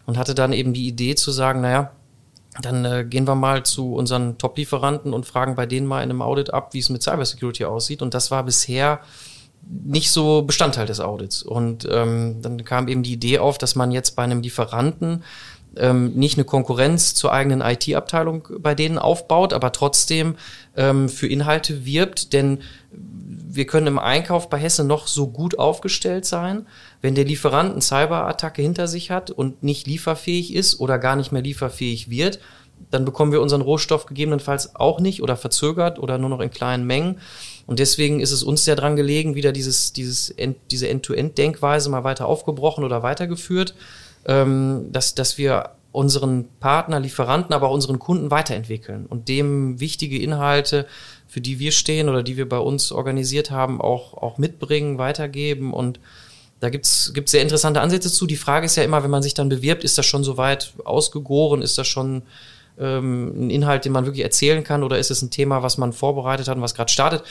Und 0.05 0.17
hatte 0.17 0.35
dann 0.35 0.51
eben 0.51 0.73
die 0.73 0.85
Idee 0.85 1.15
zu 1.15 1.31
sagen, 1.31 1.61
naja, 1.61 1.91
dann 2.61 2.85
äh, 2.85 3.05
gehen 3.07 3.25
wir 3.25 3.35
mal 3.35 3.63
zu 3.63 3.95
unseren 3.95 4.37
Top-Lieferanten 4.37 5.13
und 5.13 5.25
fragen 5.25 5.55
bei 5.55 5.65
denen 5.65 5.87
mal 5.87 6.03
in 6.03 6.09
einem 6.09 6.21
Audit 6.21 6.53
ab, 6.53 6.73
wie 6.73 6.79
es 6.79 6.89
mit 6.89 7.01
Cybersecurity 7.01 7.65
aussieht. 7.65 8.01
Und 8.01 8.13
das 8.13 8.29
war 8.29 8.43
bisher 8.43 8.99
nicht 9.65 10.11
so 10.11 10.41
Bestandteil 10.41 10.85
des 10.85 10.99
Audits. 10.99 11.41
Und 11.41 11.87
ähm, 11.89 12.41
dann 12.41 12.63
kam 12.65 12.87
eben 12.89 13.03
die 13.03 13.13
Idee 13.13 13.39
auf, 13.39 13.57
dass 13.57 13.75
man 13.75 13.91
jetzt 13.91 14.15
bei 14.15 14.23
einem 14.23 14.41
Lieferanten 14.41 15.23
ähm, 15.77 16.13
nicht 16.13 16.37
eine 16.37 16.45
Konkurrenz 16.45 17.15
zur 17.15 17.33
eigenen 17.33 17.61
IT-Abteilung 17.61 18.47
bei 18.59 18.75
denen 18.75 18.97
aufbaut, 18.97 19.53
aber 19.53 19.71
trotzdem 19.71 20.35
ähm, 20.75 21.09
für 21.09 21.27
Inhalte 21.27 21.85
wirbt, 21.85 22.33
denn 22.33 22.59
wir 22.91 23.65
können 23.65 23.87
im 23.87 23.99
Einkauf 23.99 24.49
bei 24.49 24.57
Hesse 24.57 24.83
noch 24.83 25.07
so 25.07 25.27
gut 25.27 25.59
aufgestellt 25.59 26.25
sein, 26.25 26.65
wenn 27.01 27.15
der 27.15 27.25
Lieferant 27.25 27.71
eine 27.71 27.81
Cyberattacke 27.81 28.61
hinter 28.61 28.87
sich 28.87 29.11
hat 29.11 29.31
und 29.31 29.63
nicht 29.63 29.87
lieferfähig 29.87 30.53
ist 30.53 30.79
oder 30.79 30.97
gar 30.97 31.15
nicht 31.15 31.31
mehr 31.31 31.41
lieferfähig 31.41 32.09
wird, 32.09 32.39
dann 32.89 33.05
bekommen 33.05 33.31
wir 33.31 33.41
unseren 33.41 33.61
Rohstoff 33.61 34.05
gegebenenfalls 34.05 34.75
auch 34.75 34.99
nicht 34.99 35.21
oder 35.21 35.37
verzögert 35.37 35.99
oder 35.99 36.17
nur 36.17 36.29
noch 36.29 36.41
in 36.41 36.51
kleinen 36.51 36.85
Mengen. 36.85 37.19
Und 37.65 37.79
deswegen 37.79 38.19
ist 38.19 38.31
es 38.31 38.43
uns 38.43 38.65
sehr 38.65 38.75
dran 38.75 38.95
gelegen, 38.95 39.35
wieder 39.35 39.51
dieses, 39.51 39.93
dieses, 39.93 40.35
diese 40.69 40.89
End-to-End-Denkweise 40.89 41.89
mal 41.89 42.03
weiter 42.03 42.25
aufgebrochen 42.25 42.83
oder 42.83 43.03
weitergeführt 43.03 43.73
ähm, 44.25 44.89
dass, 44.91 45.15
dass 45.15 45.37
wir 45.37 45.71
unseren 45.91 46.49
Partner, 46.59 46.99
Lieferanten, 46.99 47.53
aber 47.53 47.69
auch 47.69 47.73
unseren 47.73 47.99
Kunden 47.99 48.31
weiterentwickeln 48.31 49.05
und 49.05 49.29
dem 49.29 49.79
wichtige 49.79 50.19
Inhalte, 50.19 50.87
für 51.27 51.39
die 51.39 51.59
wir 51.59 51.71
stehen 51.71 52.09
oder 52.09 52.23
die 52.23 52.35
wir 52.35 52.49
bei 52.49 52.57
uns 52.57 52.91
organisiert 52.91 53.51
haben, 53.51 53.79
auch, 53.79 54.15
auch 54.15 54.37
mitbringen, 54.37 54.97
weitergeben 54.97 55.71
und 55.73 55.99
da 56.63 56.69
gibt's 56.69 57.11
gibt's 57.13 57.31
sehr 57.31 57.41
interessante 57.41 57.81
Ansätze 57.81 58.09
zu. 58.09 58.25
Die 58.25 58.37
Frage 58.37 58.67
ist 58.67 58.77
ja 58.77 58.83
immer, 58.83 59.03
wenn 59.03 59.11
man 59.11 59.21
sich 59.21 59.33
dann 59.33 59.49
bewirbt, 59.49 59.83
ist 59.83 59.97
das 59.97 60.05
schon 60.05 60.23
so 60.23 60.37
weit 60.37 60.73
ausgegoren? 60.85 61.61
Ist 61.61 61.77
das 61.77 61.89
schon 61.89 62.23
ähm, 62.79 63.47
ein 63.47 63.49
Inhalt, 63.49 63.83
den 63.83 63.91
man 63.91 64.05
wirklich 64.05 64.23
erzählen 64.23 64.63
kann? 64.63 64.81
Oder 64.81 64.97
ist 64.97 65.11
es 65.11 65.21
ein 65.21 65.29
Thema, 65.29 65.61
was 65.61 65.77
man 65.77 65.91
vorbereitet 65.91 66.47
hat 66.47 66.55
und 66.55 66.61
was 66.61 66.73
gerade 66.73 66.89
startet? 66.89 67.23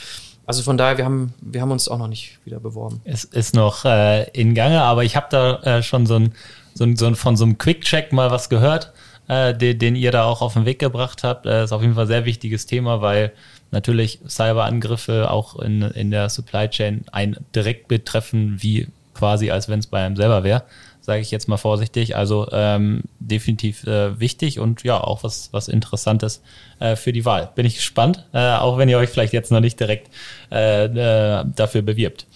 Also 0.45 0.61
von 0.61 0.77
daher, 0.77 0.99
wir 0.99 1.05
haben, 1.05 1.33
wir 1.41 1.61
haben 1.61 1.71
uns 1.71 1.87
auch 1.87 1.97
noch 1.97 2.09
nicht 2.09 2.37
wieder 2.45 2.59
beworben. 2.59 3.01
Es 3.05 3.23
ist 3.23 3.55
noch 3.55 3.85
äh, 3.85 4.29
in 4.33 4.53
Gange, 4.53 4.83
aber 4.83 5.03
ich 5.03 5.15
habe 5.15 5.27
da 5.31 5.55
äh, 5.63 5.81
schon 5.81 6.05
so 6.05 6.15
ein 6.15 6.35
so, 6.73 6.87
so 6.95 7.13
von 7.15 7.35
so 7.35 7.45
einem 7.45 7.57
Quick-Check 7.57 8.13
mal 8.13 8.31
was 8.31 8.49
gehört, 8.49 8.93
äh, 9.27 9.53
den, 9.53 9.79
den, 9.79 9.95
ihr 9.95 10.11
da 10.11 10.25
auch 10.25 10.41
auf 10.41 10.53
den 10.53 10.65
Weg 10.65 10.79
gebracht 10.79 11.23
habt. 11.23 11.45
Äh, 11.45 11.63
ist 11.63 11.71
auf 11.71 11.81
jeden 11.81 11.95
Fall 11.95 12.05
ein 12.05 12.07
sehr 12.07 12.25
wichtiges 12.25 12.65
Thema, 12.65 13.01
weil 13.01 13.31
natürlich 13.71 14.19
Cyberangriffe 14.27 15.29
auch 15.31 15.59
in, 15.59 15.81
in 15.81 16.11
der 16.11 16.29
Supply 16.29 16.69
Chain 16.69 17.05
ein 17.11 17.37
direkt 17.55 17.87
betreffen, 17.87 18.57
wie 18.61 18.87
quasi 19.13 19.51
als 19.51 19.69
wenn 19.69 19.79
es 19.79 19.87
bei 19.87 20.03
einem 20.03 20.15
selber 20.15 20.43
wäre, 20.43 20.63
sage 21.01 21.21
ich 21.21 21.31
jetzt 21.31 21.47
mal 21.47 21.57
vorsichtig. 21.57 22.15
Also 22.15 22.47
ähm, 22.51 23.03
definitiv 23.19 23.85
äh, 23.85 24.19
wichtig 24.19 24.59
und 24.59 24.83
ja, 24.83 24.99
auch 24.99 25.23
was, 25.23 25.49
was 25.51 25.67
Interessantes 25.67 26.41
äh, 26.79 26.95
für 26.95 27.13
die 27.13 27.25
Wahl. 27.25 27.49
Bin 27.55 27.65
ich 27.65 27.75
gespannt, 27.75 28.25
äh, 28.33 28.55
auch 28.55 28.77
wenn 28.77 28.89
ihr 28.89 28.97
euch 28.97 29.09
vielleicht 29.09 29.33
jetzt 29.33 29.51
noch 29.51 29.59
nicht 29.59 29.79
direkt 29.79 30.09
äh, 30.51 30.85
äh, 30.85 31.45
dafür 31.55 31.81
bewirbt. 31.81 32.27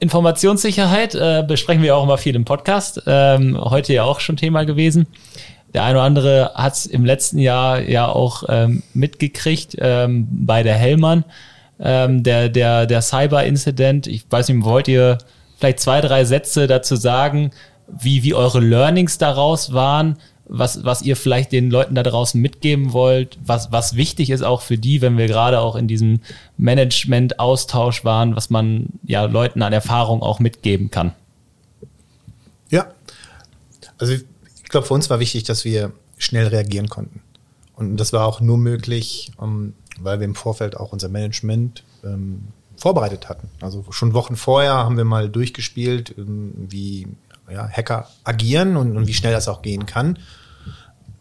Informationssicherheit 0.00 1.14
äh, 1.14 1.44
besprechen 1.46 1.82
wir 1.82 1.96
auch 1.96 2.04
immer 2.04 2.18
viel 2.18 2.34
im 2.34 2.44
Podcast. 2.44 3.02
Ähm, 3.06 3.58
heute 3.60 3.92
ja 3.92 4.04
auch 4.04 4.20
schon 4.20 4.36
Thema 4.36 4.64
gewesen. 4.64 5.06
Der 5.74 5.84
eine 5.84 5.98
oder 5.98 6.04
andere 6.04 6.50
hat 6.54 6.72
es 6.72 6.86
im 6.86 7.04
letzten 7.04 7.38
Jahr 7.38 7.80
ja 7.80 8.08
auch 8.08 8.44
ähm, 8.48 8.82
mitgekriegt 8.94 9.76
ähm, 9.78 10.26
bei 10.30 10.62
der 10.62 10.74
Hellmann. 10.74 11.24
Ähm, 11.78 12.22
der 12.22 12.48
der, 12.48 12.86
der 12.86 13.02
Cyber-Incident. 13.02 14.06
Ich 14.06 14.24
weiß 14.28 14.48
nicht, 14.48 14.64
wollt 14.64 14.88
ihr 14.88 15.18
vielleicht 15.58 15.80
zwei, 15.80 16.00
drei 16.00 16.24
Sätze 16.24 16.66
dazu 16.66 16.96
sagen, 16.96 17.50
wie, 17.86 18.22
wie 18.22 18.34
eure 18.34 18.60
Learnings 18.60 19.18
daraus 19.18 19.72
waren? 19.72 20.16
Was, 20.52 20.84
was 20.84 21.02
ihr 21.02 21.16
vielleicht 21.16 21.52
den 21.52 21.70
Leuten 21.70 21.94
da 21.94 22.02
draußen 22.02 22.40
mitgeben 22.40 22.92
wollt, 22.92 23.38
was, 23.44 23.70
was 23.70 23.94
wichtig 23.94 24.30
ist 24.30 24.42
auch 24.42 24.62
für 24.62 24.76
die, 24.76 25.00
wenn 25.00 25.16
wir 25.16 25.28
gerade 25.28 25.60
auch 25.60 25.76
in 25.76 25.86
diesem 25.86 26.20
Management-Austausch 26.56 28.04
waren, 28.04 28.34
was 28.34 28.50
man 28.50 28.86
ja 29.04 29.24
Leuten 29.24 29.62
an 29.62 29.72
Erfahrung 29.72 30.22
auch 30.22 30.40
mitgeben 30.40 30.90
kann. 30.90 31.12
Ja, 32.68 32.88
also 33.98 34.12
ich 34.12 34.24
glaube, 34.64 34.88
für 34.88 34.94
uns 34.94 35.08
war 35.08 35.20
wichtig, 35.20 35.44
dass 35.44 35.64
wir 35.64 35.92
schnell 36.18 36.48
reagieren 36.48 36.88
konnten. 36.88 37.20
Und 37.76 37.96
das 37.96 38.12
war 38.12 38.26
auch 38.26 38.40
nur 38.40 38.58
möglich, 38.58 39.30
um, 39.36 39.74
weil 40.00 40.18
wir 40.18 40.24
im 40.24 40.34
Vorfeld 40.34 40.76
auch 40.76 40.92
unser 40.92 41.08
Management 41.08 41.84
ähm, 42.04 42.48
vorbereitet 42.76 43.28
hatten. 43.28 43.48
Also 43.60 43.84
schon 43.90 44.14
Wochen 44.14 44.34
vorher 44.34 44.74
haben 44.74 44.96
wir 44.96 45.04
mal 45.04 45.28
durchgespielt, 45.28 46.14
ähm, 46.18 46.54
wie 46.56 47.06
ja, 47.52 47.68
Hacker 47.68 48.08
agieren 48.24 48.76
und, 48.76 48.96
und, 48.96 49.06
wie 49.06 49.14
schnell 49.14 49.32
das 49.32 49.48
auch 49.48 49.62
gehen 49.62 49.86
kann. 49.86 50.18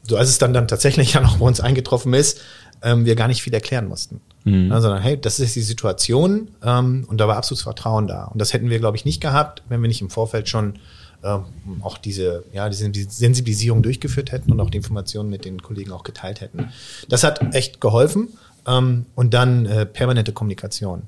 So 0.04 0.18
als 0.18 0.30
es 0.30 0.38
dann, 0.38 0.54
dann 0.54 0.68
tatsächlich 0.68 1.13
ja 1.13 1.22
noch 1.22 1.38
bei 1.38 1.46
uns 1.46 1.60
eingetroffen 1.60 2.13
ist, 2.13 2.42
ähm, 2.82 3.06
wir 3.06 3.15
gar 3.15 3.28
nicht 3.28 3.42
viel 3.42 3.54
erklären 3.54 3.88
mussten. 3.88 4.22
Mhm. 4.46 4.70
Ja, 4.70 4.82
sondern 4.82 5.02
hey, 5.02 5.20
das 5.20 5.39
ist 5.39 5.56
die 5.56 5.62
Situation 5.62 6.50
ähm, 6.63 7.06
und 7.08 7.20
da 7.20 7.28
war 7.28 7.38
absolutes 7.38 7.63
Vertrauen 7.63 8.08
da. 8.08 8.26
Und 8.26 8.39
das 8.39 8.54
hätten 8.54 8.70
wir, 8.70 8.80
glaube 8.80 8.98
ich, 8.98 9.06
nicht 9.06 9.22
gehabt, 9.22 9.63
wenn 9.70 9.82
wir 9.82 9.88
nicht 9.88 10.02
im 10.02 10.10
Vorfeld 10.10 10.48
schon 10.48 10.80
ähm, 11.24 11.44
auch 11.82 11.98
diese, 11.98 12.46
ja, 12.54 12.70
diese 12.70 12.89
Sensibilisierung 12.94 13.84
durchgeführt 13.84 14.32
hätten 14.32 14.52
und 14.52 14.60
auch 14.62 14.70
die 14.70 14.78
Informationen 14.78 15.30
mit 15.30 15.44
den 15.44 15.62
Kollegen 15.62 15.92
auch 15.92 16.04
geteilt 16.04 16.39
hätten. 16.39 16.70
Das 17.10 17.24
hat 17.24 17.54
echt 17.54 17.82
geholfen. 17.82 18.30
Ähm, 18.68 19.06
und 19.15 19.34
dann 19.34 19.65
äh, 19.65 19.86
permanente 19.86 20.32
Kommunikation. 20.32 21.04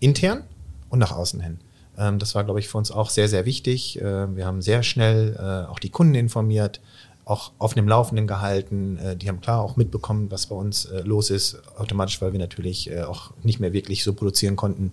Intern 0.00 0.42
und 0.90 0.98
nach 0.98 1.12
außen 1.12 1.40
hin. 1.40 1.58
Ähm, 1.98 2.18
das 2.18 2.34
war, 2.34 2.44
glaube 2.44 2.60
ich, 2.60 2.68
für 2.68 2.78
uns 2.78 2.90
auch 2.90 3.10
sehr, 3.10 3.28
sehr 3.28 3.44
wichtig. 3.44 4.00
Äh, 4.00 4.34
wir 4.36 4.46
haben 4.46 4.62
sehr 4.62 4.82
schnell 4.82 5.36
äh, 5.38 5.70
auch 5.70 5.78
die 5.78 5.90
Kunden 5.90 6.14
informiert, 6.14 6.80
auch 7.24 7.52
auf 7.58 7.74
dem 7.74 7.86
Laufenden 7.86 8.26
gehalten. 8.26 8.98
Äh, 8.98 9.16
die 9.16 9.28
haben 9.28 9.40
klar 9.40 9.60
auch 9.60 9.76
mitbekommen, 9.76 10.30
was 10.30 10.46
bei 10.46 10.56
uns 10.56 10.86
äh, 10.86 11.02
los 11.02 11.30
ist, 11.30 11.60
automatisch, 11.76 12.20
weil 12.20 12.32
wir 12.32 12.40
natürlich 12.40 12.94
auch 12.96 13.32
nicht 13.42 13.60
mehr 13.60 13.72
wirklich 13.72 14.02
so 14.04 14.14
produzieren 14.14 14.56
konnten 14.56 14.92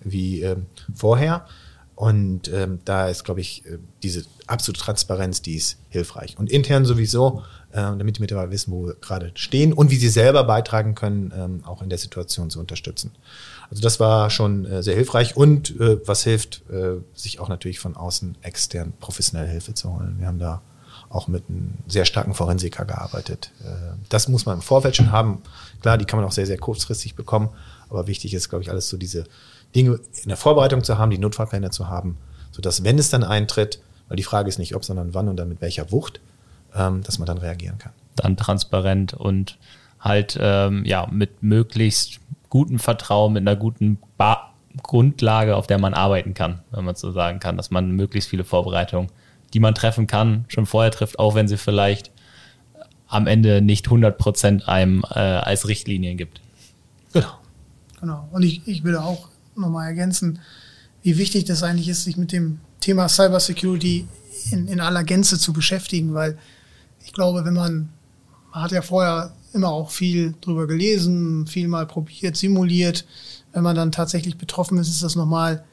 wie 0.00 0.42
ähm, 0.42 0.66
vorher. 0.94 1.46
Und 1.94 2.48
ähm, 2.52 2.78
da 2.84 3.08
ist, 3.08 3.24
glaube 3.24 3.40
ich, 3.40 3.64
diese 4.04 4.24
absolute 4.46 4.80
Transparenz, 4.80 5.42
die 5.42 5.56
ist 5.56 5.78
hilfreich. 5.88 6.38
Und 6.38 6.48
intern 6.48 6.84
sowieso, 6.84 7.42
damit 7.72 8.18
die 8.18 8.20
Mitarbeiter 8.20 8.52
wissen, 8.52 8.70
wo 8.70 8.86
wir 8.86 8.94
gerade 8.94 9.32
stehen 9.34 9.72
und 9.72 9.90
wie 9.90 9.96
sie 9.96 10.08
selber 10.08 10.44
beitragen 10.44 10.94
können, 10.94 11.32
ähm, 11.36 11.64
auch 11.64 11.82
in 11.82 11.88
der 11.88 11.98
Situation 11.98 12.50
zu 12.50 12.60
unterstützen. 12.60 13.10
Also 13.70 13.82
das 13.82 14.00
war 14.00 14.30
schon 14.30 14.64
äh, 14.64 14.82
sehr 14.82 14.94
hilfreich 14.94 15.36
und 15.36 15.78
äh, 15.78 15.98
was 16.06 16.24
hilft, 16.24 16.62
äh, 16.70 16.96
sich 17.14 17.38
auch 17.38 17.48
natürlich 17.48 17.80
von 17.80 17.96
außen 17.96 18.36
extern 18.42 18.92
professionelle 18.98 19.48
Hilfe 19.50 19.74
zu 19.74 19.92
holen. 19.92 20.16
Wir 20.18 20.26
haben 20.26 20.38
da 20.38 20.62
auch 21.10 21.28
mit 21.28 21.44
einem 21.48 21.74
sehr 21.86 22.04
starken 22.04 22.34
Forensiker 22.34 22.84
gearbeitet. 22.84 23.50
Äh, 23.62 23.96
das 24.08 24.28
muss 24.28 24.46
man 24.46 24.56
im 24.56 24.62
Vorfeld 24.62 24.96
schon 24.96 25.12
haben. 25.12 25.42
Klar, 25.82 25.98
die 25.98 26.04
kann 26.04 26.18
man 26.18 26.26
auch 26.26 26.32
sehr, 26.32 26.46
sehr 26.46 26.58
kurzfristig 26.58 27.14
bekommen, 27.14 27.50
aber 27.90 28.06
wichtig 28.06 28.34
ist, 28.34 28.48
glaube 28.48 28.62
ich, 28.62 28.70
alles 28.70 28.88
so 28.88 28.96
diese 28.96 29.24
Dinge 29.74 30.00
in 30.22 30.28
der 30.28 30.36
Vorbereitung 30.36 30.82
zu 30.82 30.98
haben, 30.98 31.10
die 31.10 31.18
Notfallpläne 31.18 31.70
zu 31.70 31.88
haben, 31.88 32.16
sodass, 32.52 32.84
wenn 32.84 32.98
es 32.98 33.10
dann 33.10 33.24
eintritt, 33.24 33.80
weil 34.08 34.16
die 34.16 34.22
Frage 34.22 34.48
ist 34.48 34.58
nicht 34.58 34.74
ob, 34.74 34.84
sondern 34.84 35.12
wann 35.14 35.28
und 35.28 35.36
dann 35.36 35.48
mit 35.48 35.60
welcher 35.60 35.92
Wucht, 35.92 36.20
ähm, 36.74 37.02
dass 37.02 37.18
man 37.18 37.26
dann 37.26 37.38
reagieren 37.38 37.78
kann. 37.78 37.92
Dann 38.16 38.36
transparent 38.36 39.14
und 39.14 39.58
halt 40.00 40.38
ähm, 40.40 40.84
ja 40.84 41.06
mit 41.10 41.42
möglichst 41.42 42.20
gutem 42.50 42.78
Vertrauen, 42.78 43.32
mit 43.32 43.42
einer 43.42 43.56
guten 43.56 43.98
ba 44.16 44.44
Grundlage, 44.82 45.56
auf 45.56 45.66
der 45.66 45.78
man 45.78 45.92
arbeiten 45.92 46.34
kann, 46.34 46.60
wenn 46.70 46.84
man 46.84 46.94
so 46.94 47.10
sagen 47.10 47.40
kann, 47.40 47.56
dass 47.56 47.70
man 47.72 47.90
möglichst 47.92 48.30
viele 48.30 48.44
Vorbereitungen, 48.44 49.10
die 49.52 49.58
man 49.58 49.74
treffen 49.74 50.06
kann, 50.06 50.44
schon 50.46 50.66
vorher 50.66 50.92
trifft, 50.92 51.18
auch 51.18 51.34
wenn 51.34 51.48
sie 51.48 51.56
vielleicht 51.56 52.12
am 53.08 53.26
Ende 53.26 53.60
nicht 53.60 53.86
100 53.86 54.18
Prozent 54.18 54.68
einem 54.68 55.02
äh, 55.10 55.18
als 55.18 55.66
Richtlinien 55.66 56.16
gibt. 56.16 56.40
Genau. 57.12 57.38
Genau. 58.00 58.28
Und 58.30 58.42
ich, 58.44 58.66
ich 58.66 58.84
würde 58.84 59.02
auch 59.02 59.28
nochmal 59.56 59.88
ergänzen, 59.88 60.38
wie 61.02 61.18
wichtig 61.18 61.44
das 61.44 61.62
eigentlich 61.62 61.88
ist, 61.88 62.04
sich 62.04 62.16
mit 62.16 62.32
dem 62.32 62.60
Thema 62.80 63.08
Cybersecurity 63.08 64.06
in, 64.50 64.68
in 64.68 64.80
aller 64.80 65.04
Gänze 65.04 65.38
zu 65.38 65.52
beschäftigen, 65.52 66.14
weil 66.14 66.38
ich 67.04 67.12
glaube, 67.12 67.44
wenn 67.44 67.54
man, 67.54 67.88
man 68.52 68.62
hat 68.62 68.72
ja 68.72 68.82
vorher 68.82 69.32
immer 69.58 69.68
auch 69.70 69.90
viel 69.90 70.34
drüber 70.40 70.66
gelesen, 70.66 71.46
viel 71.46 71.68
mal 71.68 71.86
probiert, 71.86 72.36
simuliert, 72.36 73.04
wenn 73.52 73.64
man 73.64 73.74
dann 73.76 73.92
tatsächlich 73.92 74.38
betroffen 74.38 74.78
ist, 74.78 74.88
ist 74.88 75.02
das 75.02 75.16
nochmal, 75.16 75.64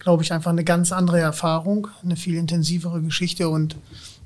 glaube 0.00 0.22
ich, 0.22 0.32
einfach 0.32 0.50
eine 0.50 0.64
ganz 0.64 0.90
andere 0.90 1.20
Erfahrung, 1.20 1.86
eine 2.02 2.16
viel 2.16 2.34
intensivere 2.34 3.00
Geschichte 3.00 3.48
und 3.48 3.76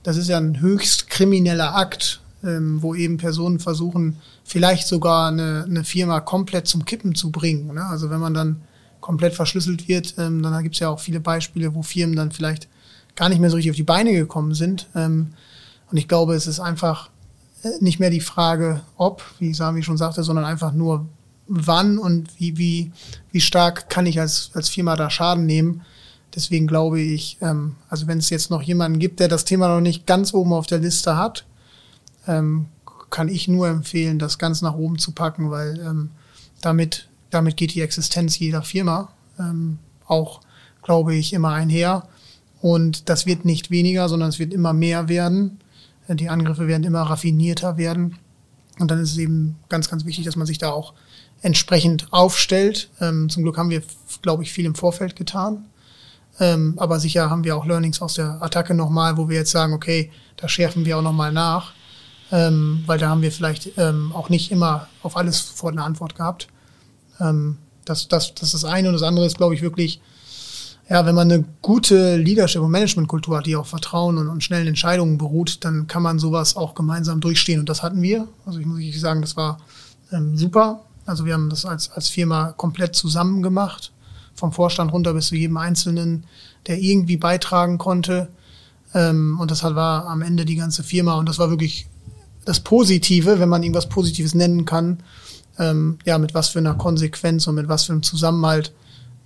das 0.02 0.16
ist 0.16 0.28
ja 0.28 0.38
ein 0.38 0.60
höchst 0.60 1.10
krimineller 1.10 1.76
Akt, 1.76 2.20
ähm, 2.42 2.82
wo 2.82 2.94
eben 2.94 3.18
Personen 3.18 3.58
versuchen, 3.58 4.16
vielleicht 4.44 4.86
sogar 4.86 5.28
eine, 5.28 5.64
eine 5.68 5.84
Firma 5.84 6.20
komplett 6.20 6.66
zum 6.66 6.84
Kippen 6.84 7.14
zu 7.14 7.30
bringen. 7.30 7.74
Ne? 7.74 7.84
Also 7.84 8.10
wenn 8.10 8.20
man 8.20 8.34
dann 8.34 8.62
komplett 9.00 9.34
verschlüsselt 9.34 9.86
wird, 9.86 10.14
ähm, 10.18 10.42
dann 10.42 10.62
gibt 10.62 10.76
es 10.76 10.80
ja 10.80 10.88
auch 10.88 11.00
viele 11.00 11.20
Beispiele, 11.20 11.74
wo 11.74 11.82
Firmen 11.82 12.16
dann 12.16 12.32
vielleicht 12.32 12.68
gar 13.16 13.28
nicht 13.28 13.40
mehr 13.40 13.50
so 13.50 13.56
richtig 13.56 13.70
auf 13.70 13.76
die 13.76 13.82
Beine 13.82 14.12
gekommen 14.12 14.54
sind. 14.54 14.88
Ähm, 14.94 15.34
und 15.90 15.96
ich 15.96 16.08
glaube, 16.08 16.34
es 16.34 16.46
ist 16.46 16.60
einfach 16.60 17.10
nicht 17.80 18.00
mehr 18.00 18.10
die 18.10 18.20
Frage, 18.20 18.82
ob, 18.96 19.22
wie 19.38 19.54
Sami 19.54 19.82
schon 19.82 19.96
sagte, 19.96 20.22
sondern 20.22 20.44
einfach 20.44 20.72
nur 20.72 21.06
wann 21.46 21.98
und 21.98 22.28
wie, 22.38 22.56
wie, 22.56 22.92
wie 23.30 23.40
stark 23.40 23.90
kann 23.90 24.06
ich 24.06 24.20
als, 24.20 24.50
als 24.54 24.68
Firma 24.68 24.96
da 24.96 25.10
Schaden 25.10 25.46
nehmen. 25.46 25.82
Deswegen 26.34 26.66
glaube 26.66 27.00
ich, 27.00 27.38
ähm, 27.40 27.76
also 27.88 28.06
wenn 28.06 28.18
es 28.18 28.30
jetzt 28.30 28.50
noch 28.50 28.62
jemanden 28.62 28.98
gibt, 28.98 29.20
der 29.20 29.28
das 29.28 29.44
Thema 29.44 29.68
noch 29.68 29.80
nicht 29.80 30.06
ganz 30.06 30.34
oben 30.34 30.52
auf 30.52 30.66
der 30.66 30.78
Liste 30.78 31.16
hat, 31.16 31.44
ähm, 32.26 32.66
kann 33.10 33.28
ich 33.28 33.46
nur 33.46 33.68
empfehlen, 33.68 34.18
das 34.18 34.38
ganz 34.38 34.62
nach 34.62 34.74
oben 34.74 34.98
zu 34.98 35.12
packen, 35.12 35.50
weil 35.50 35.78
ähm, 35.80 36.10
damit 36.60 37.08
damit 37.34 37.56
geht 37.56 37.74
die 37.74 37.80
Existenz 37.80 38.38
jeder 38.38 38.62
Firma 38.62 39.08
ähm, 39.38 39.78
auch, 40.06 40.40
glaube 40.82 41.14
ich, 41.14 41.32
immer 41.32 41.50
einher. 41.50 42.06
Und 42.60 43.08
das 43.08 43.26
wird 43.26 43.44
nicht 43.44 43.70
weniger, 43.70 44.08
sondern 44.08 44.28
es 44.28 44.38
wird 44.38 44.54
immer 44.54 44.72
mehr 44.72 45.08
werden. 45.08 45.58
Die 46.08 46.28
Angriffe 46.28 46.66
werden 46.66 46.84
immer 46.84 47.02
raffinierter 47.02 47.76
werden. 47.76 48.18
Und 48.78 48.90
dann 48.90 49.00
ist 49.00 49.12
es 49.12 49.18
eben 49.18 49.56
ganz, 49.68 49.88
ganz 49.88 50.04
wichtig, 50.04 50.24
dass 50.24 50.36
man 50.36 50.46
sich 50.46 50.58
da 50.58 50.70
auch 50.70 50.94
entsprechend 51.42 52.12
aufstellt. 52.12 52.90
Ähm, 53.00 53.28
zum 53.28 53.42
Glück 53.42 53.56
haben 53.56 53.70
wir, 53.70 53.82
glaube 54.22 54.42
ich, 54.42 54.52
viel 54.52 54.64
im 54.64 54.74
Vorfeld 54.74 55.16
getan. 55.16 55.66
Ähm, 56.40 56.74
aber 56.78 56.98
sicher 56.98 57.30
haben 57.30 57.44
wir 57.44 57.56
auch 57.56 57.64
Learnings 57.64 58.02
aus 58.02 58.14
der 58.14 58.42
Attacke 58.42 58.74
nochmal, 58.74 59.16
wo 59.16 59.28
wir 59.28 59.36
jetzt 59.36 59.52
sagen, 59.52 59.72
okay, 59.72 60.10
da 60.36 60.48
schärfen 60.48 60.84
wir 60.84 60.98
auch 60.98 61.02
nochmal 61.02 61.32
nach. 61.32 61.72
Ähm, 62.32 62.82
weil 62.86 62.98
da 62.98 63.10
haben 63.10 63.22
wir 63.22 63.30
vielleicht 63.30 63.78
ähm, 63.78 64.12
auch 64.12 64.28
nicht 64.28 64.50
immer 64.50 64.88
auf 65.02 65.16
alles 65.16 65.46
sofort 65.48 65.74
eine 65.74 65.84
Antwort 65.84 66.16
gehabt. 66.16 66.48
Ähm, 67.20 67.58
das, 67.84 68.08
das, 68.08 68.34
das 68.34 68.54
ist 68.54 68.54
das 68.54 68.64
eine. 68.64 68.88
Und 68.88 68.94
das 68.94 69.02
andere 69.02 69.26
ist, 69.26 69.36
glaube 69.36 69.54
ich, 69.54 69.62
wirklich, 69.62 70.00
ja, 70.88 71.06
wenn 71.06 71.14
man 71.14 71.30
eine 71.30 71.44
gute 71.62 72.16
Leadership- 72.16 72.60
und 72.60 72.70
Managementkultur 72.70 73.38
hat, 73.38 73.46
die 73.46 73.56
auf 73.56 73.68
Vertrauen 73.68 74.18
und, 74.18 74.28
und, 74.28 74.44
schnellen 74.44 74.68
Entscheidungen 74.68 75.16
beruht, 75.16 75.64
dann 75.64 75.86
kann 75.86 76.02
man 76.02 76.18
sowas 76.18 76.56
auch 76.56 76.74
gemeinsam 76.74 77.20
durchstehen. 77.20 77.60
Und 77.60 77.68
das 77.68 77.82
hatten 77.82 78.02
wir. 78.02 78.28
Also 78.44 78.58
ich 78.58 78.66
muss 78.66 78.78
wirklich 78.78 79.00
sagen, 79.00 79.22
das 79.22 79.36
war 79.36 79.58
ähm, 80.12 80.36
super. 80.36 80.82
Also 81.06 81.24
wir 81.24 81.34
haben 81.34 81.48
das 81.48 81.64
als, 81.64 81.90
als 81.90 82.08
Firma 82.08 82.52
komplett 82.52 82.94
zusammen 82.94 83.42
gemacht. 83.42 83.92
Vom 84.34 84.52
Vorstand 84.52 84.92
runter 84.92 85.14
bis 85.14 85.28
zu 85.28 85.36
jedem 85.36 85.56
Einzelnen, 85.56 86.24
der 86.66 86.78
irgendwie 86.78 87.16
beitragen 87.16 87.78
konnte. 87.78 88.28
Ähm, 88.92 89.38
und 89.40 89.50
das 89.50 89.62
war 89.62 90.06
am 90.06 90.20
Ende 90.20 90.44
die 90.44 90.56
ganze 90.56 90.82
Firma. 90.82 91.14
Und 91.14 91.28
das 91.28 91.38
war 91.38 91.48
wirklich 91.48 91.86
das 92.44 92.60
Positive, 92.60 93.38
wenn 93.38 93.48
man 93.48 93.62
irgendwas 93.62 93.88
Positives 93.88 94.34
nennen 94.34 94.66
kann, 94.66 95.02
ähm, 95.58 95.98
ja, 96.04 96.18
mit 96.18 96.34
was 96.34 96.48
für 96.48 96.58
einer 96.58 96.74
Konsequenz 96.74 97.46
und 97.46 97.54
mit 97.54 97.68
was 97.68 97.84
für 97.84 97.92
einem 97.92 98.02
Zusammenhalt 98.02 98.72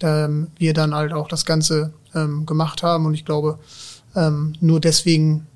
ähm, 0.02 0.48
wir 0.58 0.74
dann 0.74 0.94
halt 0.94 1.12
auch 1.12 1.28
das 1.28 1.44
Ganze 1.44 1.92
ähm, 2.14 2.46
gemacht 2.46 2.82
haben. 2.82 3.06
Und 3.06 3.14
ich 3.14 3.24
glaube, 3.24 3.58
ähm, 4.14 4.54
nur 4.60 4.80
deswegen 4.80 5.46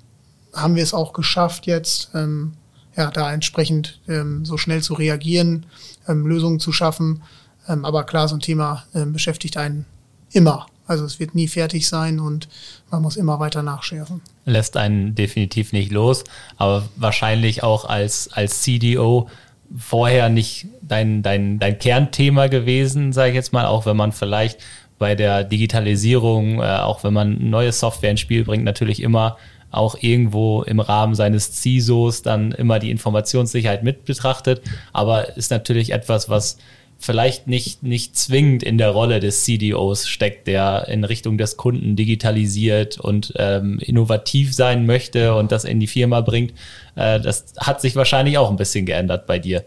haben 0.52 0.76
wir 0.76 0.82
es 0.82 0.94
auch 0.94 1.12
geschafft, 1.12 1.66
jetzt 1.66 2.10
ähm, 2.14 2.52
ja, 2.96 3.10
da 3.10 3.32
entsprechend 3.32 4.00
ähm, 4.08 4.44
so 4.44 4.58
schnell 4.58 4.82
zu 4.82 4.94
reagieren, 4.94 5.66
ähm, 6.08 6.26
Lösungen 6.26 6.60
zu 6.60 6.72
schaffen. 6.72 7.22
Ähm, 7.68 7.84
aber 7.84 8.04
klar, 8.04 8.28
so 8.28 8.36
ein 8.36 8.40
Thema 8.40 8.84
ähm, 8.94 9.12
beschäftigt 9.12 9.56
einen 9.56 9.86
immer. 10.32 10.66
Also 10.86 11.04
es 11.04 11.20
wird 11.20 11.34
nie 11.34 11.48
fertig 11.48 11.88
sein 11.88 12.18
und 12.18 12.48
man 12.90 13.02
muss 13.02 13.16
immer 13.16 13.38
weiter 13.38 13.62
nachschärfen. 13.62 14.20
Lässt 14.44 14.76
einen 14.76 15.14
definitiv 15.14 15.72
nicht 15.72 15.92
los, 15.92 16.24
aber 16.56 16.88
wahrscheinlich 16.96 17.62
auch 17.62 17.84
als, 17.84 18.30
als 18.32 18.62
CDO 18.62 19.28
vorher 19.76 20.28
nicht 20.28 20.66
dein, 20.82 21.22
dein, 21.22 21.58
dein 21.58 21.78
Kernthema 21.78 22.48
gewesen, 22.48 23.12
sage 23.12 23.30
ich 23.30 23.34
jetzt 23.34 23.52
mal, 23.52 23.66
auch 23.66 23.86
wenn 23.86 23.96
man 23.96 24.12
vielleicht 24.12 24.60
bei 24.98 25.14
der 25.14 25.44
Digitalisierung, 25.44 26.60
äh, 26.60 26.78
auch 26.78 27.04
wenn 27.04 27.12
man 27.12 27.50
neue 27.50 27.72
Software 27.72 28.10
ins 28.10 28.20
Spiel 28.20 28.44
bringt, 28.44 28.64
natürlich 28.64 29.02
immer 29.02 29.36
auch 29.70 29.96
irgendwo 29.98 30.62
im 30.62 30.80
Rahmen 30.80 31.14
seines 31.14 31.60
CISOs 31.60 32.22
dann 32.22 32.52
immer 32.52 32.78
die 32.78 32.90
Informationssicherheit 32.90 33.82
mit 33.82 34.04
betrachtet, 34.04 34.60
aber 34.92 35.36
ist 35.36 35.50
natürlich 35.50 35.92
etwas, 35.92 36.28
was 36.28 36.58
vielleicht 36.98 37.48
nicht, 37.48 37.82
nicht 37.82 38.16
zwingend 38.16 38.62
in 38.62 38.78
der 38.78 38.90
Rolle 38.90 39.18
des 39.18 39.44
CDOs 39.44 40.06
steckt, 40.06 40.46
der 40.46 40.86
in 40.88 41.04
Richtung 41.04 41.36
des 41.36 41.56
Kunden 41.56 41.96
digitalisiert 41.96 42.98
und 42.98 43.32
ähm, 43.36 43.80
innovativ 43.80 44.54
sein 44.54 44.86
möchte 44.86 45.34
und 45.34 45.50
das 45.50 45.64
in 45.64 45.80
die 45.80 45.88
Firma 45.88 46.20
bringt. 46.20 46.52
Äh, 46.94 47.20
das 47.20 47.46
hat 47.58 47.80
sich 47.80 47.96
wahrscheinlich 47.96 48.38
auch 48.38 48.50
ein 48.50 48.56
bisschen 48.56 48.86
geändert 48.86 49.26
bei 49.26 49.38
dir. 49.38 49.64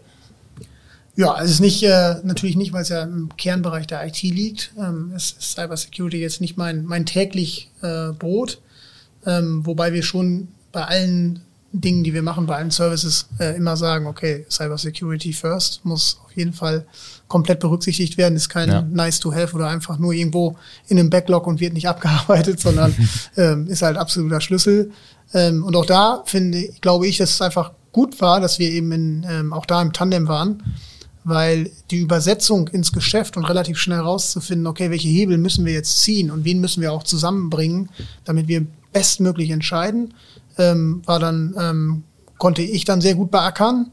Ja, 1.16 1.40
es 1.42 1.50
ist 1.50 1.60
nicht, 1.60 1.82
äh, 1.82 2.16
natürlich 2.24 2.56
nicht, 2.56 2.74
weil 2.74 2.82
es 2.82 2.90
ja 2.90 3.02
im 3.02 3.30
Kernbereich 3.36 3.86
der 3.86 4.06
IT 4.06 4.22
liegt. 4.22 4.72
Ähm, 4.78 5.12
es 5.16 5.32
ist 5.32 5.52
Cybersecurity 5.52 6.18
jetzt 6.18 6.42
nicht 6.42 6.58
mein, 6.58 6.84
mein 6.84 7.06
täglich 7.06 7.70
äh, 7.82 8.12
Brot, 8.12 8.60
ähm, 9.24 9.64
wobei 9.64 9.94
wir 9.94 10.02
schon 10.02 10.48
bei 10.72 10.84
allen 10.84 11.40
Dingen, 11.80 12.04
die 12.04 12.14
wir 12.14 12.22
machen, 12.22 12.46
bei 12.46 12.56
allen 12.56 12.70
Services 12.70 13.26
äh, 13.38 13.56
immer 13.56 13.76
sagen, 13.76 14.06
okay, 14.06 14.46
Cyber 14.50 14.78
Security 14.78 15.32
first 15.32 15.84
muss 15.84 16.18
auf 16.24 16.32
jeden 16.36 16.52
Fall 16.52 16.86
komplett 17.28 17.60
berücksichtigt 17.60 18.16
werden, 18.16 18.36
ist 18.36 18.48
kein 18.48 18.68
Ja. 18.68 18.82
nice 18.82 19.20
to 19.20 19.34
have 19.34 19.54
oder 19.54 19.68
einfach 19.68 19.98
nur 19.98 20.12
irgendwo 20.12 20.56
in 20.88 20.98
einem 20.98 21.10
Backlog 21.10 21.46
und 21.46 21.60
wird 21.60 21.74
nicht 21.74 21.88
abgearbeitet, 21.88 22.60
sondern 22.60 22.94
ähm, 23.36 23.66
ist 23.66 23.82
halt 23.82 23.96
absoluter 23.96 24.40
Schlüssel. 24.40 24.90
Ähm, 25.34 25.64
und 25.64 25.74
auch 25.76 25.86
da 25.86 26.22
finde, 26.26 26.68
glaube 26.80 27.06
ich, 27.06 27.18
dass 27.18 27.30
es 27.30 27.42
einfach 27.42 27.72
gut 27.92 28.20
war, 28.20 28.40
dass 28.40 28.58
wir 28.58 28.70
eben 28.70 28.92
in, 28.92 29.26
ähm, 29.28 29.52
auch 29.52 29.66
da 29.66 29.80
im 29.82 29.92
Tandem 29.92 30.28
waren, 30.28 30.62
weil 31.24 31.70
die 31.90 31.98
Übersetzung 31.98 32.68
ins 32.68 32.92
Geschäft 32.92 33.36
und 33.36 33.44
relativ 33.44 33.78
schnell 33.78 33.98
rauszufinden, 34.00 34.66
okay, 34.66 34.90
welche 34.90 35.08
Hebel 35.08 35.38
müssen 35.38 35.64
wir 35.64 35.72
jetzt 35.72 36.00
ziehen 36.02 36.30
und 36.30 36.44
wen 36.44 36.60
müssen 36.60 36.80
wir 36.82 36.92
auch 36.92 37.02
zusammenbringen, 37.02 37.88
damit 38.24 38.46
wir 38.48 38.66
bestmöglich 38.92 39.50
entscheiden, 39.50 40.14
ähm, 40.58 41.02
war 41.06 41.18
dann, 41.18 41.54
ähm, 41.58 42.04
konnte 42.38 42.62
ich 42.62 42.84
dann 42.84 43.00
sehr 43.00 43.14
gut 43.14 43.30
beackern, 43.30 43.90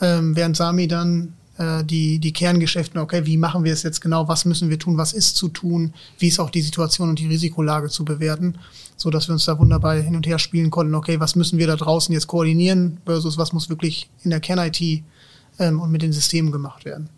ähm, 0.00 0.36
während 0.36 0.56
Sami 0.56 0.88
dann 0.88 1.34
äh, 1.58 1.84
die, 1.84 2.18
die 2.18 2.32
Kerngeschäfte, 2.32 3.00
okay, 3.00 3.26
wie 3.26 3.36
machen 3.36 3.64
wir 3.64 3.72
es 3.72 3.82
jetzt 3.82 4.00
genau, 4.00 4.28
was 4.28 4.44
müssen 4.44 4.70
wir 4.70 4.78
tun, 4.78 4.96
was 4.96 5.12
ist 5.12 5.36
zu 5.36 5.48
tun, 5.48 5.92
wie 6.18 6.28
ist 6.28 6.38
auch 6.38 6.50
die 6.50 6.62
Situation 6.62 7.08
und 7.08 7.18
die 7.18 7.26
Risikolage 7.26 7.88
zu 7.88 8.04
bewerten, 8.04 8.58
so 8.96 9.10
dass 9.10 9.28
wir 9.28 9.32
uns 9.32 9.44
da 9.44 9.58
wunderbar 9.58 9.96
hin 9.96 10.16
und 10.16 10.26
her 10.26 10.38
spielen 10.38 10.70
konnten, 10.70 10.94
okay, 10.94 11.20
was 11.20 11.36
müssen 11.36 11.58
wir 11.58 11.66
da 11.66 11.76
draußen 11.76 12.12
jetzt 12.12 12.28
koordinieren 12.28 13.00
versus 13.04 13.38
was 13.38 13.52
muss 13.52 13.68
wirklich 13.68 14.08
in 14.22 14.30
der 14.30 14.40
Kern-IT 14.40 15.02
ähm, 15.58 15.80
und 15.80 15.90
mit 15.90 16.02
den 16.02 16.12
Systemen 16.12 16.52
gemacht 16.52 16.84
werden. 16.84 17.08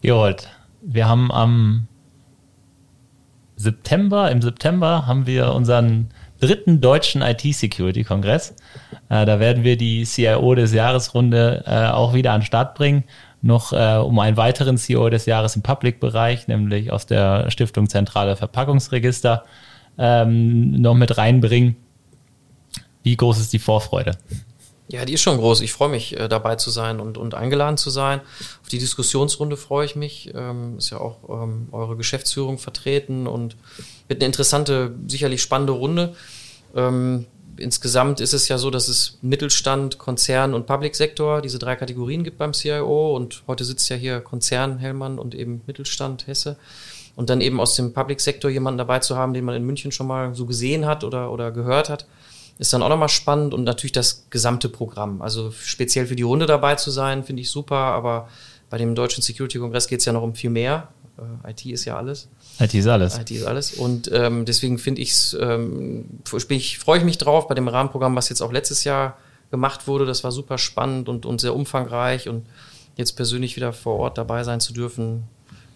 Gerold, 0.00 0.48
wir 0.82 1.08
haben 1.08 1.30
am 1.30 1.86
September, 3.56 4.30
im 4.30 4.42
September 4.42 5.06
haben 5.06 5.26
wir 5.26 5.52
unseren 5.52 6.10
dritten 6.42 6.80
deutschen 6.80 7.22
IT-Security-Kongress. 7.22 8.54
Äh, 9.08 9.24
da 9.24 9.38
werden 9.38 9.62
wir 9.62 9.76
die 9.76 10.04
CIO 10.04 10.54
des 10.54 10.72
Jahresrunde 10.72 11.62
äh, 11.66 11.86
auch 11.86 12.14
wieder 12.14 12.32
an 12.32 12.40
den 12.40 12.46
Start 12.46 12.74
bringen. 12.74 13.04
Noch 13.42 13.72
äh, 13.72 13.96
um 13.96 14.18
einen 14.18 14.36
weiteren 14.36 14.76
CIO 14.76 15.08
des 15.08 15.26
Jahres 15.26 15.56
im 15.56 15.62
Public-Bereich, 15.62 16.48
nämlich 16.48 16.92
aus 16.92 17.06
der 17.06 17.50
Stiftung 17.50 17.88
Zentrale 17.88 18.36
Verpackungsregister, 18.36 19.44
ähm, 19.98 20.72
noch 20.80 20.94
mit 20.94 21.16
reinbringen. 21.16 21.76
Wie 23.04 23.16
groß 23.16 23.38
ist 23.38 23.52
die 23.52 23.58
Vorfreude? 23.58 24.12
Ja, 24.88 25.04
die 25.04 25.14
ist 25.14 25.22
schon 25.22 25.38
groß. 25.38 25.60
Ich 25.62 25.72
freue 25.72 25.88
mich, 25.88 26.18
äh, 26.18 26.28
dabei 26.28 26.56
zu 26.56 26.70
sein 26.70 27.00
und, 27.00 27.16
und 27.16 27.34
eingeladen 27.34 27.76
zu 27.76 27.88
sein. 27.88 28.20
Auf 28.62 28.68
die 28.68 28.78
Diskussionsrunde 28.78 29.56
freue 29.56 29.86
ich 29.86 29.96
mich. 29.96 30.32
Ähm, 30.34 30.76
ist 30.78 30.90
ja 30.90 30.98
auch 30.98 31.18
ähm, 31.28 31.68
eure 31.72 31.96
Geschäftsführung 31.96 32.58
vertreten 32.58 33.26
und 33.26 33.56
wird 34.08 34.20
eine 34.20 34.26
interessante, 34.26 34.94
sicherlich 35.06 35.40
spannende 35.40 35.72
Runde. 35.72 36.14
Ähm, 36.74 37.26
insgesamt 37.56 38.20
ist 38.20 38.32
es 38.32 38.48
ja 38.48 38.58
so, 38.58 38.70
dass 38.70 38.88
es 38.88 39.18
Mittelstand, 39.22 39.98
Konzern 39.98 40.54
und 40.54 40.66
Public 40.66 40.94
Sektor 40.94 41.40
diese 41.42 41.58
drei 41.58 41.76
Kategorien 41.76 42.24
gibt 42.24 42.38
beim 42.38 42.52
CIO 42.52 43.16
und 43.16 43.42
heute 43.46 43.64
sitzt 43.64 43.88
ja 43.88 43.96
hier 43.96 44.20
Konzern 44.20 44.78
Hellmann 44.78 45.18
und 45.18 45.34
eben 45.34 45.62
Mittelstand 45.66 46.26
Hesse. 46.26 46.56
Und 47.14 47.28
dann 47.28 47.42
eben 47.42 47.60
aus 47.60 47.76
dem 47.76 47.92
Public 47.92 48.20
Sektor 48.20 48.50
jemanden 48.50 48.78
dabei 48.78 48.98
zu 49.00 49.16
haben, 49.16 49.34
den 49.34 49.44
man 49.44 49.54
in 49.54 49.64
München 49.64 49.92
schon 49.92 50.06
mal 50.06 50.34
so 50.34 50.46
gesehen 50.46 50.86
hat 50.86 51.04
oder, 51.04 51.30
oder 51.30 51.50
gehört 51.50 51.90
hat, 51.90 52.06
ist 52.62 52.72
dann 52.72 52.82
auch 52.82 52.88
nochmal 52.88 53.08
spannend 53.08 53.54
und 53.54 53.64
natürlich 53.64 53.92
das 53.92 54.26
gesamte 54.30 54.68
Programm. 54.68 55.20
Also 55.20 55.50
speziell 55.50 56.06
für 56.06 56.16
die 56.16 56.22
Runde 56.22 56.46
dabei 56.46 56.76
zu 56.76 56.90
sein, 56.90 57.24
finde 57.24 57.42
ich 57.42 57.50
super, 57.50 57.76
aber 57.76 58.28
bei 58.70 58.78
dem 58.78 58.94
Deutschen 58.94 59.20
Security 59.20 59.58
Kongress 59.58 59.88
geht 59.88 59.98
es 59.98 60.06
ja 60.06 60.12
noch 60.12 60.22
um 60.22 60.34
viel 60.34 60.50
mehr. 60.50 60.88
Äh, 61.44 61.50
IT 61.50 61.66
ist 61.66 61.84
ja 61.84 61.96
alles. 61.96 62.28
IT 62.60 62.72
ist 62.72 62.86
alles. 62.86 63.18
IT 63.18 63.30
ist 63.32 63.44
alles. 63.44 63.72
Und 63.72 64.10
ähm, 64.12 64.44
deswegen 64.44 64.78
finde 64.78 65.02
ich's, 65.02 65.36
ähm, 65.38 66.04
ich, 66.50 66.78
freue 66.78 66.98
ich 66.98 67.04
mich 67.04 67.18
drauf 67.18 67.48
bei 67.48 67.54
dem 67.54 67.66
Rahmenprogramm, 67.66 68.14
was 68.14 68.28
jetzt 68.28 68.40
auch 68.40 68.52
letztes 68.52 68.84
Jahr 68.84 69.18
gemacht 69.50 69.88
wurde. 69.88 70.06
Das 70.06 70.22
war 70.22 70.30
super 70.30 70.56
spannend 70.56 71.08
und, 71.08 71.26
und 71.26 71.40
sehr 71.40 71.56
umfangreich 71.56 72.28
und 72.28 72.46
jetzt 72.96 73.12
persönlich 73.12 73.56
wieder 73.56 73.72
vor 73.72 73.98
Ort 73.98 74.18
dabei 74.18 74.44
sein 74.44 74.60
zu 74.60 74.72
dürfen, 74.72 75.24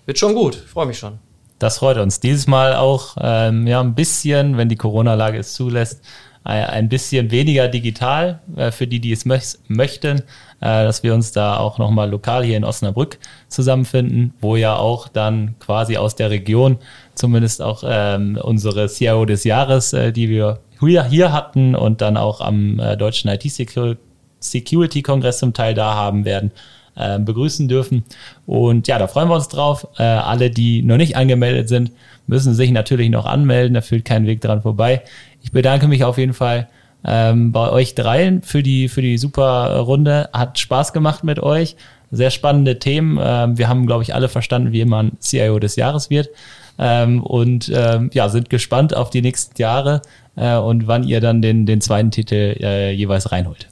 wird 0.06 0.18
schon 0.18 0.34
gut. 0.34 0.62
Ich 0.64 0.70
freue 0.70 0.86
mich 0.86 0.98
schon. 0.98 1.18
Das 1.58 1.78
freut 1.78 1.96
uns. 1.96 2.20
Dieses 2.20 2.46
Mal 2.46 2.76
auch 2.76 3.16
ähm, 3.18 3.66
ja, 3.66 3.80
ein 3.80 3.94
bisschen, 3.94 4.56
wenn 4.56 4.68
die 4.68 4.76
Corona-Lage 4.76 5.38
es 5.38 5.54
zulässt, 5.54 6.02
ein 6.50 6.88
bisschen 6.88 7.30
weniger 7.30 7.68
digital 7.68 8.40
äh, 8.56 8.70
für 8.70 8.86
die, 8.86 9.00
die 9.00 9.12
es 9.12 9.24
möch 9.24 9.56
möchten, 9.68 10.18
äh, 10.60 10.62
dass 10.84 11.02
wir 11.02 11.14
uns 11.14 11.32
da 11.32 11.56
auch 11.56 11.78
nochmal 11.78 12.10
lokal 12.10 12.44
hier 12.44 12.56
in 12.56 12.64
Osnabrück 12.64 13.18
zusammenfinden, 13.48 14.34
wo 14.40 14.56
ja 14.56 14.76
auch 14.76 15.08
dann 15.08 15.56
quasi 15.58 15.96
aus 15.96 16.14
der 16.14 16.30
Region 16.30 16.78
zumindest 17.14 17.62
auch 17.62 17.82
ähm, 17.86 18.38
unsere 18.40 18.88
CIO 18.88 19.24
des 19.24 19.44
Jahres, 19.44 19.92
äh, 19.92 20.12
die 20.12 20.28
wir 20.28 20.60
hier, 20.78 21.32
hatten 21.32 21.74
und 21.74 22.00
dann 22.00 22.16
auch 22.16 22.40
am 22.40 22.78
äh, 22.78 22.96
deutschen 22.96 23.28
IT-Security-Kongress 23.30 25.38
zum 25.38 25.52
Teil 25.52 25.74
da 25.74 25.94
haben 25.94 26.24
werden, 26.24 26.52
äh, 26.96 27.18
begrüßen 27.18 27.68
dürfen. 27.68 28.04
Und 28.46 28.88
ja, 28.88 28.98
da 28.98 29.06
freuen 29.06 29.28
wir 29.28 29.36
uns 29.36 29.48
drauf. 29.48 29.86
Äh, 29.98 30.02
alle, 30.02 30.50
die 30.50 30.82
noch 30.82 30.96
nicht 30.96 31.16
angemeldet 31.16 31.68
sind, 31.68 31.92
müssen 32.26 32.54
sich 32.54 32.70
natürlich 32.70 33.10
noch 33.10 33.26
anmelden. 33.26 33.74
Da 33.74 33.80
führt 33.80 34.04
kein 34.04 34.26
Weg 34.26 34.40
dran 34.40 34.62
vorbei. 34.62 35.02
Ich 35.42 35.52
bedanke 35.52 35.88
mich 35.88 36.04
auf 36.04 36.18
jeden 36.18 36.34
Fall 36.34 36.68
ähm, 37.04 37.52
bei 37.52 37.70
euch 37.70 37.94
dreien 37.94 38.42
für 38.42 38.62
die, 38.62 38.88
für 38.88 39.02
die 39.02 39.18
super 39.18 39.78
Runde. 39.78 40.28
Hat 40.32 40.58
Spaß 40.58 40.92
gemacht 40.92 41.22
mit 41.22 41.38
euch. 41.38 41.76
Sehr 42.10 42.30
spannende 42.30 42.78
Themen. 42.78 43.18
Ähm, 43.20 43.58
wir 43.58 43.68
haben, 43.68 43.86
glaube 43.86 44.02
ich, 44.02 44.14
alle 44.14 44.28
verstanden, 44.28 44.72
wie 44.72 44.82
ein 44.82 45.12
CIO 45.20 45.58
des 45.58 45.76
Jahres 45.76 46.10
wird. 46.10 46.30
Ähm, 46.78 47.22
und 47.22 47.70
ähm, 47.74 48.10
ja, 48.12 48.28
sind 48.28 48.50
gespannt 48.50 48.94
auf 48.94 49.10
die 49.10 49.22
nächsten 49.22 49.60
Jahre 49.60 50.02
äh, 50.36 50.56
und 50.56 50.86
wann 50.86 51.04
ihr 51.04 51.20
dann 51.20 51.42
den, 51.42 51.66
den 51.66 51.80
zweiten 51.80 52.10
Titel 52.10 52.56
äh, 52.60 52.92
jeweils 52.92 53.32
reinholt. 53.32 53.68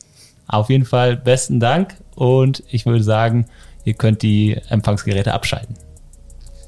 Auf 0.46 0.70
jeden 0.70 0.84
Fall 0.84 1.16
besten 1.16 1.60
Dank 1.60 1.96
und 2.14 2.62
ich 2.68 2.86
würde 2.86 3.02
sagen, 3.02 3.46
ihr 3.84 3.94
könnt 3.94 4.22
die 4.22 4.58
Empfangsgeräte 4.68 5.32
abschalten. 5.32 5.76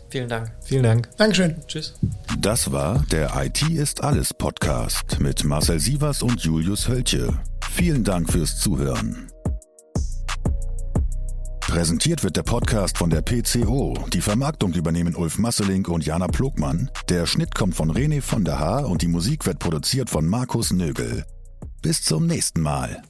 Vielen 0.09 0.29
Dank. 0.29 0.53
Vielen 0.63 0.85
Dank. 0.85 1.09
Dankeschön. 1.17 1.57
Tschüss. 1.67 1.95
Das 2.39 2.71
war 2.73 3.05
der 3.11 3.33
IT 3.37 3.63
ist 3.71 4.03
alles 4.05 4.33
Podcast 4.33 5.21
mit 5.21 5.45
Marcel 5.45 5.81
Sievers 5.81 6.23
und 6.23 6.41
Julius 6.41 6.89
Hölche. 6.89 7.35
Vielen 7.73 8.05
Dank 8.05 8.31
fürs 8.31 8.57
Zuhören. 8.59 9.29
Präsentiert 11.61 12.23
wird 12.23 12.37
der 12.37 12.45
Podcast 12.45 12.97
von 12.97 13.11
der 13.11 13.23
PCO. 13.23 13.99
Die 14.13 14.21
Vermarktung 14.21 14.73
übernehmen 14.73 15.17
Ulf 15.17 15.39
Masselink 15.39 15.89
und 15.89 16.07
Jana 16.07 16.29
Plogmann. 16.29 16.91
Der 17.09 17.27
Schnitt 17.27 17.55
kommt 17.55 17.75
von 17.75 17.91
René 17.91 18.23
von 18.23 18.45
der 18.45 18.59
Haar 18.59 18.89
und 18.89 19.03
die 19.03 19.09
Musik 19.09 19.45
wird 19.45 19.59
produziert 19.59 20.09
von 20.09 20.27
Markus 20.27 20.73
Nögel. 20.73 21.27
Bis 21.83 22.03
zum 22.03 22.27
nächsten 22.27 22.63
Mal. 22.63 23.03